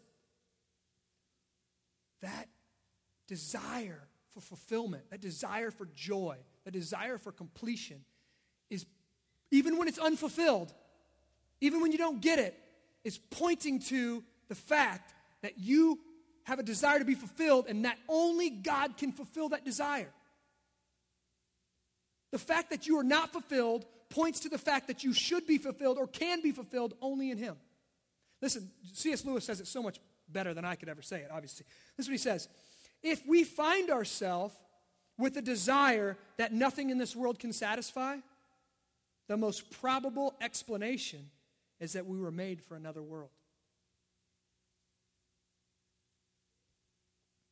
that 2.22 2.48
desire 3.26 4.08
for 4.32 4.40
fulfillment, 4.40 5.10
that 5.10 5.20
desire 5.20 5.70
for 5.70 5.86
joy, 5.94 6.36
that 6.64 6.72
desire 6.72 7.18
for 7.18 7.32
completion 7.32 8.04
is, 8.70 8.86
even 9.50 9.78
when 9.78 9.88
it's 9.88 9.98
unfulfilled, 9.98 10.72
even 11.60 11.80
when 11.80 11.92
you 11.92 11.98
don't 11.98 12.20
get 12.20 12.38
it, 12.38 12.44
it, 12.44 12.58
is 13.04 13.18
pointing 13.18 13.80
to 13.80 14.22
the 14.48 14.54
fact 14.54 15.14
that 15.42 15.58
you 15.58 15.98
have 16.44 16.58
a 16.58 16.62
desire 16.62 16.98
to 16.98 17.04
be 17.04 17.14
fulfilled 17.14 17.66
and 17.68 17.84
that 17.84 17.98
only 18.08 18.50
God 18.50 18.96
can 18.96 19.12
fulfill 19.12 19.50
that 19.50 19.64
desire. 19.64 20.10
The 22.32 22.38
fact 22.38 22.70
that 22.70 22.86
you 22.86 22.98
are 22.98 23.04
not 23.04 23.32
fulfilled 23.32 23.86
points 24.10 24.40
to 24.40 24.48
the 24.48 24.58
fact 24.58 24.88
that 24.88 25.04
you 25.04 25.12
should 25.12 25.46
be 25.46 25.58
fulfilled 25.58 25.98
or 25.98 26.06
can 26.06 26.40
be 26.40 26.52
fulfilled 26.52 26.94
only 27.00 27.30
in 27.30 27.38
Him. 27.38 27.56
Listen, 28.40 28.70
C.S. 28.92 29.24
Lewis 29.24 29.44
says 29.44 29.60
it 29.60 29.66
so 29.66 29.82
much 29.82 29.98
better 30.28 30.54
than 30.54 30.64
I 30.64 30.74
could 30.74 30.88
ever 30.88 31.02
say 31.02 31.20
it, 31.20 31.30
obviously. 31.32 31.66
This 31.96 32.04
is 32.06 32.08
what 32.08 32.12
he 32.12 32.18
says 32.18 32.48
If 33.02 33.26
we 33.26 33.44
find 33.44 33.90
ourselves 33.90 34.54
with 35.18 35.36
a 35.36 35.42
desire 35.42 36.16
that 36.36 36.52
nothing 36.52 36.90
in 36.90 36.98
this 36.98 37.16
world 37.16 37.38
can 37.38 37.52
satisfy, 37.52 38.16
the 39.26 39.36
most 39.36 39.70
probable 39.70 40.34
explanation 40.40 41.30
is 41.80 41.92
that 41.92 42.06
we 42.06 42.18
were 42.18 42.30
made 42.30 42.60
for 42.60 42.76
another 42.76 43.02
world. 43.02 43.30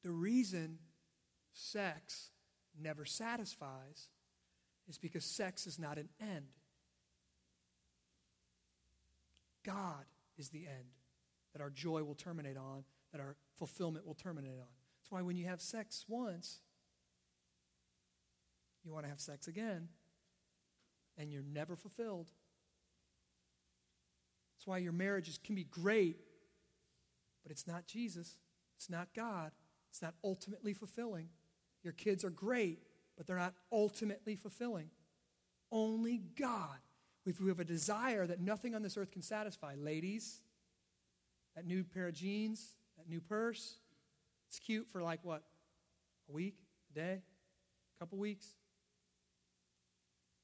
The 0.02 0.10
reason 0.10 0.78
sex 1.52 2.30
never 2.80 3.04
satisfies 3.04 4.08
is 4.88 4.98
because 4.98 5.24
sex 5.24 5.66
is 5.66 5.78
not 5.78 5.98
an 5.98 6.08
end. 6.20 6.46
God 9.64 10.04
is 10.38 10.50
the 10.50 10.66
end 10.66 10.94
that 11.52 11.62
our 11.62 11.70
joy 11.70 12.04
will 12.04 12.14
terminate 12.14 12.56
on, 12.56 12.84
that 13.12 13.20
our 13.20 13.36
fulfillment 13.58 14.06
will 14.06 14.14
terminate 14.14 14.58
on. 14.58 14.68
That's 15.00 15.10
why 15.10 15.22
when 15.22 15.36
you 15.36 15.46
have 15.46 15.60
sex 15.60 16.04
once, 16.06 16.60
you 18.84 18.92
want 18.92 19.04
to 19.04 19.10
have 19.10 19.20
sex 19.20 19.48
again, 19.48 19.88
and 21.18 21.32
you're 21.32 21.42
never 21.42 21.74
fulfilled. 21.74 22.30
That's 24.66 24.72
why 24.72 24.78
your 24.78 24.92
marriages 24.92 25.38
can 25.38 25.54
be 25.54 25.62
great, 25.62 26.16
but 27.44 27.52
it's 27.52 27.68
not 27.68 27.86
Jesus, 27.86 28.34
it's 28.76 28.90
not 28.90 29.06
God, 29.14 29.52
it's 29.90 30.02
not 30.02 30.14
ultimately 30.24 30.72
fulfilling. 30.72 31.28
Your 31.84 31.92
kids 31.92 32.24
are 32.24 32.30
great, 32.30 32.80
but 33.16 33.28
they're 33.28 33.38
not 33.38 33.54
ultimately 33.70 34.34
fulfilling. 34.34 34.90
Only 35.70 36.20
God. 36.36 36.78
If 37.24 37.40
we 37.40 37.46
have 37.48 37.60
a 37.60 37.64
desire 37.64 38.26
that 38.26 38.40
nothing 38.40 38.74
on 38.74 38.82
this 38.82 38.96
earth 38.96 39.12
can 39.12 39.22
satisfy, 39.22 39.76
ladies, 39.78 40.40
that 41.54 41.64
new 41.64 41.84
pair 41.84 42.08
of 42.08 42.14
jeans, 42.14 42.72
that 42.98 43.08
new 43.08 43.20
purse, 43.20 43.76
it's 44.48 44.58
cute 44.58 44.88
for 44.88 45.00
like 45.00 45.20
what? 45.22 45.44
A 46.28 46.32
week, 46.32 46.58
a 46.90 46.94
day, 46.94 47.22
a 47.22 47.98
couple 48.00 48.18
weeks. 48.18 48.48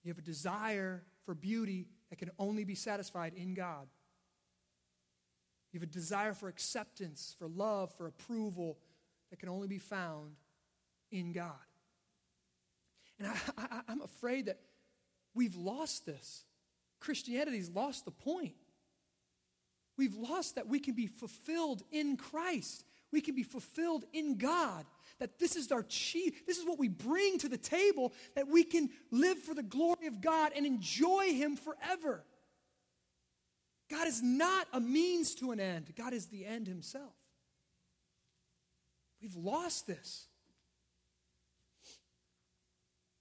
You 0.04 0.10
have 0.10 0.18
a 0.18 0.22
desire 0.22 1.02
for 1.24 1.34
beauty 1.34 1.88
that 2.10 2.20
can 2.20 2.30
only 2.38 2.62
be 2.62 2.76
satisfied 2.76 3.32
in 3.34 3.54
God. 3.54 3.88
You 5.72 5.80
have 5.80 5.88
a 5.88 5.92
desire 5.92 6.34
for 6.34 6.48
acceptance, 6.48 7.34
for 7.38 7.48
love, 7.48 7.90
for 7.96 8.06
approval 8.06 8.78
that 9.30 9.38
can 9.38 9.48
only 9.48 9.68
be 9.68 9.78
found 9.78 10.36
in 11.10 11.32
God. 11.32 11.52
And 13.18 13.28
I, 13.56 13.80
am 13.88 14.02
afraid 14.02 14.46
that 14.46 14.58
we've 15.34 15.56
lost 15.56 16.04
this. 16.04 16.44
Christianity's 17.00 17.70
lost 17.70 18.04
the 18.04 18.10
point. 18.10 18.54
We've 19.96 20.14
lost 20.14 20.56
that 20.56 20.68
we 20.68 20.78
can 20.78 20.94
be 20.94 21.06
fulfilled 21.06 21.82
in 21.90 22.16
Christ. 22.16 22.84
We 23.10 23.20
can 23.20 23.34
be 23.34 23.42
fulfilled 23.42 24.04
in 24.12 24.38
God. 24.38 24.84
That 25.18 25.38
this 25.38 25.56
is 25.56 25.70
our 25.70 25.82
chief, 25.84 26.46
this 26.46 26.58
is 26.58 26.66
what 26.66 26.78
we 26.78 26.88
bring 26.88 27.38
to 27.38 27.48
the 27.48 27.58
table, 27.58 28.12
that 28.34 28.48
we 28.48 28.64
can 28.64 28.90
live 29.10 29.38
for 29.38 29.54
the 29.54 29.62
glory 29.62 30.06
of 30.06 30.20
God 30.20 30.52
and 30.56 30.66
enjoy 30.66 31.32
Him 31.32 31.56
forever. 31.56 32.24
God 33.90 34.06
is 34.06 34.22
not 34.22 34.66
a 34.72 34.80
means 34.80 35.34
to 35.36 35.50
an 35.52 35.60
end, 35.60 35.92
God 35.96 36.12
is 36.12 36.26
the 36.26 36.46
end 36.46 36.66
Himself. 36.66 37.14
We've 39.20 39.36
lost 39.36 39.86
this. 39.86 40.26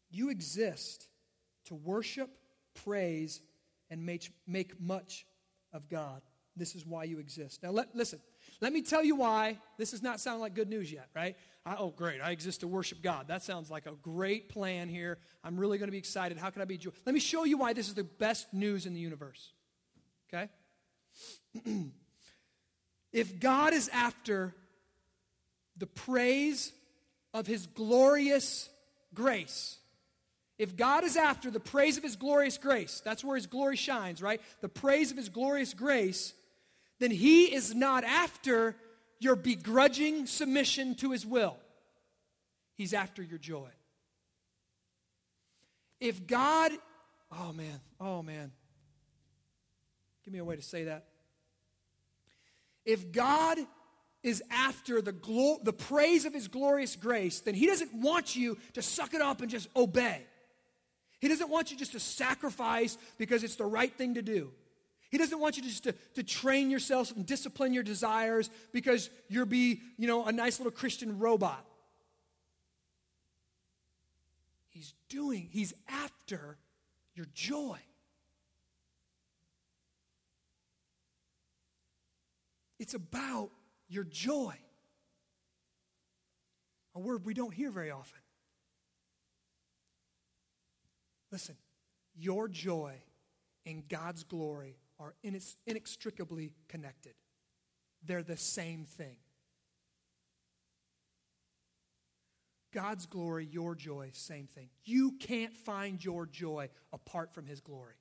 You 0.10 0.30
exist 0.30 1.08
to 1.66 1.76
worship, 1.76 2.30
praise, 2.84 3.40
and 3.90 4.06
make, 4.06 4.30
make 4.48 4.82
much 4.82 5.26
of 5.72 5.88
God. 5.88 6.22
This 6.58 6.76
is 6.76 6.86
why 6.86 7.06
you 7.06 7.20
exist. 7.20 7.64
Now, 7.64 7.72
let, 7.72 7.96
listen, 7.96 8.20
let 8.60 8.74
me 8.74 8.82
tell 8.82 9.04
you 9.04 9.16
why. 9.16 9.58
This 9.78 9.92
does 9.92 10.02
not 10.02 10.20
sound 10.20 10.42
like 10.42 10.54
good 10.54 10.70
news 10.70 10.92
yet, 10.92 11.08
right? 11.16 11.38
I, 11.66 11.76
oh, 11.78 11.92
great. 11.92 12.20
I 12.20 12.32
exist 12.32 12.62
to 12.62 12.68
worship 12.68 13.02
God. 13.02 13.28
That 13.30 13.44
sounds 13.44 13.70
like 13.70 13.86
a 13.86 13.94
great 14.02 14.50
plan 14.50 14.90
here. 14.90 15.18
I'm 15.44 15.58
really 15.58 15.78
going 15.78 15.88
to 15.88 15.94
be 15.94 15.98
excited. 15.98 16.38
How 16.38 16.50
can 16.50 16.62
I 16.62 16.66
be 16.66 16.78
joy? 16.78 16.92
Let 17.06 17.14
me 17.14 17.22
show 17.22 17.46
you 17.46 17.58
why 17.58 17.74
this 17.74 17.88
is 17.88 17.94
the 17.94 18.04
best 18.04 18.54
news 18.54 18.86
in 18.86 18.94
the 18.94 19.00
universe. 19.00 19.54
Okay? 20.34 20.50
if 23.14 23.40
God 23.40 23.74
is 23.74 23.90
after 23.90 24.54
the 25.78 25.88
praise 25.88 26.72
of 27.34 27.48
his 27.48 27.68
glorious 27.68 28.70
grace, 29.14 29.78
if 30.58 30.78
God 30.78 31.04
is 31.04 31.18
after 31.18 31.50
the 31.50 31.60
praise 31.60 31.98
of 31.98 32.04
his 32.04 32.16
glorious 32.16 32.58
grace, 32.58 33.02
that's 33.04 33.24
where 33.24 33.36
his 33.36 33.48
glory 33.48 33.76
shines, 33.76 34.22
right? 34.22 34.40
The 34.62 34.70
praise 34.70 35.12
of 35.12 35.18
his 35.18 35.30
glorious 35.30 35.74
grace, 35.74 36.34
then 37.00 37.12
he 37.12 37.54
is 37.54 37.74
not 37.74 38.04
after 38.04 38.76
your 39.20 39.36
begrudging 39.36 40.28
submission 40.28 40.96
to 40.96 41.12
his 41.12 41.26
will. 41.26 41.58
He's 42.76 42.94
after 42.94 43.22
your 43.24 43.40
joy. 43.40 43.70
If 46.00 46.26
God, 46.26 46.72
oh 47.32 47.54
man, 47.54 47.80
oh 48.00 48.24
man, 48.24 48.52
give 50.24 50.34
me 50.34 50.40
a 50.40 50.46
way 50.46 50.56
to 50.56 50.62
say 50.62 50.86
that. 50.86 51.06
If 52.86 53.12
God 53.12 53.58
is 54.24 54.44
after 54.52 55.02
the, 55.02 55.12
glo- 55.12 55.60
the 55.64 55.74
praise 55.74 56.26
of 56.26 56.34
his 56.34 56.48
glorious 56.48 56.96
grace, 56.96 57.42
then 57.42 57.56
he 57.56 57.66
doesn't 57.66 57.94
want 57.94 58.36
you 58.36 58.58
to 58.74 58.82
suck 58.82 59.14
it 59.14 59.22
up 59.22 59.42
and 59.42 59.50
just 59.50 59.68
obey. 59.76 60.26
He 61.20 61.28
doesn't 61.28 61.50
want 61.50 61.72
you 61.72 61.78
just 61.78 61.92
to 61.94 62.00
sacrifice 62.00 62.98
because 63.18 63.44
it's 63.44 63.56
the 63.56 63.66
right 63.66 63.92
thing 63.94 64.16
to 64.16 64.22
do. 64.22 64.52
He 65.10 65.18
doesn't 65.18 65.40
want 65.40 65.58
you 65.58 65.64
just 65.64 65.84
to, 65.84 65.94
to 66.16 66.24
train 66.24 66.72
yourself 66.72 67.14
and 67.16 67.26
discipline 67.26 67.74
your 67.74 67.84
desires 67.84 68.50
because 68.72 69.10
you'll 69.28 69.46
be, 69.46 69.82
you 69.98 70.08
know, 70.08 70.26
a 70.26 70.32
nice 70.32 70.60
little 70.60 70.72
Christian 70.72 71.20
robot. 71.20 71.66
He's 74.70 74.94
doing, 75.10 75.50
he's 75.52 75.74
after 75.90 76.58
your 77.14 77.28
joy. 77.34 77.78
It's 82.82 82.96
about 82.96 83.52
your 83.90 84.04
joy. 84.04 84.56
A 86.96 87.00
word 87.00 87.28
we 87.28 87.36
don't 87.36 87.54
hear 87.54 87.70
very 87.70 87.92
often. 87.92 88.20
Listen, 91.32 91.56
your 92.16 92.48
joy 92.48 92.96
and 93.68 93.88
God's 93.88 94.24
glory 94.24 94.78
are 95.00 95.14
inextricably 95.68 96.50
connected. 96.70 97.14
They're 98.04 98.24
the 98.24 98.36
same 98.36 98.86
thing. 98.86 99.18
God's 102.74 103.06
glory, 103.06 103.46
your 103.46 103.76
joy, 103.76 104.10
same 104.14 104.48
thing. 104.48 104.70
You 104.86 105.12
can't 105.20 105.56
find 105.56 106.04
your 106.04 106.26
joy 106.26 106.70
apart 106.92 107.32
from 107.32 107.46
His 107.46 107.62
glory. 107.62 108.01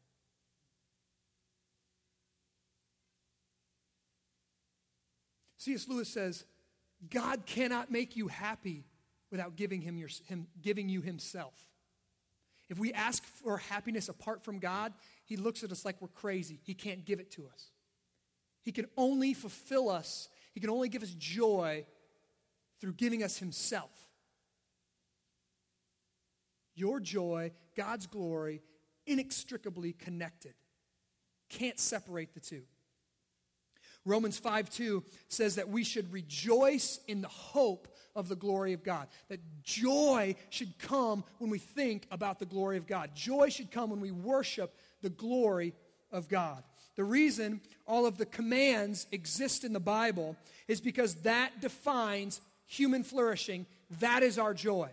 C.S. 5.60 5.88
Lewis 5.88 6.08
says, 6.08 6.46
God 7.10 7.44
cannot 7.44 7.90
make 7.90 8.16
you 8.16 8.28
happy 8.28 8.86
without 9.30 9.56
giving, 9.56 9.82
him, 9.82 9.98
your, 9.98 10.08
him, 10.26 10.46
giving 10.62 10.88
you 10.88 11.02
Himself. 11.02 11.52
If 12.70 12.78
we 12.78 12.94
ask 12.94 13.22
for 13.26 13.58
happiness 13.58 14.08
apart 14.08 14.42
from 14.42 14.58
God, 14.58 14.94
He 15.26 15.36
looks 15.36 15.62
at 15.62 15.70
us 15.70 15.84
like 15.84 15.96
we're 16.00 16.08
crazy. 16.08 16.60
He 16.62 16.72
can't 16.72 17.04
give 17.04 17.20
it 17.20 17.30
to 17.32 17.46
us. 17.52 17.72
He 18.62 18.72
can 18.72 18.86
only 18.96 19.34
fulfill 19.34 19.90
us, 19.90 20.30
He 20.54 20.60
can 20.60 20.70
only 20.70 20.88
give 20.88 21.02
us 21.02 21.10
joy 21.10 21.84
through 22.80 22.94
giving 22.94 23.22
us 23.22 23.36
Himself. 23.36 23.90
Your 26.74 27.00
joy, 27.00 27.52
God's 27.76 28.06
glory, 28.06 28.62
inextricably 29.06 29.92
connected. 29.92 30.54
Can't 31.50 31.78
separate 31.78 32.32
the 32.32 32.40
two. 32.40 32.62
Romans 34.04 34.38
5 34.38 34.70
2 34.70 35.04
says 35.28 35.56
that 35.56 35.68
we 35.68 35.84
should 35.84 36.12
rejoice 36.12 37.00
in 37.06 37.20
the 37.20 37.28
hope 37.28 37.88
of 38.16 38.28
the 38.28 38.36
glory 38.36 38.72
of 38.72 38.82
God. 38.82 39.08
That 39.28 39.40
joy 39.62 40.36
should 40.48 40.78
come 40.78 41.24
when 41.38 41.50
we 41.50 41.58
think 41.58 42.06
about 42.10 42.38
the 42.38 42.46
glory 42.46 42.76
of 42.76 42.86
God. 42.86 43.10
Joy 43.14 43.50
should 43.50 43.70
come 43.70 43.90
when 43.90 44.00
we 44.00 44.10
worship 44.10 44.74
the 45.02 45.10
glory 45.10 45.74
of 46.10 46.28
God. 46.28 46.62
The 46.96 47.04
reason 47.04 47.60
all 47.86 48.06
of 48.06 48.18
the 48.18 48.26
commands 48.26 49.06
exist 49.12 49.64
in 49.64 49.72
the 49.72 49.80
Bible 49.80 50.36
is 50.66 50.80
because 50.80 51.16
that 51.22 51.60
defines 51.60 52.40
human 52.66 53.04
flourishing. 53.04 53.66
That 54.00 54.22
is 54.22 54.38
our 54.38 54.54
joy. 54.54 54.90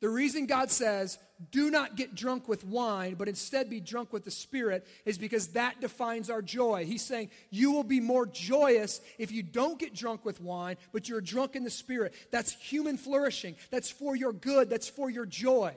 The 0.00 0.08
reason 0.08 0.46
God 0.46 0.70
says, 0.70 1.18
do 1.50 1.70
not 1.70 1.96
get 1.96 2.14
drunk 2.14 2.48
with 2.48 2.64
wine, 2.64 3.14
but 3.14 3.28
instead 3.28 3.68
be 3.68 3.80
drunk 3.80 4.12
with 4.12 4.24
the 4.24 4.30
Spirit, 4.30 4.86
is 5.04 5.18
because 5.18 5.48
that 5.48 5.80
defines 5.80 6.30
our 6.30 6.42
joy. 6.42 6.84
He's 6.84 7.04
saying, 7.04 7.30
you 7.50 7.72
will 7.72 7.84
be 7.84 8.00
more 8.00 8.26
joyous 8.26 9.00
if 9.18 9.32
you 9.32 9.42
don't 9.42 9.78
get 9.78 9.94
drunk 9.94 10.24
with 10.24 10.40
wine, 10.40 10.76
but 10.92 11.08
you're 11.08 11.20
drunk 11.20 11.56
in 11.56 11.64
the 11.64 11.70
Spirit. 11.70 12.14
That's 12.30 12.52
human 12.52 12.96
flourishing. 12.96 13.56
That's 13.70 13.90
for 13.90 14.14
your 14.14 14.32
good. 14.32 14.70
That's 14.70 14.88
for 14.88 15.10
your 15.10 15.26
joy. 15.26 15.74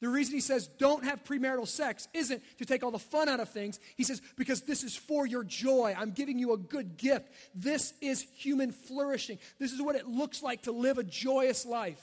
The 0.00 0.08
reason 0.08 0.34
he 0.34 0.40
says 0.40 0.66
don't 0.78 1.04
have 1.04 1.24
premarital 1.24 1.68
sex 1.68 2.08
isn't 2.14 2.42
to 2.58 2.64
take 2.64 2.82
all 2.82 2.90
the 2.90 2.98
fun 2.98 3.28
out 3.28 3.38
of 3.38 3.50
things. 3.50 3.78
He 3.96 4.04
says, 4.04 4.22
because 4.36 4.62
this 4.62 4.82
is 4.82 4.96
for 4.96 5.26
your 5.26 5.44
joy. 5.44 5.94
I'm 5.96 6.12
giving 6.12 6.38
you 6.38 6.54
a 6.54 6.58
good 6.58 6.96
gift. 6.96 7.30
This 7.54 7.92
is 8.00 8.26
human 8.34 8.72
flourishing. 8.72 9.38
This 9.58 9.72
is 9.72 9.82
what 9.82 9.96
it 9.96 10.08
looks 10.08 10.42
like 10.42 10.62
to 10.62 10.72
live 10.72 10.98
a 10.98 11.04
joyous 11.04 11.66
life. 11.66 12.00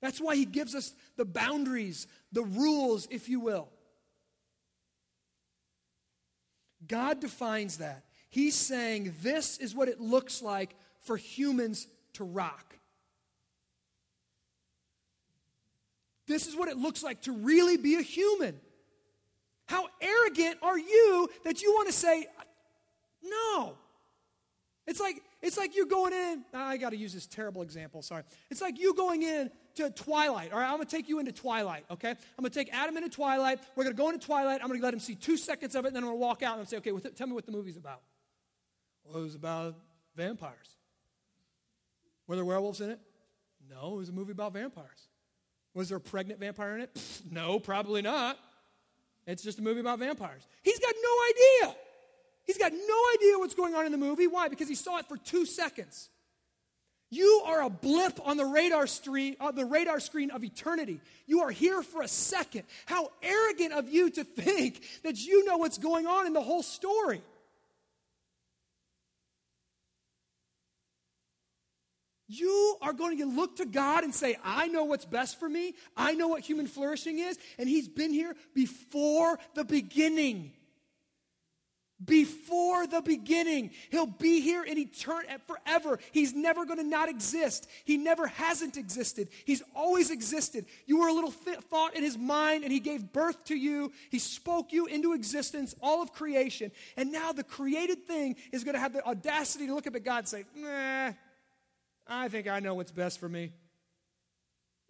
That's 0.00 0.20
why 0.20 0.36
he 0.36 0.44
gives 0.44 0.74
us 0.74 0.92
the 1.16 1.24
boundaries, 1.24 2.06
the 2.32 2.42
rules, 2.42 3.08
if 3.10 3.28
you 3.28 3.40
will. 3.40 3.68
God 6.86 7.20
defines 7.20 7.78
that. 7.78 8.04
He's 8.30 8.54
saying 8.54 9.14
this 9.22 9.58
is 9.58 9.74
what 9.74 9.88
it 9.88 10.00
looks 10.00 10.42
like 10.42 10.76
for 11.00 11.16
humans 11.16 11.86
to 12.14 12.24
rock. 12.24 12.76
This 16.26 16.46
is 16.46 16.54
what 16.54 16.68
it 16.68 16.76
looks 16.76 17.02
like 17.02 17.22
to 17.22 17.32
really 17.32 17.76
be 17.76 17.96
a 17.96 18.02
human. 18.02 18.60
How 19.66 19.88
arrogant 20.00 20.58
are 20.62 20.78
you 20.78 21.28
that 21.44 21.62
you 21.62 21.72
want 21.72 21.88
to 21.88 21.92
say, 21.92 22.26
no? 23.22 23.74
It's 24.86 25.00
like, 25.00 25.22
it's 25.42 25.56
like 25.58 25.74
you 25.74 25.86
going 25.86 26.12
in, 26.12 26.44
I 26.54 26.76
got 26.76 26.90
to 26.90 26.96
use 26.96 27.12
this 27.12 27.26
terrible 27.26 27.62
example, 27.62 28.02
sorry. 28.02 28.22
It's 28.50 28.60
like 28.60 28.78
you 28.78 28.94
going 28.94 29.22
in 29.22 29.50
to 29.78 29.90
Twilight, 29.90 30.52
all 30.52 30.58
right? 30.58 30.68
I'm 30.68 30.76
going 30.76 30.86
to 30.86 30.96
take 30.96 31.08
you 31.08 31.18
into 31.18 31.32
Twilight, 31.32 31.84
okay? 31.90 32.10
I'm 32.10 32.42
going 32.42 32.50
to 32.50 32.58
take 32.58 32.72
Adam 32.74 32.96
into 32.96 33.08
Twilight. 33.08 33.60
We're 33.74 33.84
going 33.84 33.96
to 33.96 34.02
go 34.02 34.10
into 34.10 34.24
Twilight. 34.24 34.60
I'm 34.62 34.68
going 34.68 34.80
to 34.80 34.84
let 34.84 34.94
him 34.94 35.00
see 35.00 35.14
two 35.14 35.36
seconds 35.36 35.74
of 35.74 35.84
it, 35.84 35.88
and 35.88 35.96
then 35.96 36.02
I'm 36.02 36.10
going 36.10 36.18
to 36.18 36.24
walk 36.24 36.42
out 36.42 36.58
and 36.58 36.68
say, 36.68 36.76
okay, 36.78 36.92
well, 36.92 37.02
tell 37.14 37.26
me 37.26 37.32
what 37.32 37.46
the 37.46 37.52
movie's 37.52 37.76
about. 37.76 38.02
Well, 39.04 39.20
it 39.20 39.24
was 39.24 39.34
about 39.34 39.76
vampires. 40.16 40.76
Were 42.26 42.36
there 42.36 42.44
werewolves 42.44 42.80
in 42.80 42.90
it? 42.90 43.00
No, 43.70 43.94
it 43.94 43.96
was 43.96 44.08
a 44.08 44.12
movie 44.12 44.32
about 44.32 44.52
vampires. 44.52 45.08
Was 45.74 45.88
there 45.88 45.98
a 45.98 46.00
pregnant 46.00 46.40
vampire 46.40 46.74
in 46.74 46.82
it? 46.82 46.94
Pfft, 46.94 47.30
no, 47.30 47.58
probably 47.58 48.02
not. 48.02 48.38
It's 49.26 49.42
just 49.42 49.58
a 49.58 49.62
movie 49.62 49.80
about 49.80 49.98
vampires. 49.98 50.46
He's 50.62 50.78
got 50.78 50.94
no 51.02 51.10
idea. 51.30 51.76
He's 52.44 52.58
got 52.58 52.72
no 52.72 53.00
idea 53.14 53.38
what's 53.38 53.54
going 53.54 53.74
on 53.74 53.84
in 53.84 53.92
the 53.92 53.98
movie. 53.98 54.26
Why? 54.26 54.48
Because 54.48 54.68
he 54.68 54.74
saw 54.74 54.98
it 54.98 55.06
for 55.06 55.18
two 55.18 55.44
seconds. 55.44 56.08
You 57.10 57.42
are 57.46 57.62
a 57.62 57.70
blip 57.70 58.20
on 58.26 58.36
the 58.36 58.44
radar 58.44 58.86
screen, 58.86 59.36
on 59.40 59.54
the 59.54 59.64
radar 59.64 59.98
screen 59.98 60.30
of 60.30 60.44
eternity. 60.44 61.00
You 61.26 61.40
are 61.40 61.50
here 61.50 61.82
for 61.82 62.02
a 62.02 62.08
second. 62.08 62.64
How 62.84 63.10
arrogant 63.22 63.72
of 63.72 63.88
you 63.88 64.10
to 64.10 64.24
think 64.24 64.82
that 65.04 65.18
you 65.18 65.44
know 65.46 65.56
what's 65.56 65.78
going 65.78 66.06
on 66.06 66.26
in 66.26 66.34
the 66.34 66.42
whole 66.42 66.62
story. 66.62 67.22
You 72.30 72.76
are 72.82 72.92
going 72.92 73.18
to 73.18 73.24
look 73.24 73.56
to 73.56 73.64
God 73.64 74.04
and 74.04 74.14
say, 74.14 74.36
I 74.44 74.68
know 74.68 74.84
what's 74.84 75.06
best 75.06 75.40
for 75.40 75.48
me. 75.48 75.74
I 75.96 76.12
know 76.12 76.28
what 76.28 76.42
human 76.42 76.66
flourishing 76.66 77.18
is. 77.18 77.38
And 77.58 77.66
He's 77.66 77.88
been 77.88 78.12
here 78.12 78.36
before 78.54 79.38
the 79.54 79.64
beginning. 79.64 80.52
Before 82.04 82.86
the 82.86 83.00
beginning. 83.00 83.70
He'll 83.90 84.06
be 84.06 84.40
here 84.40 84.62
in 84.62 84.78
eternity 84.78 85.32
forever. 85.48 85.98
He's 86.12 86.32
never 86.32 86.64
going 86.64 86.78
to 86.78 86.84
not 86.84 87.08
exist. 87.08 87.68
He 87.84 87.96
never 87.96 88.28
hasn't 88.28 88.76
existed. 88.76 89.28
He's 89.44 89.62
always 89.74 90.12
existed. 90.12 90.66
You 90.86 91.00
were 91.00 91.08
a 91.08 91.12
little 91.12 91.32
th- 91.32 91.58
thought 91.58 91.96
in 91.96 92.04
His 92.04 92.16
mind, 92.16 92.62
and 92.62 92.72
He 92.72 92.78
gave 92.78 93.12
birth 93.12 93.42
to 93.46 93.56
you. 93.56 93.92
He 94.10 94.20
spoke 94.20 94.72
you 94.72 94.86
into 94.86 95.12
existence, 95.12 95.74
all 95.82 96.00
of 96.00 96.12
creation. 96.12 96.70
And 96.96 97.10
now 97.10 97.32
the 97.32 97.42
created 97.42 98.06
thing 98.06 98.36
is 98.52 98.62
going 98.62 98.74
to 98.74 98.80
have 98.80 98.92
the 98.92 99.04
audacity 99.04 99.66
to 99.66 99.74
look 99.74 99.88
up 99.88 99.96
at 99.96 100.04
God 100.04 100.18
and 100.18 100.28
say, 100.28 100.44
nah 100.54 101.12
I 102.06 102.28
think 102.28 102.46
I 102.46 102.60
know 102.60 102.74
what's 102.74 102.92
best 102.92 103.18
for 103.18 103.28
me. 103.28 103.52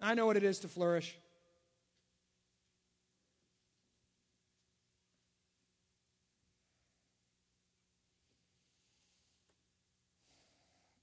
I 0.01 0.15
know 0.15 0.27
what 0.27 0.37
it 0.37 0.45
is 0.45 0.61
to 0.61 0.69
flourish. 0.69 1.19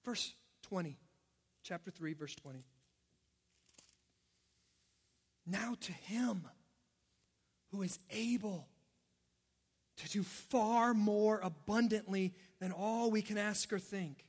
Verse 0.06 0.34
20, 0.64 0.98
chapter 1.64 1.90
3, 1.90 2.14
verse 2.14 2.36
20. 2.36 2.64
Now 5.48 5.76
to 5.82 5.92
him 5.92 6.48
who 7.72 7.82
is 7.82 8.00
able 8.12 8.68
to 9.98 10.10
do 10.10 10.24
far 10.24 10.94
more 10.94 11.40
abundantly 11.42 12.34
than 12.60 12.72
all 12.72 13.10
we 13.10 13.22
can 13.22 13.38
ask 13.38 13.74
or 13.74 13.80
think 13.80 14.26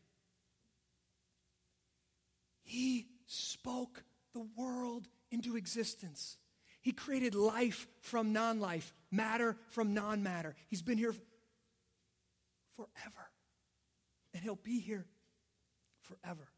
he 2.67 3.07
spoke 3.27 4.03
the 4.35 4.45
world 4.57 5.07
into 5.31 5.57
existence. 5.57 6.37
He 6.83 6.91
created 6.91 7.35
life 7.35 7.87
from 8.01 8.33
non 8.33 8.61
life, 8.61 8.93
matter 9.11 9.57
from 9.71 9.95
non 9.95 10.25
matter. 10.25 10.57
He's 10.69 10.83
been 10.83 10.99
here 10.99 11.15
forever. 12.75 13.31
And 14.35 14.43
He'll 14.43 14.57
be 14.57 14.81
here 14.81 15.07
forever. 16.07 16.49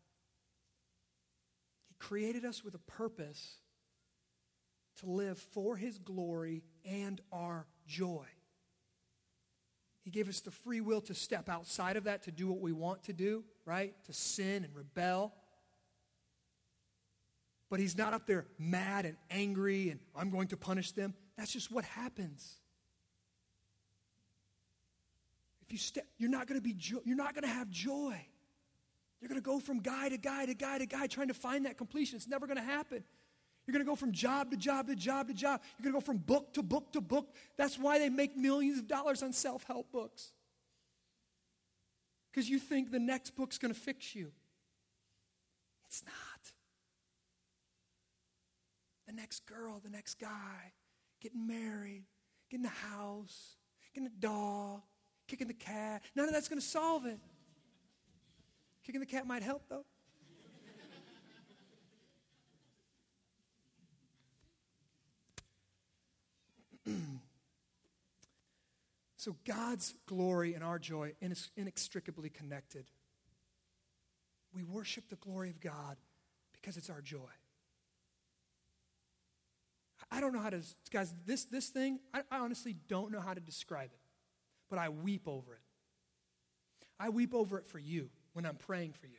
He 1.88 1.94
created 1.98 2.44
us 2.44 2.64
with 2.64 2.74
a 2.74 2.78
purpose 2.78 3.56
to 5.00 5.06
live 5.06 5.38
for 5.38 5.76
His 5.76 5.98
glory 5.98 6.62
and 6.84 7.20
our 7.32 7.66
joy. 7.86 8.26
He 10.02 10.10
gave 10.10 10.28
us 10.28 10.40
the 10.40 10.50
free 10.50 10.80
will 10.80 11.02
to 11.02 11.14
step 11.14 11.48
outside 11.48 11.96
of 11.96 12.04
that, 12.04 12.22
to 12.22 12.30
do 12.30 12.48
what 12.48 12.60
we 12.60 12.72
want 12.72 13.04
to 13.04 13.12
do, 13.12 13.44
right? 13.66 13.94
To 14.04 14.12
sin 14.14 14.64
and 14.64 14.74
rebel. 14.74 15.34
But 17.68 17.78
he's 17.78 17.96
not 17.96 18.14
up 18.14 18.26
there 18.26 18.46
mad 18.58 19.04
and 19.04 19.18
angry 19.30 19.90
and 19.90 20.00
I'm 20.16 20.30
going 20.30 20.48
to 20.48 20.56
punish 20.56 20.92
them. 20.92 21.12
That's 21.36 21.52
just 21.52 21.70
what 21.70 21.84
happens. 21.84 22.56
If 25.60 25.72
you 25.72 25.78
step, 25.78 26.06
you're 26.16 26.30
not 26.30 26.46
going 26.46 26.58
to 26.58 26.64
be 26.64 26.72
jo- 26.72 27.02
you're 27.04 27.14
not 27.14 27.34
going 27.34 27.42
to 27.42 27.50
have 27.50 27.68
joy. 27.68 28.18
You're 29.20 29.28
going 29.28 29.40
to 29.40 29.44
go 29.44 29.58
from 29.58 29.80
guy 29.80 30.08
to 30.08 30.16
guy 30.16 30.46
to 30.46 30.54
guy 30.54 30.78
to 30.78 30.86
guy 30.86 31.06
trying 31.06 31.28
to 31.28 31.34
find 31.34 31.66
that 31.66 31.76
completion. 31.76 32.16
It's 32.16 32.28
never 32.28 32.46
going 32.46 32.58
to 32.58 32.62
happen. 32.62 33.02
You're 33.66 33.72
going 33.72 33.84
to 33.84 33.90
go 33.90 33.96
from 33.96 34.12
job 34.12 34.50
to 34.50 34.56
job 34.56 34.86
to 34.86 34.96
job 34.96 35.28
to 35.28 35.34
job. 35.34 35.60
You're 35.78 35.92
going 35.92 36.00
to 36.00 36.00
go 36.00 36.12
from 36.12 36.18
book 36.18 36.54
to 36.54 36.62
book 36.62 36.92
to 36.92 37.00
book. 37.00 37.34
That's 37.56 37.78
why 37.78 37.98
they 37.98 38.08
make 38.08 38.36
millions 38.36 38.78
of 38.78 38.88
dollars 38.88 39.22
on 39.22 39.32
self 39.32 39.64
help 39.64 39.90
books. 39.92 40.32
Because 42.30 42.48
you 42.48 42.58
think 42.58 42.90
the 42.90 42.98
next 42.98 43.30
book's 43.36 43.58
going 43.58 43.74
to 43.74 43.78
fix 43.78 44.14
you. 44.14 44.30
It's 45.86 46.02
not 46.04 46.14
the 49.08 49.14
next 49.14 49.46
girl, 49.46 49.80
the 49.82 49.90
next 49.90 50.20
guy, 50.20 50.72
getting 51.20 51.46
married, 51.46 52.04
getting 52.50 52.66
a 52.66 52.68
house, 52.68 53.56
getting 53.94 54.06
a 54.06 54.20
dog, 54.20 54.82
kicking 55.26 55.48
the 55.48 55.54
cat. 55.54 56.02
None 56.14 56.26
of 56.26 56.32
that's 56.32 56.48
going 56.48 56.60
to 56.60 56.66
solve 56.66 57.06
it. 57.06 57.18
Kicking 58.88 59.00
the 59.00 59.06
cat 59.06 59.26
might 59.26 59.42
help, 59.42 59.68
though. 59.68 59.84
so 69.18 69.36
God's 69.46 69.92
glory 70.06 70.54
and 70.54 70.64
our 70.64 70.78
joy 70.78 71.12
inextricably 71.54 72.30
connected. 72.30 72.86
We 74.54 74.64
worship 74.64 75.10
the 75.10 75.16
glory 75.16 75.50
of 75.50 75.60
God 75.60 75.98
because 76.54 76.78
it's 76.78 76.88
our 76.88 77.02
joy. 77.02 77.18
I 80.10 80.22
don't 80.22 80.32
know 80.32 80.40
how 80.40 80.48
to, 80.48 80.62
guys, 80.90 81.14
this, 81.26 81.44
this 81.44 81.68
thing, 81.68 81.98
I, 82.14 82.22
I 82.30 82.38
honestly 82.38 82.74
don't 82.88 83.12
know 83.12 83.20
how 83.20 83.34
to 83.34 83.40
describe 83.40 83.90
it, 83.92 84.00
but 84.70 84.78
I 84.78 84.88
weep 84.88 85.28
over 85.28 85.52
it. 85.52 85.60
I 86.98 87.10
weep 87.10 87.34
over 87.34 87.58
it 87.58 87.66
for 87.66 87.78
you 87.78 88.08
when 88.38 88.46
I'm 88.46 88.54
praying 88.54 88.92
for 88.92 89.08
you. 89.08 89.18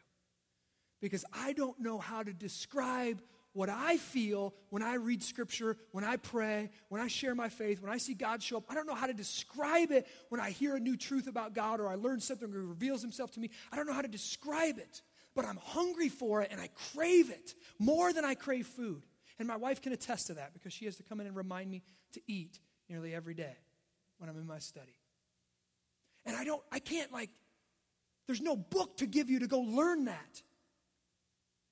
Because 1.02 1.26
I 1.34 1.52
don't 1.52 1.78
know 1.78 1.98
how 1.98 2.24
to 2.24 2.32
describe 2.32 3.22
what 3.52 3.68
I 3.68 3.98
feel 3.98 4.54
when 4.70 4.82
I 4.82 4.94
read 4.94 5.22
scripture, 5.22 5.76
when 5.92 6.06
I 6.06 6.16
pray, 6.16 6.70
when 6.88 7.02
I 7.02 7.08
share 7.08 7.36
my 7.36 7.50
faith, 7.50 7.82
when 7.82 7.92
I 7.92 7.98
see 7.98 8.14
God 8.14 8.42
show 8.42 8.56
up. 8.56 8.64
I 8.70 8.76
don't 8.76 8.88
know 8.88 8.96
how 8.96 9.08
to 9.08 9.14
describe 9.14 9.92
it 9.92 10.08
when 10.30 10.40
I 10.40 10.52
hear 10.52 10.78
a 10.78 10.80
new 10.80 10.96
truth 10.96 11.28
about 11.28 11.54
God 11.54 11.82
or 11.82 11.90
I 11.90 11.96
learn 11.96 12.22
something 12.22 12.50
or 12.50 12.62
reveals 12.62 13.02
himself 13.02 13.32
to 13.32 13.42
me. 13.42 13.50
I 13.74 13.76
don't 13.76 13.88
know 13.88 13.94
how 13.94 14.04
to 14.04 14.08
describe 14.08 14.78
it, 14.78 15.02
but 15.36 15.44
I'm 15.44 15.60
hungry 15.62 16.08
for 16.08 16.42
it 16.42 16.48
and 16.50 16.62
I 16.62 16.70
crave 16.94 17.30
it 17.30 17.56
more 17.78 18.14
than 18.14 18.24
I 18.24 18.36
crave 18.36 18.68
food. 18.68 19.06
And 19.38 19.50
my 19.50 19.58
wife 19.58 19.82
can 19.82 19.92
attest 19.92 20.28
to 20.28 20.36
that 20.36 20.54
because 20.54 20.72
she 20.72 20.86
has 20.86 20.96
to 20.96 21.04
come 21.04 21.20
in 21.20 21.28
and 21.28 21.36
remind 21.36 21.70
me 21.70 21.84
to 22.14 22.22
eat 22.26 22.58
nearly 22.88 23.14
every 23.14 23.34
day 23.34 23.58
when 24.18 24.30
I'm 24.30 24.38
in 24.38 24.48
my 24.48 24.60
study. 24.60 24.98
And 26.26 26.38
I 26.38 26.46
don't, 26.46 26.64
I 26.72 26.80
can't 26.80 27.12
like, 27.12 27.32
there's 28.30 28.42
no 28.42 28.56
book 28.56 28.98
to 28.98 29.08
give 29.08 29.28
you 29.28 29.40
to 29.40 29.48
go 29.48 29.62
learn 29.62 30.06
that. 30.06 30.44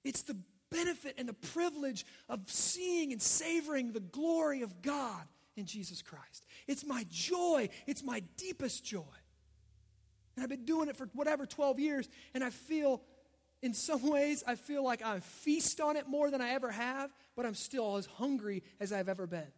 It's 0.03 0.23
the 0.23 0.35
benefit 0.71 1.13
and 1.19 1.29
the 1.29 1.33
privilege 1.33 2.03
of 2.27 2.39
seeing 2.47 3.11
and 3.11 3.21
savoring 3.21 3.91
the 3.91 3.99
glory 3.99 4.63
of 4.63 4.81
God 4.81 5.21
in 5.55 5.67
Jesus 5.67 6.01
Christ. 6.01 6.47
It's 6.67 6.83
my 6.83 7.05
joy, 7.11 7.69
it's 7.85 8.03
my 8.03 8.23
deepest 8.37 8.83
joy. 8.83 9.03
And 10.35 10.41
I've 10.41 10.49
been 10.49 10.65
doing 10.65 10.89
it 10.89 10.95
for 10.95 11.07
whatever, 11.13 11.45
12 11.45 11.79
years, 11.79 12.09
and 12.33 12.43
I 12.43 12.49
feel, 12.49 13.03
in 13.61 13.75
some 13.75 14.09
ways, 14.09 14.43
I 14.47 14.55
feel 14.55 14.83
like 14.83 15.03
I 15.03 15.19
feast 15.19 15.79
on 15.79 15.95
it 15.95 16.07
more 16.07 16.31
than 16.31 16.41
I 16.41 16.53
ever 16.53 16.71
have, 16.71 17.11
but 17.35 17.45
I'm 17.45 17.53
still 17.53 17.97
as 17.97 18.07
hungry 18.07 18.63
as 18.79 18.91
I've 18.91 19.09
ever 19.09 19.27
been. 19.27 19.51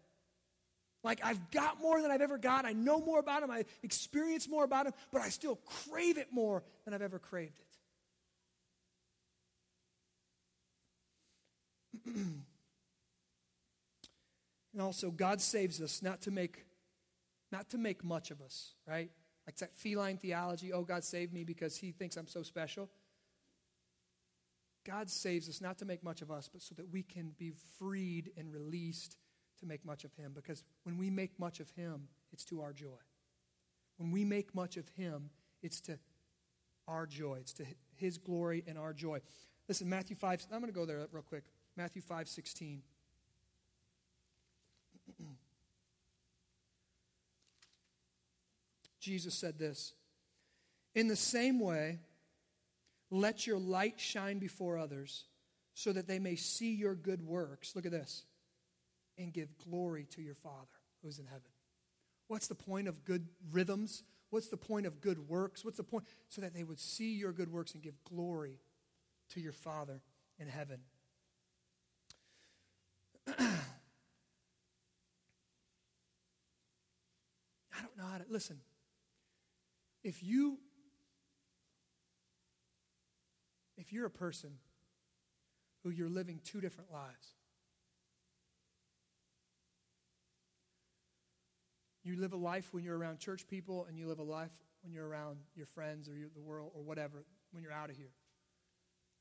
Like 1.03 1.21
I've 1.23 1.51
got 1.51 1.81
more 1.81 2.01
than 2.01 2.11
I've 2.11 2.21
ever 2.21 2.37
got. 2.37 2.65
I 2.65 2.73
know 2.73 2.99
more 2.99 3.19
about 3.19 3.43
him. 3.43 3.51
I 3.51 3.63
experience 3.83 4.49
more 4.49 4.63
about 4.63 4.85
him, 4.85 4.93
but 5.11 5.21
I 5.21 5.29
still 5.29 5.55
crave 5.65 6.17
it 6.17 6.27
more 6.31 6.63
than 6.85 6.93
I've 6.93 7.01
ever 7.01 7.19
craved 7.19 7.59
it. 12.05 12.11
and 14.73 14.81
also 14.81 15.11
God 15.11 15.41
saves 15.41 15.81
us 15.81 16.01
not 16.01 16.21
to 16.21 16.31
make 16.31 16.65
not 17.51 17.69
to 17.69 17.77
make 17.77 18.03
much 18.03 18.29
of 18.29 18.41
us, 18.41 18.73
right? 18.87 19.09
Like 19.47 19.55
that 19.57 19.73
feline 19.73 20.17
theology, 20.17 20.71
oh 20.71 20.83
God 20.83 21.03
saved 21.03 21.33
me 21.33 21.43
because 21.43 21.77
he 21.77 21.91
thinks 21.91 22.17
I'm 22.17 22.27
so 22.27 22.43
special. 22.43 22.89
God 24.85 25.09
saves 25.09 25.49
us 25.49 25.61
not 25.61 25.79
to 25.79 25.85
make 25.85 26.03
much 26.03 26.21
of 26.21 26.29
us, 26.29 26.49
but 26.51 26.61
so 26.61 26.75
that 26.75 26.91
we 26.91 27.03
can 27.03 27.31
be 27.37 27.53
freed 27.77 28.31
and 28.37 28.51
released 28.51 29.17
to 29.59 29.65
make 29.65 29.85
much 29.85 30.03
of 30.03 30.13
him 30.13 30.31
because 30.33 30.63
when 30.83 30.97
we 30.97 31.09
make 31.09 31.39
much 31.39 31.59
of 31.59 31.69
him, 31.71 32.07
it's 32.31 32.45
to 32.45 32.61
our 32.61 32.73
joy. 32.73 32.99
When 33.97 34.11
we 34.11 34.23
make 34.25 34.55
much 34.55 34.77
of 34.77 34.87
him, 34.89 35.29
it's 35.61 35.81
to 35.81 35.99
our 36.87 37.05
joy. 37.05 37.37
It's 37.41 37.53
to 37.53 37.65
his 37.95 38.17
glory 38.17 38.63
and 38.67 38.77
our 38.77 38.93
joy. 38.93 39.19
Listen, 39.67 39.89
Matthew 39.89 40.15
5, 40.15 40.47
I'm 40.51 40.59
going 40.61 40.71
to 40.71 40.77
go 40.77 40.85
there 40.85 41.07
real 41.11 41.21
quick. 41.23 41.43
Matthew 41.75 42.01
5, 42.01 42.27
16. 42.27 42.81
Jesus 48.99 49.33
said 49.33 49.57
this 49.59 49.93
In 50.95 51.07
the 51.07 51.15
same 51.15 51.59
way, 51.59 51.99
let 53.11 53.47
your 53.47 53.57
light 53.59 53.99
shine 53.99 54.39
before 54.39 54.77
others 54.77 55.25
so 55.73 55.91
that 55.93 56.07
they 56.07 56.19
may 56.19 56.35
see 56.35 56.73
your 56.73 56.95
good 56.95 57.21
works. 57.21 57.75
Look 57.75 57.85
at 57.85 57.91
this 57.91 58.23
and 59.19 59.31
give 59.33 59.49
glory 59.57 60.07
to 60.11 60.21
your 60.21 60.33
Father 60.33 60.67
who's 61.03 61.19
in 61.19 61.25
heaven. 61.25 61.51
What's 62.27 62.47
the 62.47 62.55
point 62.55 62.87
of 62.87 63.03
good 63.03 63.27
rhythms? 63.51 64.03
What's 64.29 64.47
the 64.47 64.57
point 64.57 64.85
of 64.85 65.01
good 65.01 65.27
works? 65.27 65.65
What's 65.65 65.77
the 65.77 65.83
point? 65.83 66.05
So 66.27 66.41
that 66.41 66.53
they 66.53 66.63
would 66.63 66.79
see 66.79 67.13
your 67.15 67.31
good 67.31 67.51
works 67.51 67.73
and 67.73 67.83
give 67.83 67.95
glory 68.03 68.59
to 69.29 69.39
your 69.39 69.51
Father 69.51 70.01
in 70.39 70.47
heaven. 70.47 70.79
I 73.27 73.33
don't 77.81 77.97
know 77.97 78.05
how 78.11 78.17
to 78.17 78.25
listen. 78.29 78.59
If 80.03 80.23
you 80.23 80.57
if 83.77 83.93
you're 83.93 84.05
a 84.05 84.11
person 84.11 84.51
who 85.83 85.89
you're 85.89 86.09
living 86.09 86.41
two 86.43 86.59
different 86.61 86.91
lives, 86.91 87.33
You 92.03 92.15
live 92.19 92.33
a 92.33 92.37
life 92.37 92.73
when 92.73 92.83
you're 92.83 92.97
around 92.97 93.19
church 93.19 93.47
people, 93.47 93.85
and 93.87 93.97
you 93.97 94.07
live 94.07 94.19
a 94.19 94.23
life 94.23 94.51
when 94.83 94.93
you're 94.93 95.07
around 95.07 95.37
your 95.55 95.65
friends 95.65 96.07
or 96.07 96.13
the 96.13 96.41
world 96.41 96.71
or 96.73 96.81
whatever, 96.81 97.25
when 97.51 97.63
you're 97.63 97.73
out 97.73 97.89
of 97.89 97.97
here. 97.97 98.11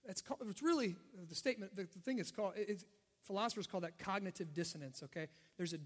It's, 0.04 0.22
called, 0.22 0.40
it's 0.48 0.62
really 0.62 0.96
the 1.28 1.34
statement, 1.34 1.74
the, 1.76 1.82
the 1.82 1.98
thing 2.00 2.18
is 2.18 2.30
called, 2.30 2.52
it's, 2.56 2.84
philosophers 3.22 3.66
call 3.66 3.80
that 3.80 3.98
cognitive 3.98 4.54
dissonance, 4.54 5.02
okay? 5.04 5.26
There's 5.56 5.74
a, 5.74 5.78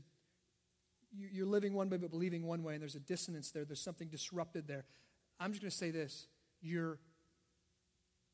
you, 1.17 1.45
are 1.45 1.47
living 1.47 1.75
one 1.75 1.89
way 1.91 1.97
but 1.97 2.11
believing 2.11 2.47
one 2.47 2.63
way, 2.63 2.75
and 2.75 2.83
there's 2.83 2.95
a 2.95 3.01
dissonance 3.01 3.51
there. 3.51 3.65
There's 3.65 3.81
something 3.81 4.09
disrupted 4.09 4.67
there. 4.69 4.85
I'm 5.41 5.51
just 5.51 5.63
going 5.63 5.71
to 5.71 5.77
say 5.77 5.91
this 5.91 6.29
your, 6.61 6.99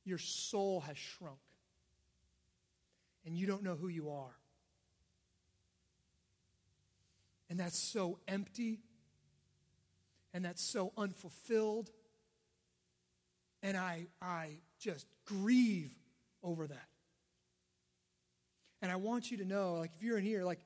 your 0.04 0.18
soul 0.18 0.80
has 0.80 0.98
shrunk, 0.98 1.38
and 3.24 3.36
you 3.36 3.46
don't 3.46 3.62
know 3.62 3.76
who 3.76 3.88
you 3.88 4.10
are. 4.10 4.36
And 7.50 7.58
that's 7.58 7.78
so 7.78 8.18
empty. 8.28 8.80
And 10.34 10.44
that's 10.44 10.62
so 10.62 10.92
unfulfilled. 10.96 11.90
And 13.62 13.76
I, 13.76 14.06
I 14.20 14.58
just 14.78 15.06
grieve 15.24 15.92
over 16.42 16.66
that. 16.66 16.88
And 18.80 18.92
I 18.92 18.96
want 18.96 19.30
you 19.30 19.38
to 19.38 19.44
know, 19.44 19.74
like, 19.74 19.90
if 19.96 20.02
you're 20.02 20.18
in 20.18 20.24
here, 20.24 20.44
like, 20.44 20.60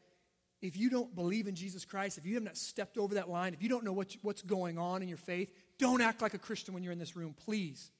if 0.61 0.77
you 0.77 0.91
don't 0.91 1.15
believe 1.15 1.49
in 1.49 1.55
Jesus 1.55 1.85
Christ, 1.85 2.19
if 2.19 2.27
you 2.27 2.35
have 2.35 2.43
not 2.43 2.57
stepped 2.57 2.99
over 2.99 3.15
that 3.15 3.31
line, 3.31 3.55
if 3.55 3.63
you 3.63 3.69
don't 3.69 3.85
know 3.85 3.93
what, 3.93 4.15
what's 4.23 4.43
going 4.43 4.79
on 4.79 5.03
in 5.03 5.09
your 5.09 5.19
faith, 5.19 5.51
don't 5.79 6.01
act 6.01 6.23
like 6.23 6.35
a 6.35 6.39
Christian 6.39 6.75
when 6.75 6.83
you're 6.83 6.93
in 6.93 6.99
this 6.99 7.17
room, 7.17 7.35
please. 7.45 7.91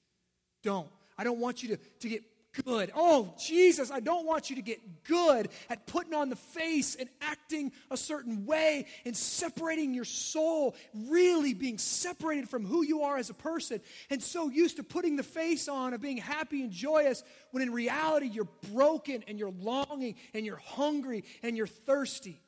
Don't. 0.63 0.89
I 1.19 1.25
don't 1.25 1.39
want 1.39 1.63
you 1.63 1.71
to, 1.71 1.77
to 1.77 2.09
get 2.09 2.23
good. 2.65 2.91
Oh, 2.95 3.35
Jesus, 3.39 3.91
I 3.91 4.01
don't 4.01 4.27
want 4.27 4.51
you 4.51 4.57
to 4.57 4.63
get 4.63 5.05
good 5.05 5.49
at 5.69 5.87
putting 5.87 6.15
on 6.15 6.29
the 6.29 6.37
face 6.37 6.95
and 6.95 7.09
acting 7.21 7.73
a 7.91 7.97
certain 7.97 8.47
way 8.47 8.87
and 9.05 9.17
separating 9.17 9.95
your 9.95 10.05
soul, 10.05 10.75
really 11.09 11.55
being 11.55 11.79
separated 11.79 12.49
from 12.49 12.65
who 12.65 12.83
you 12.83 13.03
are 13.03 13.17
as 13.17 13.31
a 13.31 13.35
person, 13.35 13.81
and 14.11 14.23
so 14.23 14.49
used 14.49 14.77
to 14.77 14.83
putting 14.83 15.17
the 15.17 15.23
face 15.23 15.69
on 15.69 15.95
of 15.95 16.01
being 16.01 16.19
happy 16.19 16.63
and 16.63 16.71
joyous 16.71 17.23
when 17.51 17.63
in 17.63 17.73
reality 17.73 18.27
you're 18.27 18.49
broken 18.73 19.25
and 19.27 19.39
you're 19.39 19.55
longing 19.61 20.17
and 20.35 20.47
you're 20.47 20.57
hungry 20.57 21.25
and 21.43 21.57
you're 21.57 21.67
thirsty. 21.67 22.41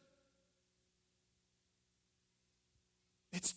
It's 3.32 3.54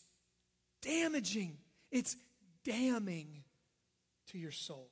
damaging, 0.81 1.57
it's 1.91 2.15
damning 2.63 3.43
to 4.31 4.37
your 4.37 4.51
soul. 4.51 4.89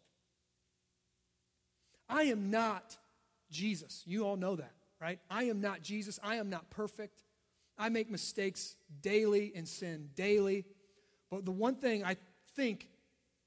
I 2.10 2.24
am 2.24 2.50
not 2.52 2.98
Jesus. 3.52 4.04
You 4.06 4.26
all 4.26 4.38
know 4.38 4.56
that, 4.56 4.74
right? 5.02 5.20
I 5.30 5.46
am 5.46 5.62
not 5.62 5.82
Jesus. 5.82 6.20
I 6.24 6.36
am 6.36 6.50
not 6.50 6.70
perfect. 6.70 7.24
I 7.78 7.90
make 7.90 8.10
mistakes 8.10 8.76
daily 9.02 9.52
and 9.56 9.68
sin 9.68 10.10
daily. 10.16 10.66
But 11.30 11.46
the 11.46 11.52
one 11.52 11.76
thing 11.76 12.04
I 12.04 12.18
think 12.56 12.90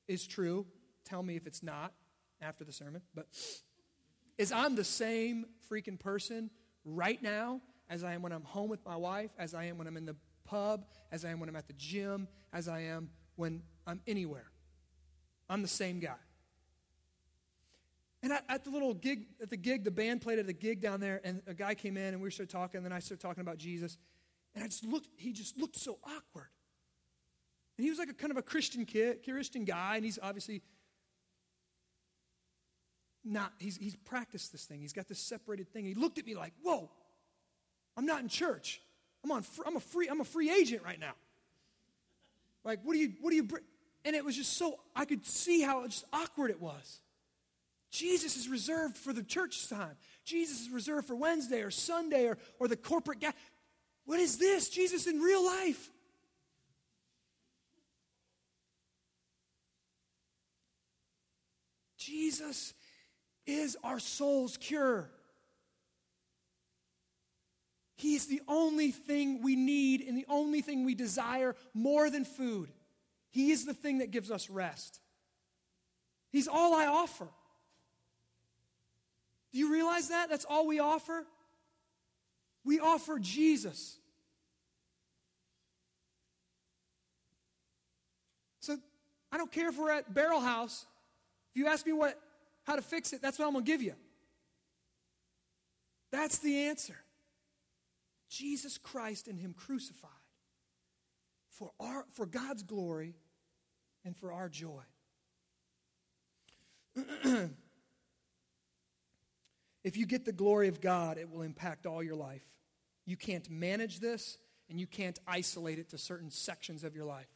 is 0.06 0.26
true, 0.26 0.66
tell 1.04 1.22
me 1.22 1.36
if 1.36 1.46
it's 1.46 1.62
not 1.62 1.92
after 2.40 2.64
the 2.64 2.72
sermon, 2.72 3.02
but 3.14 3.26
is 4.36 4.52
I'm 4.52 4.76
the 4.76 4.84
same 4.84 5.46
freaking 5.70 5.98
person 5.98 6.50
right 6.84 7.22
now 7.22 7.60
as 7.90 8.04
I 8.04 8.14
am 8.14 8.22
when 8.22 8.32
I'm 8.32 8.42
home 8.42 8.68
with 8.68 8.84
my 8.84 8.96
wife, 8.96 9.30
as 9.38 9.54
I 9.54 9.64
am 9.64 9.78
when 9.78 9.86
I'm 9.86 9.96
in 9.96 10.06
the 10.06 10.16
pub, 10.44 10.84
as 11.10 11.24
I 11.24 11.30
am 11.30 11.40
when 11.40 11.48
I'm 11.48 11.56
at 11.56 11.66
the 11.66 11.74
gym, 11.74 12.28
as 12.52 12.68
I 12.68 12.80
am 12.80 13.10
when 13.36 13.62
I'm 13.86 14.00
anywhere. 14.06 14.50
I'm 15.48 15.62
the 15.62 15.68
same 15.68 16.00
guy. 16.00 16.16
And 18.28 18.36
at, 18.36 18.44
at, 18.50 18.64
the 18.64 18.68
little 18.68 18.92
gig, 18.92 19.24
at 19.40 19.48
the 19.48 19.56
gig, 19.56 19.84
the 19.84 19.90
band 19.90 20.20
played 20.20 20.38
at 20.38 20.46
the 20.46 20.52
gig 20.52 20.82
down 20.82 21.00
there, 21.00 21.22
and 21.24 21.40
a 21.46 21.54
guy 21.54 21.74
came 21.74 21.96
in, 21.96 22.12
and 22.12 22.20
we 22.20 22.30
started 22.30 22.52
talking, 22.52 22.76
and 22.76 22.84
then 22.84 22.92
I 22.92 22.98
started 22.98 23.22
talking 23.26 23.40
about 23.40 23.56
Jesus. 23.56 23.96
And 24.54 24.62
I 24.62 24.66
just 24.66 24.84
looked, 24.84 25.08
he 25.16 25.32
just 25.32 25.56
looked 25.56 25.76
so 25.76 25.96
awkward. 26.04 26.50
And 27.78 27.84
he 27.84 27.88
was 27.88 27.98
like 27.98 28.10
a 28.10 28.12
kind 28.12 28.30
of 28.30 28.36
a 28.36 28.42
Christian 28.42 28.84
kid, 28.84 29.24
Christian 29.24 29.64
guy, 29.64 29.96
and 29.96 30.04
he's 30.04 30.18
obviously 30.22 30.60
not, 33.24 33.54
he's, 33.58 33.78
he's 33.78 33.96
practiced 33.96 34.52
this 34.52 34.66
thing. 34.66 34.82
He's 34.82 34.92
got 34.92 35.08
this 35.08 35.20
separated 35.20 35.72
thing. 35.72 35.86
He 35.86 35.94
looked 35.94 36.18
at 36.18 36.26
me 36.26 36.34
like, 36.34 36.52
whoa, 36.62 36.90
I'm 37.96 38.04
not 38.04 38.20
in 38.20 38.28
church. 38.28 38.82
I'm 39.24 39.30
on, 39.30 39.42
I'm 39.64 39.76
a 39.76 39.80
free, 39.80 40.06
I'm 40.06 40.20
a 40.20 40.26
free 40.26 40.50
agent 40.50 40.82
right 40.84 41.00
now. 41.00 41.14
Like, 42.62 42.80
what 42.82 42.92
do 42.92 42.98
you, 42.98 43.14
what 43.22 43.30
do 43.30 43.36
you 43.36 43.44
bring? 43.44 43.64
And 44.04 44.14
it 44.14 44.22
was 44.22 44.36
just 44.36 44.58
so, 44.58 44.80
I 44.94 45.06
could 45.06 45.24
see 45.24 45.62
how 45.62 45.86
just 45.86 46.04
awkward 46.12 46.50
it 46.50 46.60
was. 46.60 47.00
Jesus 47.90 48.36
is 48.36 48.48
reserved 48.48 48.96
for 48.96 49.12
the 49.12 49.22
church 49.22 49.68
time. 49.68 49.96
Jesus 50.24 50.60
is 50.60 50.70
reserved 50.70 51.06
for 51.06 51.16
Wednesday 51.16 51.62
or 51.62 51.70
Sunday 51.70 52.26
or, 52.26 52.38
or 52.58 52.68
the 52.68 52.76
corporate 52.76 53.20
guy. 53.20 53.32
What 54.04 54.20
is 54.20 54.38
this? 54.38 54.68
Jesus 54.68 55.06
in 55.06 55.20
real 55.20 55.44
life. 55.44 55.90
Jesus 61.96 62.74
is 63.46 63.76
our 63.82 63.98
soul's 63.98 64.56
cure. 64.56 65.10
He's 67.96 68.26
the 68.26 68.40
only 68.46 68.92
thing 68.92 69.42
we 69.42 69.56
need 69.56 70.02
and 70.02 70.16
the 70.16 70.26
only 70.28 70.60
thing 70.60 70.84
we 70.84 70.94
desire 70.94 71.56
more 71.74 72.10
than 72.10 72.24
food. 72.24 72.70
He 73.30 73.50
is 73.50 73.66
the 73.66 73.74
thing 73.74 73.98
that 73.98 74.10
gives 74.10 74.30
us 74.30 74.48
rest. 74.48 75.00
He's 76.30 76.48
all 76.48 76.74
I 76.74 76.86
offer. 76.86 77.28
Do 79.52 79.58
you 79.58 79.72
realize 79.72 80.08
that? 80.08 80.28
That's 80.28 80.44
all 80.44 80.66
we 80.66 80.78
offer? 80.78 81.24
We 82.64 82.80
offer 82.80 83.18
Jesus. 83.18 83.98
So 88.60 88.76
I 89.32 89.38
don't 89.38 89.50
care 89.50 89.68
if 89.68 89.78
we're 89.78 89.90
at 89.90 90.12
Barrel 90.12 90.40
House. 90.40 90.86
If 91.50 91.60
you 91.60 91.66
ask 91.66 91.86
me 91.86 91.92
what 91.92 92.18
how 92.64 92.76
to 92.76 92.82
fix 92.82 93.14
it, 93.14 93.22
that's 93.22 93.38
what 93.38 93.46
I'm 93.46 93.54
gonna 93.54 93.64
give 93.64 93.80
you. 93.80 93.94
That's 96.10 96.38
the 96.38 96.66
answer. 96.66 96.96
Jesus 98.28 98.76
Christ 98.78 99.28
and 99.28 99.38
Him 99.38 99.54
crucified 99.54 100.10
for, 101.50 101.72
our, 101.80 102.04
for 102.12 102.26
God's 102.26 102.62
glory 102.62 103.14
and 104.04 104.16
for 104.16 104.32
our 104.32 104.48
joy. 104.48 104.82
if 109.88 109.96
you 109.96 110.04
get 110.04 110.26
the 110.26 110.32
glory 110.32 110.68
of 110.68 110.82
God, 110.82 111.16
it 111.16 111.30
will 111.30 111.40
impact 111.40 111.86
all 111.86 112.02
your 112.02 112.14
life. 112.14 112.44
You 113.06 113.16
can't 113.16 113.48
manage 113.48 114.00
this, 114.00 114.36
and 114.68 114.78
you 114.78 114.86
can't 114.86 115.18
isolate 115.26 115.78
it 115.78 115.88
to 115.88 115.98
certain 115.98 116.30
sections 116.30 116.84
of 116.84 116.94
your 116.94 117.06
life. 117.06 117.30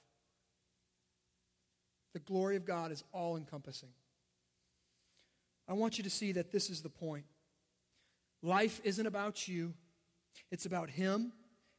The 2.12 2.18
glory 2.18 2.56
of 2.56 2.66
God 2.66 2.92
is 2.92 3.02
all 3.10 3.38
encompassing. 3.38 3.88
I 5.66 5.72
want 5.72 5.96
you 5.96 6.04
to 6.04 6.10
see 6.10 6.32
that 6.32 6.52
this 6.52 6.68
is 6.68 6.82
the 6.82 6.90
point. 6.90 7.24
Life 8.42 8.82
isn't 8.84 9.06
about 9.06 9.48
you, 9.48 9.72
it's 10.50 10.66
about 10.66 10.90
Him, 10.90 11.32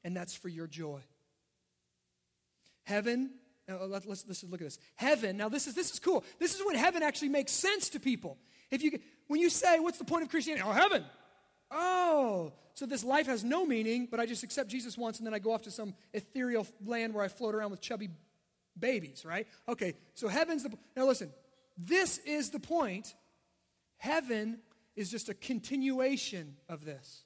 and 0.04 0.18
that's 0.18 0.34
for 0.34 0.50
your 0.50 0.66
joy. 0.66 1.02
Heaven, 2.82 3.30
uh, 3.70 3.86
let, 3.86 4.08
us 4.08 4.26
let's 4.28 4.44
look 4.44 4.60
at 4.60 4.66
this. 4.66 4.80
Heaven, 4.96 5.38
now 5.38 5.50
this 5.50 5.68
is, 5.68 5.76
this 5.76 5.92
is 5.92 6.00
cool. 6.00 6.24
This 6.40 6.56
is 6.56 6.66
when 6.66 6.76
heaven 6.76 7.04
actually 7.04 7.30
makes 7.30 7.52
sense 7.52 7.90
to 7.90 8.00
people. 8.00 8.40
If 8.72 8.82
you, 8.82 8.98
when 9.28 9.40
you 9.40 9.50
say, 9.50 9.80
What's 9.80 9.98
the 9.98 10.06
point 10.06 10.24
of 10.24 10.30
Christianity? 10.30 10.66
Oh, 10.68 10.72
heaven. 10.72 11.04
Oh, 11.72 12.54
so 12.76 12.86
this 12.86 13.04
life 13.04 13.28
has 13.28 13.44
no 13.44 13.66
meaning, 13.66 14.08
but 14.10 14.20
I 14.20 14.26
just 14.26 14.44
accept 14.44 14.70
Jesus 14.70 14.98
once 14.98 15.18
and 15.18 15.28
then 15.28 15.34
I 15.34 15.40
go 15.40 15.54
off 15.54 15.64
to 15.64 15.72
some 15.72 15.94
ethereal 16.14 16.66
land 16.86 17.14
where 17.14 17.24
I 17.24 17.28
float 17.28 17.56
around 17.56 17.72
with 17.72 17.82
chubby 17.82 18.10
babies, 18.78 19.26
right? 19.26 19.48
Okay, 19.68 19.94
so 20.14 20.28
heaven's 20.28 20.64
the. 20.64 20.74
Now 20.96 21.06
listen, 21.06 21.32
this 21.78 22.20
is 22.20 22.50
the 22.50 22.60
point. 22.60 23.16
Heaven 23.98 24.60
is 24.96 25.10
just 25.10 25.30
a 25.30 25.34
continuation 25.34 26.58
of 26.68 26.84
this. 26.84 27.24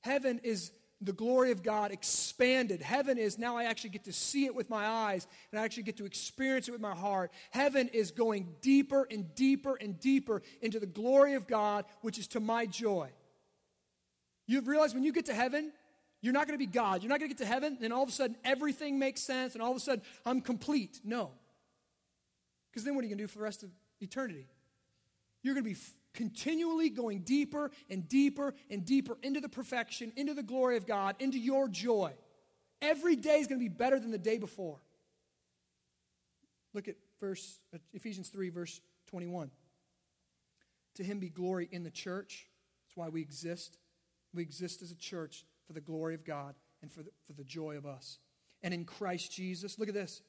Heaven 0.00 0.40
is 0.42 0.72
the 1.04 1.12
glory 1.12 1.50
of 1.50 1.62
God 1.62 1.90
expanded. 1.90 2.80
Heaven 2.80 3.18
is 3.18 3.38
now 3.38 3.56
I 3.56 3.64
actually 3.64 3.90
get 3.90 4.04
to 4.04 4.12
see 4.12 4.46
it 4.46 4.54
with 4.54 4.70
my 4.70 4.86
eyes 4.86 5.26
and 5.50 5.60
I 5.60 5.64
actually 5.64 5.82
get 5.82 5.96
to 5.98 6.04
experience 6.04 6.68
it 6.68 6.72
with 6.72 6.80
my 6.80 6.94
heart. 6.94 7.32
Heaven 7.50 7.88
is 7.88 8.10
going 8.10 8.54
deeper 8.60 9.06
and 9.10 9.34
deeper 9.34 9.76
and 9.80 9.98
deeper 9.98 10.42
into 10.60 10.78
the 10.78 10.86
glory 10.86 11.34
of 11.34 11.46
God, 11.46 11.84
which 12.02 12.18
is 12.18 12.28
to 12.28 12.40
my 12.40 12.66
joy. 12.66 13.10
You've 14.46 14.68
realized 14.68 14.94
when 14.94 15.04
you 15.04 15.12
get 15.12 15.26
to 15.26 15.34
heaven, 15.34 15.72
you're 16.20 16.32
not 16.32 16.46
going 16.46 16.58
to 16.58 16.64
be 16.64 16.70
God. 16.70 17.02
You're 17.02 17.10
not 17.10 17.18
going 17.18 17.30
to 17.30 17.36
get 17.36 17.44
to 17.44 17.52
heaven, 17.52 17.78
and 17.82 17.92
all 17.92 18.02
of 18.02 18.08
a 18.08 18.12
sudden 18.12 18.36
everything 18.44 18.98
makes 18.98 19.20
sense, 19.20 19.54
and 19.54 19.62
all 19.62 19.72
of 19.72 19.76
a 19.76 19.80
sudden 19.80 20.02
I'm 20.24 20.40
complete. 20.40 21.00
No. 21.04 21.30
Because 22.70 22.84
then 22.84 22.94
what 22.94 23.02
are 23.02 23.08
you 23.08 23.10
going 23.10 23.18
to 23.18 23.24
do 23.24 23.28
for 23.28 23.38
the 23.38 23.44
rest 23.44 23.62
of 23.62 23.70
eternity? 24.00 24.46
You're 25.42 25.54
going 25.54 25.64
to 25.64 25.70
be 25.70 25.76
continually 26.14 26.90
going 26.90 27.20
deeper 27.20 27.70
and 27.88 28.08
deeper 28.08 28.54
and 28.70 28.84
deeper 28.84 29.16
into 29.22 29.40
the 29.40 29.48
perfection, 29.48 30.12
into 30.16 30.34
the 30.34 30.42
glory 30.42 30.76
of 30.76 30.86
God, 30.86 31.16
into 31.18 31.38
your 31.38 31.68
joy. 31.68 32.12
Every 32.80 33.16
day 33.16 33.38
is 33.38 33.46
going 33.46 33.60
to 33.60 33.64
be 33.64 33.74
better 33.74 33.98
than 33.98 34.10
the 34.10 34.18
day 34.18 34.38
before. 34.38 34.80
Look 36.74 36.88
at 36.88 36.96
verse 37.20 37.60
Ephesians 37.92 38.28
3 38.28 38.50
verse 38.50 38.80
21. 39.06 39.50
To 40.96 41.04
him 41.04 41.20
be 41.20 41.28
glory 41.28 41.68
in 41.70 41.82
the 41.82 41.90
church. 41.90 42.48
That's 42.84 42.96
why 42.96 43.08
we 43.08 43.20
exist. 43.20 43.78
We 44.34 44.42
exist 44.42 44.82
as 44.82 44.90
a 44.90 44.96
church 44.96 45.44
for 45.66 45.72
the 45.72 45.80
glory 45.80 46.14
of 46.14 46.24
God 46.24 46.54
and 46.82 46.90
for 46.90 47.02
the, 47.02 47.10
for 47.26 47.32
the 47.32 47.44
joy 47.44 47.76
of 47.76 47.86
us. 47.86 48.18
And 48.62 48.72
in 48.74 48.84
Christ 48.84 49.32
Jesus, 49.32 49.78
look 49.78 49.88
at 49.88 49.94
this, 49.94 50.22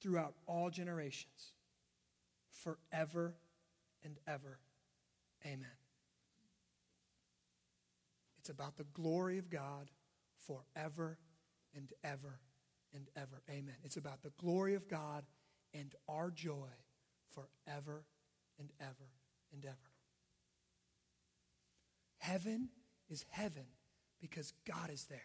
throughout 0.00 0.34
all 0.46 0.70
generations, 0.70 1.52
forever 2.50 3.34
and 4.02 4.16
ever. 4.26 4.58
Amen. 5.46 5.68
It's 8.38 8.48
about 8.50 8.76
the 8.76 8.84
glory 8.84 9.38
of 9.38 9.50
God 9.50 9.90
forever 10.46 11.18
and 11.74 11.92
ever 12.02 12.40
and 12.94 13.08
ever. 13.16 13.42
Amen. 13.50 13.74
It's 13.82 13.96
about 13.96 14.22
the 14.22 14.32
glory 14.38 14.74
of 14.74 14.88
God 14.88 15.24
and 15.72 15.94
our 16.08 16.30
joy 16.30 16.68
forever 17.30 18.04
and 18.58 18.70
ever 18.80 19.10
and 19.52 19.64
ever. 19.64 19.76
Heaven 22.18 22.68
is 23.08 23.24
heaven 23.30 23.66
because 24.20 24.52
God 24.66 24.90
is 24.90 25.04
there. 25.04 25.20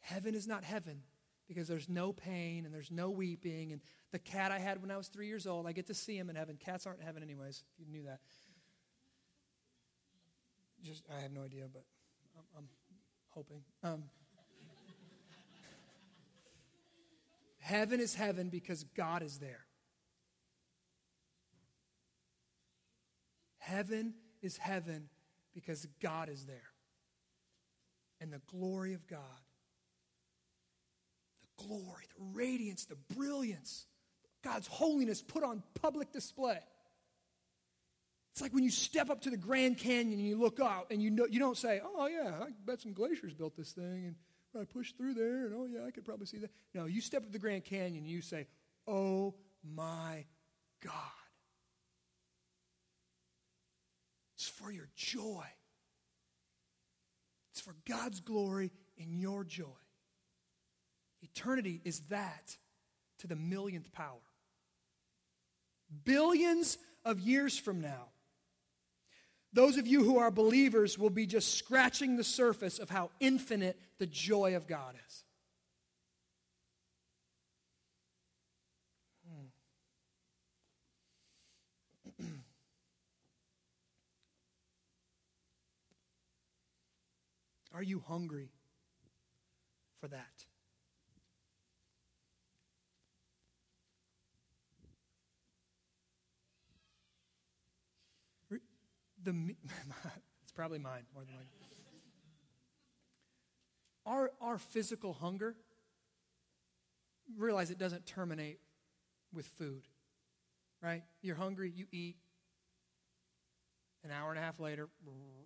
Heaven 0.00 0.34
is 0.34 0.46
not 0.46 0.64
heaven 0.64 1.02
because 1.52 1.68
there's 1.68 1.88
no 1.88 2.12
pain 2.12 2.64
and 2.64 2.74
there's 2.74 2.90
no 2.90 3.10
weeping. 3.10 3.72
And 3.72 3.80
the 4.10 4.18
cat 4.18 4.50
I 4.50 4.58
had 4.58 4.80
when 4.80 4.90
I 4.90 4.96
was 4.96 5.08
three 5.08 5.26
years 5.26 5.46
old, 5.46 5.66
I 5.66 5.72
get 5.72 5.86
to 5.88 5.94
see 5.94 6.16
him 6.16 6.30
in 6.30 6.36
heaven. 6.36 6.56
Cats 6.56 6.86
aren't 6.86 7.00
in 7.00 7.06
heaven, 7.06 7.22
anyways, 7.22 7.62
if 7.78 7.86
you 7.86 7.92
knew 7.92 8.04
that. 8.04 8.20
Just, 10.82 11.04
I 11.16 11.20
have 11.20 11.32
no 11.32 11.42
idea, 11.42 11.66
but 11.72 11.84
I'm, 12.36 12.58
I'm 12.58 12.68
hoping. 13.28 13.62
Um, 13.84 14.04
heaven 17.58 18.00
is 18.00 18.14
heaven 18.14 18.48
because 18.48 18.84
God 18.96 19.22
is 19.22 19.38
there. 19.38 19.66
Heaven 23.58 24.14
is 24.40 24.56
heaven 24.56 25.08
because 25.54 25.86
God 26.00 26.28
is 26.28 26.46
there. 26.46 26.72
And 28.20 28.32
the 28.32 28.40
glory 28.50 28.94
of 28.94 29.06
God 29.06 29.20
glory, 31.56 32.04
the 32.16 32.24
radiance, 32.34 32.84
the 32.86 32.96
brilliance, 33.14 33.86
God's 34.42 34.66
holiness 34.66 35.22
put 35.22 35.42
on 35.42 35.62
public 35.80 36.12
display. 36.12 36.58
It's 38.32 38.40
like 38.40 38.54
when 38.54 38.64
you 38.64 38.70
step 38.70 39.10
up 39.10 39.20
to 39.22 39.30
the 39.30 39.36
Grand 39.36 39.76
Canyon 39.76 40.18
and 40.18 40.26
you 40.26 40.38
look 40.38 40.58
out 40.58 40.86
and 40.90 41.02
you, 41.02 41.10
know, 41.10 41.26
you 41.28 41.38
don't 41.38 41.56
say, 41.56 41.80
oh, 41.84 42.06
yeah, 42.06 42.32
I 42.42 42.46
bet 42.64 42.80
some 42.80 42.94
glaciers 42.94 43.34
built 43.34 43.56
this 43.56 43.72
thing 43.72 44.06
and 44.06 44.14
I 44.58 44.64
pushed 44.64 44.96
through 44.96 45.14
there 45.14 45.46
and 45.46 45.54
oh, 45.54 45.66
yeah, 45.70 45.86
I 45.86 45.90
could 45.90 46.04
probably 46.04 46.26
see 46.26 46.38
that. 46.38 46.50
No, 46.74 46.86
you 46.86 47.02
step 47.02 47.22
up 47.22 47.32
the 47.32 47.38
Grand 47.38 47.64
Canyon 47.64 48.04
and 48.04 48.10
you 48.10 48.22
say, 48.22 48.46
oh 48.86 49.34
my 49.62 50.24
God. 50.82 50.92
It's 54.36 54.48
for 54.48 54.72
your 54.72 54.88
joy. 54.96 55.44
It's 57.52 57.60
for 57.60 57.76
God's 57.86 58.20
glory 58.20 58.72
and 58.98 59.12
your 59.14 59.44
joy. 59.44 59.66
Eternity 61.34 61.80
is 61.84 62.00
that 62.10 62.56
to 63.18 63.26
the 63.26 63.36
millionth 63.36 63.92
power. 63.92 64.20
Billions 66.04 66.78
of 67.04 67.20
years 67.20 67.58
from 67.58 67.80
now, 67.80 68.08
those 69.52 69.76
of 69.76 69.86
you 69.86 70.02
who 70.02 70.18
are 70.18 70.30
believers 70.30 70.98
will 70.98 71.10
be 71.10 71.26
just 71.26 71.58
scratching 71.58 72.16
the 72.16 72.24
surface 72.24 72.78
of 72.78 72.88
how 72.88 73.10
infinite 73.20 73.78
the 73.98 74.06
joy 74.06 74.56
of 74.56 74.66
God 74.66 74.94
is. 75.06 75.24
Hmm. 82.18 82.24
Are 87.74 87.82
you 87.82 88.02
hungry 88.06 88.48
for 90.00 90.08
that? 90.08 90.46
The 99.24 99.30
it's 100.42 100.52
probably 100.54 100.78
mine 100.78 101.02
more 101.14 101.24
than 101.24 101.34
mine. 101.34 101.46
Our, 104.04 104.32
our 104.40 104.58
physical 104.58 105.12
hunger, 105.12 105.54
realize 107.36 107.70
it 107.70 107.78
doesn't 107.78 108.04
terminate 108.04 108.58
with 109.32 109.46
food, 109.46 109.86
right? 110.82 111.02
You're 111.22 111.36
hungry, 111.36 111.72
you 111.74 111.86
eat. 111.92 112.16
An 114.04 114.10
hour 114.10 114.30
and 114.30 114.38
a 114.38 114.42
half 114.42 114.58
later, 114.58 114.88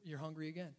you're 0.03 0.19
hungry 0.19 0.49
again. 0.49 0.73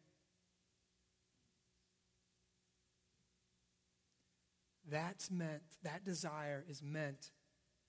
That's 4.90 5.30
meant, 5.30 5.62
that 5.84 6.04
desire 6.04 6.66
is 6.68 6.82
meant 6.82 7.30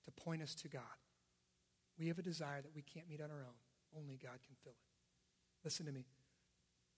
to 0.05 0.11
point 0.11 0.43
us 0.43 0.55
to 0.57 0.69
God. 0.69 0.83
We 1.99 2.09
have 2.09 2.19
a 2.19 2.23
desire 2.23 2.61
that 2.61 2.75
we 2.75 2.83
can't 2.83 3.09
meet 3.09 3.23
on 3.23 3.31
our 3.31 3.39
own. 3.39 3.55
Only 3.97 4.17
God 4.17 4.39
can 4.45 4.57
fill 4.63 4.73
it. 4.73 4.88
Listen 5.69 5.85
to 5.85 5.93
me. 5.93 6.07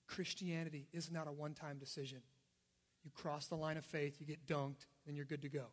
Christianity 0.07 0.87
is 0.93 1.11
not 1.11 1.27
a 1.27 1.33
one 1.33 1.55
time 1.55 1.79
decision. 1.79 2.21
You 3.03 3.11
cross 3.11 3.49
the 3.49 3.57
line 3.57 3.77
of 3.77 3.85
faith, 3.85 4.19
you 4.21 4.27
get 4.27 4.47
dunked, 4.47 4.87
and 5.09 5.17
you're 5.17 5.25
good 5.25 5.43
to 5.43 5.49
go. 5.49 5.65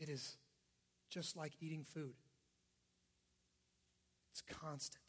It 0.00 0.08
is 0.08 0.38
just 1.10 1.36
like 1.36 1.52
eating 1.60 1.84
food, 1.84 2.14
it's 4.30 4.40
constant. 4.40 5.04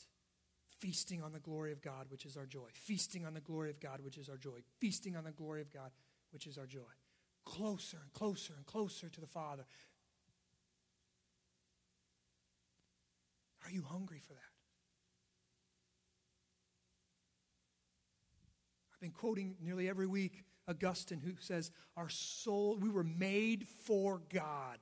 Feasting 0.79 1.23
on 1.23 1.31
the 1.31 1.39
glory 1.39 1.71
of 1.71 1.81
God, 1.81 2.07
which 2.09 2.25
is 2.25 2.35
our 2.35 2.45
joy. 2.45 2.67
Feasting 2.73 3.25
on 3.25 3.33
the 3.33 3.39
glory 3.39 3.69
of 3.69 3.79
God, 3.79 4.01
which 4.03 4.17
is 4.17 4.27
our 4.27 4.35
joy. 4.35 4.59
Feasting 4.81 5.15
on 5.15 5.23
the 5.23 5.31
glory 5.31 5.61
of 5.61 5.71
God, 5.71 5.91
which 6.31 6.45
is 6.45 6.57
our 6.57 6.65
joy. 6.65 6.81
Closer 7.45 7.99
and 8.03 8.11
closer 8.11 8.53
and 8.57 8.65
closer 8.65 9.07
to 9.07 9.21
the 9.21 9.27
Father. 9.27 9.63
Are 13.63 13.71
you 13.71 13.83
hungry 13.83 14.19
for 14.19 14.33
that? 14.33 14.54
Been 19.05 19.11
quoting 19.11 19.55
nearly 19.61 19.87
every 19.87 20.07
week 20.07 20.43
Augustine, 20.67 21.21
who 21.23 21.33
says, 21.39 21.69
Our 21.95 22.09
soul, 22.09 22.75
we 22.81 22.89
were 22.89 23.03
made 23.03 23.67
for 23.83 24.19
God, 24.33 24.79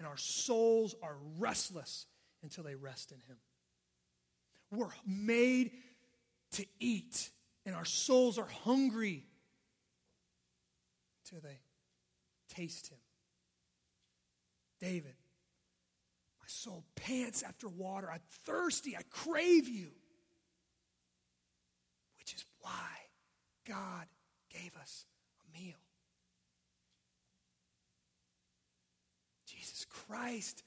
and 0.00 0.08
our 0.08 0.16
souls 0.16 0.96
are 1.04 1.16
restless 1.38 2.06
until 2.42 2.64
they 2.64 2.74
rest 2.74 3.12
in 3.12 3.18
Him. 3.18 3.36
We're 4.72 4.90
made 5.06 5.70
to 6.52 6.66
eat, 6.80 7.30
and 7.64 7.76
our 7.76 7.84
souls 7.84 8.38
are 8.38 8.48
hungry 8.64 9.24
until 11.24 11.40
they 11.40 11.60
taste 12.52 12.88
Him. 12.88 12.98
David, 14.80 15.14
my 16.40 16.46
soul 16.48 16.84
pants 16.96 17.44
after 17.44 17.68
water. 17.68 18.10
I'm 18.10 18.18
thirsty. 18.44 18.96
I 18.96 19.02
crave 19.10 19.68
you. 19.68 19.90
Which 22.18 22.34
is 22.34 22.44
why 22.60 22.97
God 23.68 24.06
gave 24.50 24.74
us 24.80 25.04
a 25.44 25.58
meal. 25.58 25.74
Jesus 29.46 29.84
Christ, 29.84 30.62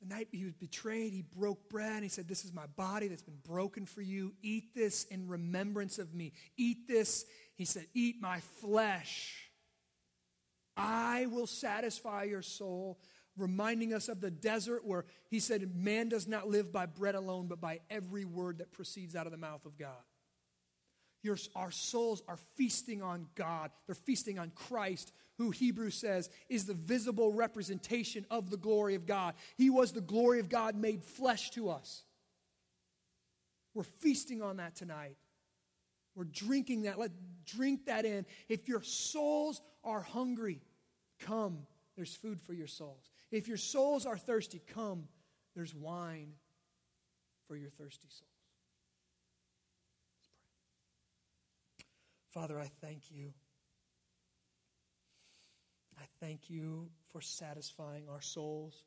the 0.00 0.14
night 0.14 0.28
he 0.32 0.44
was 0.44 0.54
betrayed, 0.54 1.12
he 1.12 1.22
broke 1.22 1.68
bread 1.68 1.92
and 1.92 2.02
he 2.02 2.08
said, 2.08 2.28
This 2.28 2.44
is 2.44 2.52
my 2.52 2.66
body 2.76 3.08
that's 3.08 3.22
been 3.22 3.40
broken 3.44 3.86
for 3.86 4.02
you. 4.02 4.32
Eat 4.42 4.74
this 4.74 5.04
in 5.04 5.28
remembrance 5.28 5.98
of 5.98 6.14
me. 6.14 6.32
Eat 6.56 6.88
this, 6.88 7.24
he 7.54 7.64
said, 7.64 7.86
eat 7.94 8.16
my 8.20 8.40
flesh. 8.60 9.48
I 10.76 11.26
will 11.26 11.46
satisfy 11.46 12.24
your 12.24 12.42
soul, 12.42 12.98
reminding 13.36 13.92
us 13.92 14.08
of 14.08 14.20
the 14.20 14.30
desert 14.30 14.86
where 14.86 15.04
he 15.28 15.38
said, 15.38 15.74
Man 15.76 16.08
does 16.08 16.26
not 16.26 16.48
live 16.48 16.72
by 16.72 16.86
bread 16.86 17.14
alone, 17.14 17.46
but 17.46 17.60
by 17.60 17.80
every 17.90 18.24
word 18.24 18.58
that 18.58 18.72
proceeds 18.72 19.14
out 19.14 19.26
of 19.26 19.32
the 19.32 19.38
mouth 19.38 19.64
of 19.66 19.78
God. 19.78 20.02
Your, 21.22 21.36
our 21.54 21.70
souls 21.70 22.22
are 22.26 22.38
feasting 22.56 23.02
on 23.02 23.26
God. 23.34 23.70
They're 23.86 23.94
feasting 23.94 24.38
on 24.38 24.50
Christ, 24.50 25.12
who 25.38 25.50
Hebrews 25.50 25.94
says 25.94 26.28
is 26.48 26.66
the 26.66 26.74
visible 26.74 27.32
representation 27.32 28.26
of 28.30 28.50
the 28.50 28.56
glory 28.56 28.94
of 28.94 29.06
God. 29.06 29.34
He 29.56 29.70
was 29.70 29.92
the 29.92 30.00
glory 30.00 30.40
of 30.40 30.48
God 30.48 30.74
made 30.74 31.04
flesh 31.04 31.50
to 31.50 31.70
us. 31.70 32.02
We're 33.74 33.84
feasting 33.84 34.42
on 34.42 34.56
that 34.56 34.74
tonight. 34.74 35.16
We're 36.14 36.24
drinking 36.24 36.82
that. 36.82 36.98
Let 36.98 37.12
drink 37.46 37.86
that 37.86 38.04
in. 38.04 38.26
If 38.48 38.68
your 38.68 38.82
souls 38.82 39.60
are 39.84 40.02
hungry, 40.02 40.60
come. 41.20 41.66
There's 41.96 42.14
food 42.14 42.40
for 42.40 42.52
your 42.52 42.66
souls. 42.66 43.10
If 43.30 43.48
your 43.48 43.56
souls 43.56 44.06
are 44.06 44.18
thirsty, 44.18 44.60
come. 44.74 45.08
There's 45.54 45.74
wine 45.74 46.32
for 47.48 47.56
your 47.56 47.70
thirsty 47.70 48.08
souls. 48.10 48.31
Father, 52.32 52.58
I 52.58 52.70
thank 52.80 53.10
you. 53.10 53.34
I 55.98 56.04
thank 56.18 56.48
you 56.48 56.88
for 57.08 57.20
satisfying 57.20 58.08
our 58.08 58.22
souls. 58.22 58.84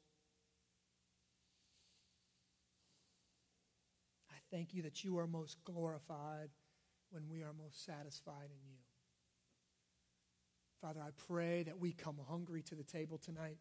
I 4.32 4.36
thank 4.50 4.74
you 4.74 4.82
that 4.82 5.04
you 5.04 5.20
are 5.20 5.28
most 5.28 5.64
glorified 5.64 6.50
when 7.12 7.30
we 7.30 7.44
are 7.44 7.54
most 7.54 7.86
satisfied 7.86 8.50
in 8.50 8.68
you. 8.68 8.78
Father, 10.82 11.02
I 11.02 11.12
pray 11.28 11.62
that 11.64 11.80
we 11.80 11.92
come 11.94 12.18
hungry 12.28 12.64
to 12.64 12.76
the 12.76 12.84
table 12.84 13.20
tonight, 13.20 13.58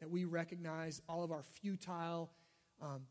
that 0.00 0.10
we 0.10 0.24
recognize 0.24 1.00
all 1.08 1.22
of 1.22 1.30
our 1.30 1.44
futile 1.44 2.32
um, 2.82 3.02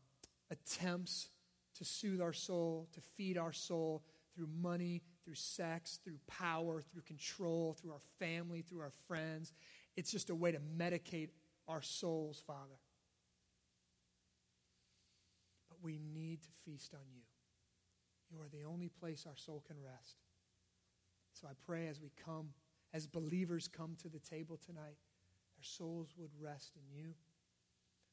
attempts 0.50 1.30
to 1.76 1.86
soothe 1.86 2.20
our 2.20 2.34
soul, 2.34 2.86
to 2.92 3.00
feed 3.16 3.38
our 3.38 3.52
soul 3.52 4.04
through 4.34 4.48
money, 4.60 5.02
through 5.26 5.34
sex, 5.34 5.98
through 6.04 6.18
power, 6.28 6.80
through 6.80 7.02
control, 7.02 7.74
through 7.74 7.90
our 7.90 8.00
family, 8.20 8.62
through 8.62 8.80
our 8.80 8.92
friends. 9.08 9.52
It's 9.96 10.12
just 10.12 10.30
a 10.30 10.34
way 10.34 10.52
to 10.52 10.60
medicate 10.78 11.30
our 11.66 11.82
souls, 11.82 12.40
Father. 12.46 12.78
But 15.68 15.78
we 15.82 15.98
need 16.14 16.42
to 16.42 16.48
feast 16.64 16.94
on 16.94 17.00
you. 17.12 17.22
You 18.30 18.40
are 18.40 18.48
the 18.48 18.68
only 18.68 18.88
place 18.88 19.26
our 19.26 19.36
soul 19.36 19.64
can 19.66 19.76
rest. 19.82 20.18
So 21.32 21.48
I 21.48 21.52
pray 21.66 21.88
as 21.88 22.00
we 22.00 22.12
come, 22.24 22.50
as 22.94 23.08
believers 23.08 23.68
come 23.68 23.96
to 24.02 24.08
the 24.08 24.20
table 24.20 24.58
tonight, 24.64 24.96
our 25.58 25.62
souls 25.62 26.14
would 26.16 26.30
rest 26.40 26.72
in 26.76 26.96
you. 26.96 27.14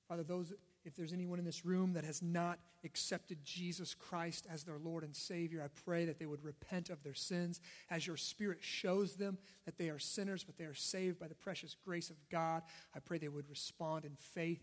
Father, 0.07 0.24
those 0.24 0.51
if 0.86 0.95
there's 0.95 1.13
anyone 1.13 1.39
in 1.39 1.45
this 1.45 1.65
room 1.65 1.93
that 1.93 2.03
has 2.03 2.21
not 2.21 2.59
accepted 2.84 3.43
Jesus 3.43 3.93
Christ 3.93 4.45
as 4.51 4.63
their 4.63 4.77
Lord 4.77 5.03
and 5.03 5.15
Savior, 5.15 5.61
I 5.63 5.69
pray 5.86 6.05
that 6.05 6.19
they 6.19 6.25
would 6.25 6.43
repent 6.43 6.89
of 6.89 7.03
their 7.03 7.13
sins 7.13 7.61
as 7.89 8.05
your 8.05 8.17
Spirit 8.17 8.57
shows 8.61 9.15
them 9.15 9.38
that 9.65 9.77
they 9.77 9.89
are 9.89 9.99
sinners, 9.99 10.43
but 10.43 10.57
they 10.57 10.65
are 10.65 10.73
saved 10.73 11.19
by 11.19 11.27
the 11.27 11.36
precious 11.36 11.75
grace 11.86 12.09
of 12.09 12.17
God. 12.29 12.63
I 12.95 12.99
pray 12.99 13.17
they 13.17 13.29
would 13.29 13.49
respond 13.49 14.03
in 14.03 14.15
faith, 14.15 14.61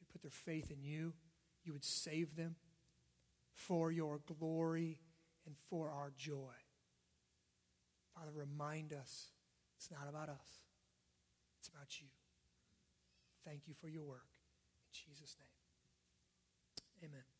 they 0.00 0.06
put 0.12 0.22
their 0.22 0.30
faith 0.30 0.70
in 0.70 0.82
you. 0.82 1.14
You 1.64 1.72
would 1.72 1.84
save 1.84 2.36
them 2.36 2.54
for 3.52 3.90
your 3.90 4.20
glory 4.38 5.00
and 5.46 5.56
for 5.68 5.90
our 5.90 6.12
joy. 6.16 6.54
Father, 8.14 8.30
remind 8.32 8.92
us 8.92 9.32
it's 9.76 9.90
not 9.90 10.08
about 10.08 10.28
us, 10.28 10.62
it's 11.58 11.68
about 11.68 12.00
you. 12.00 12.06
Thank 13.44 13.62
you 13.66 13.74
for 13.74 13.88
your 13.88 14.02
work. 14.02 14.26
In 14.86 15.12
Jesus' 15.12 15.36
name. 15.38 15.45
Amen. 17.02 17.35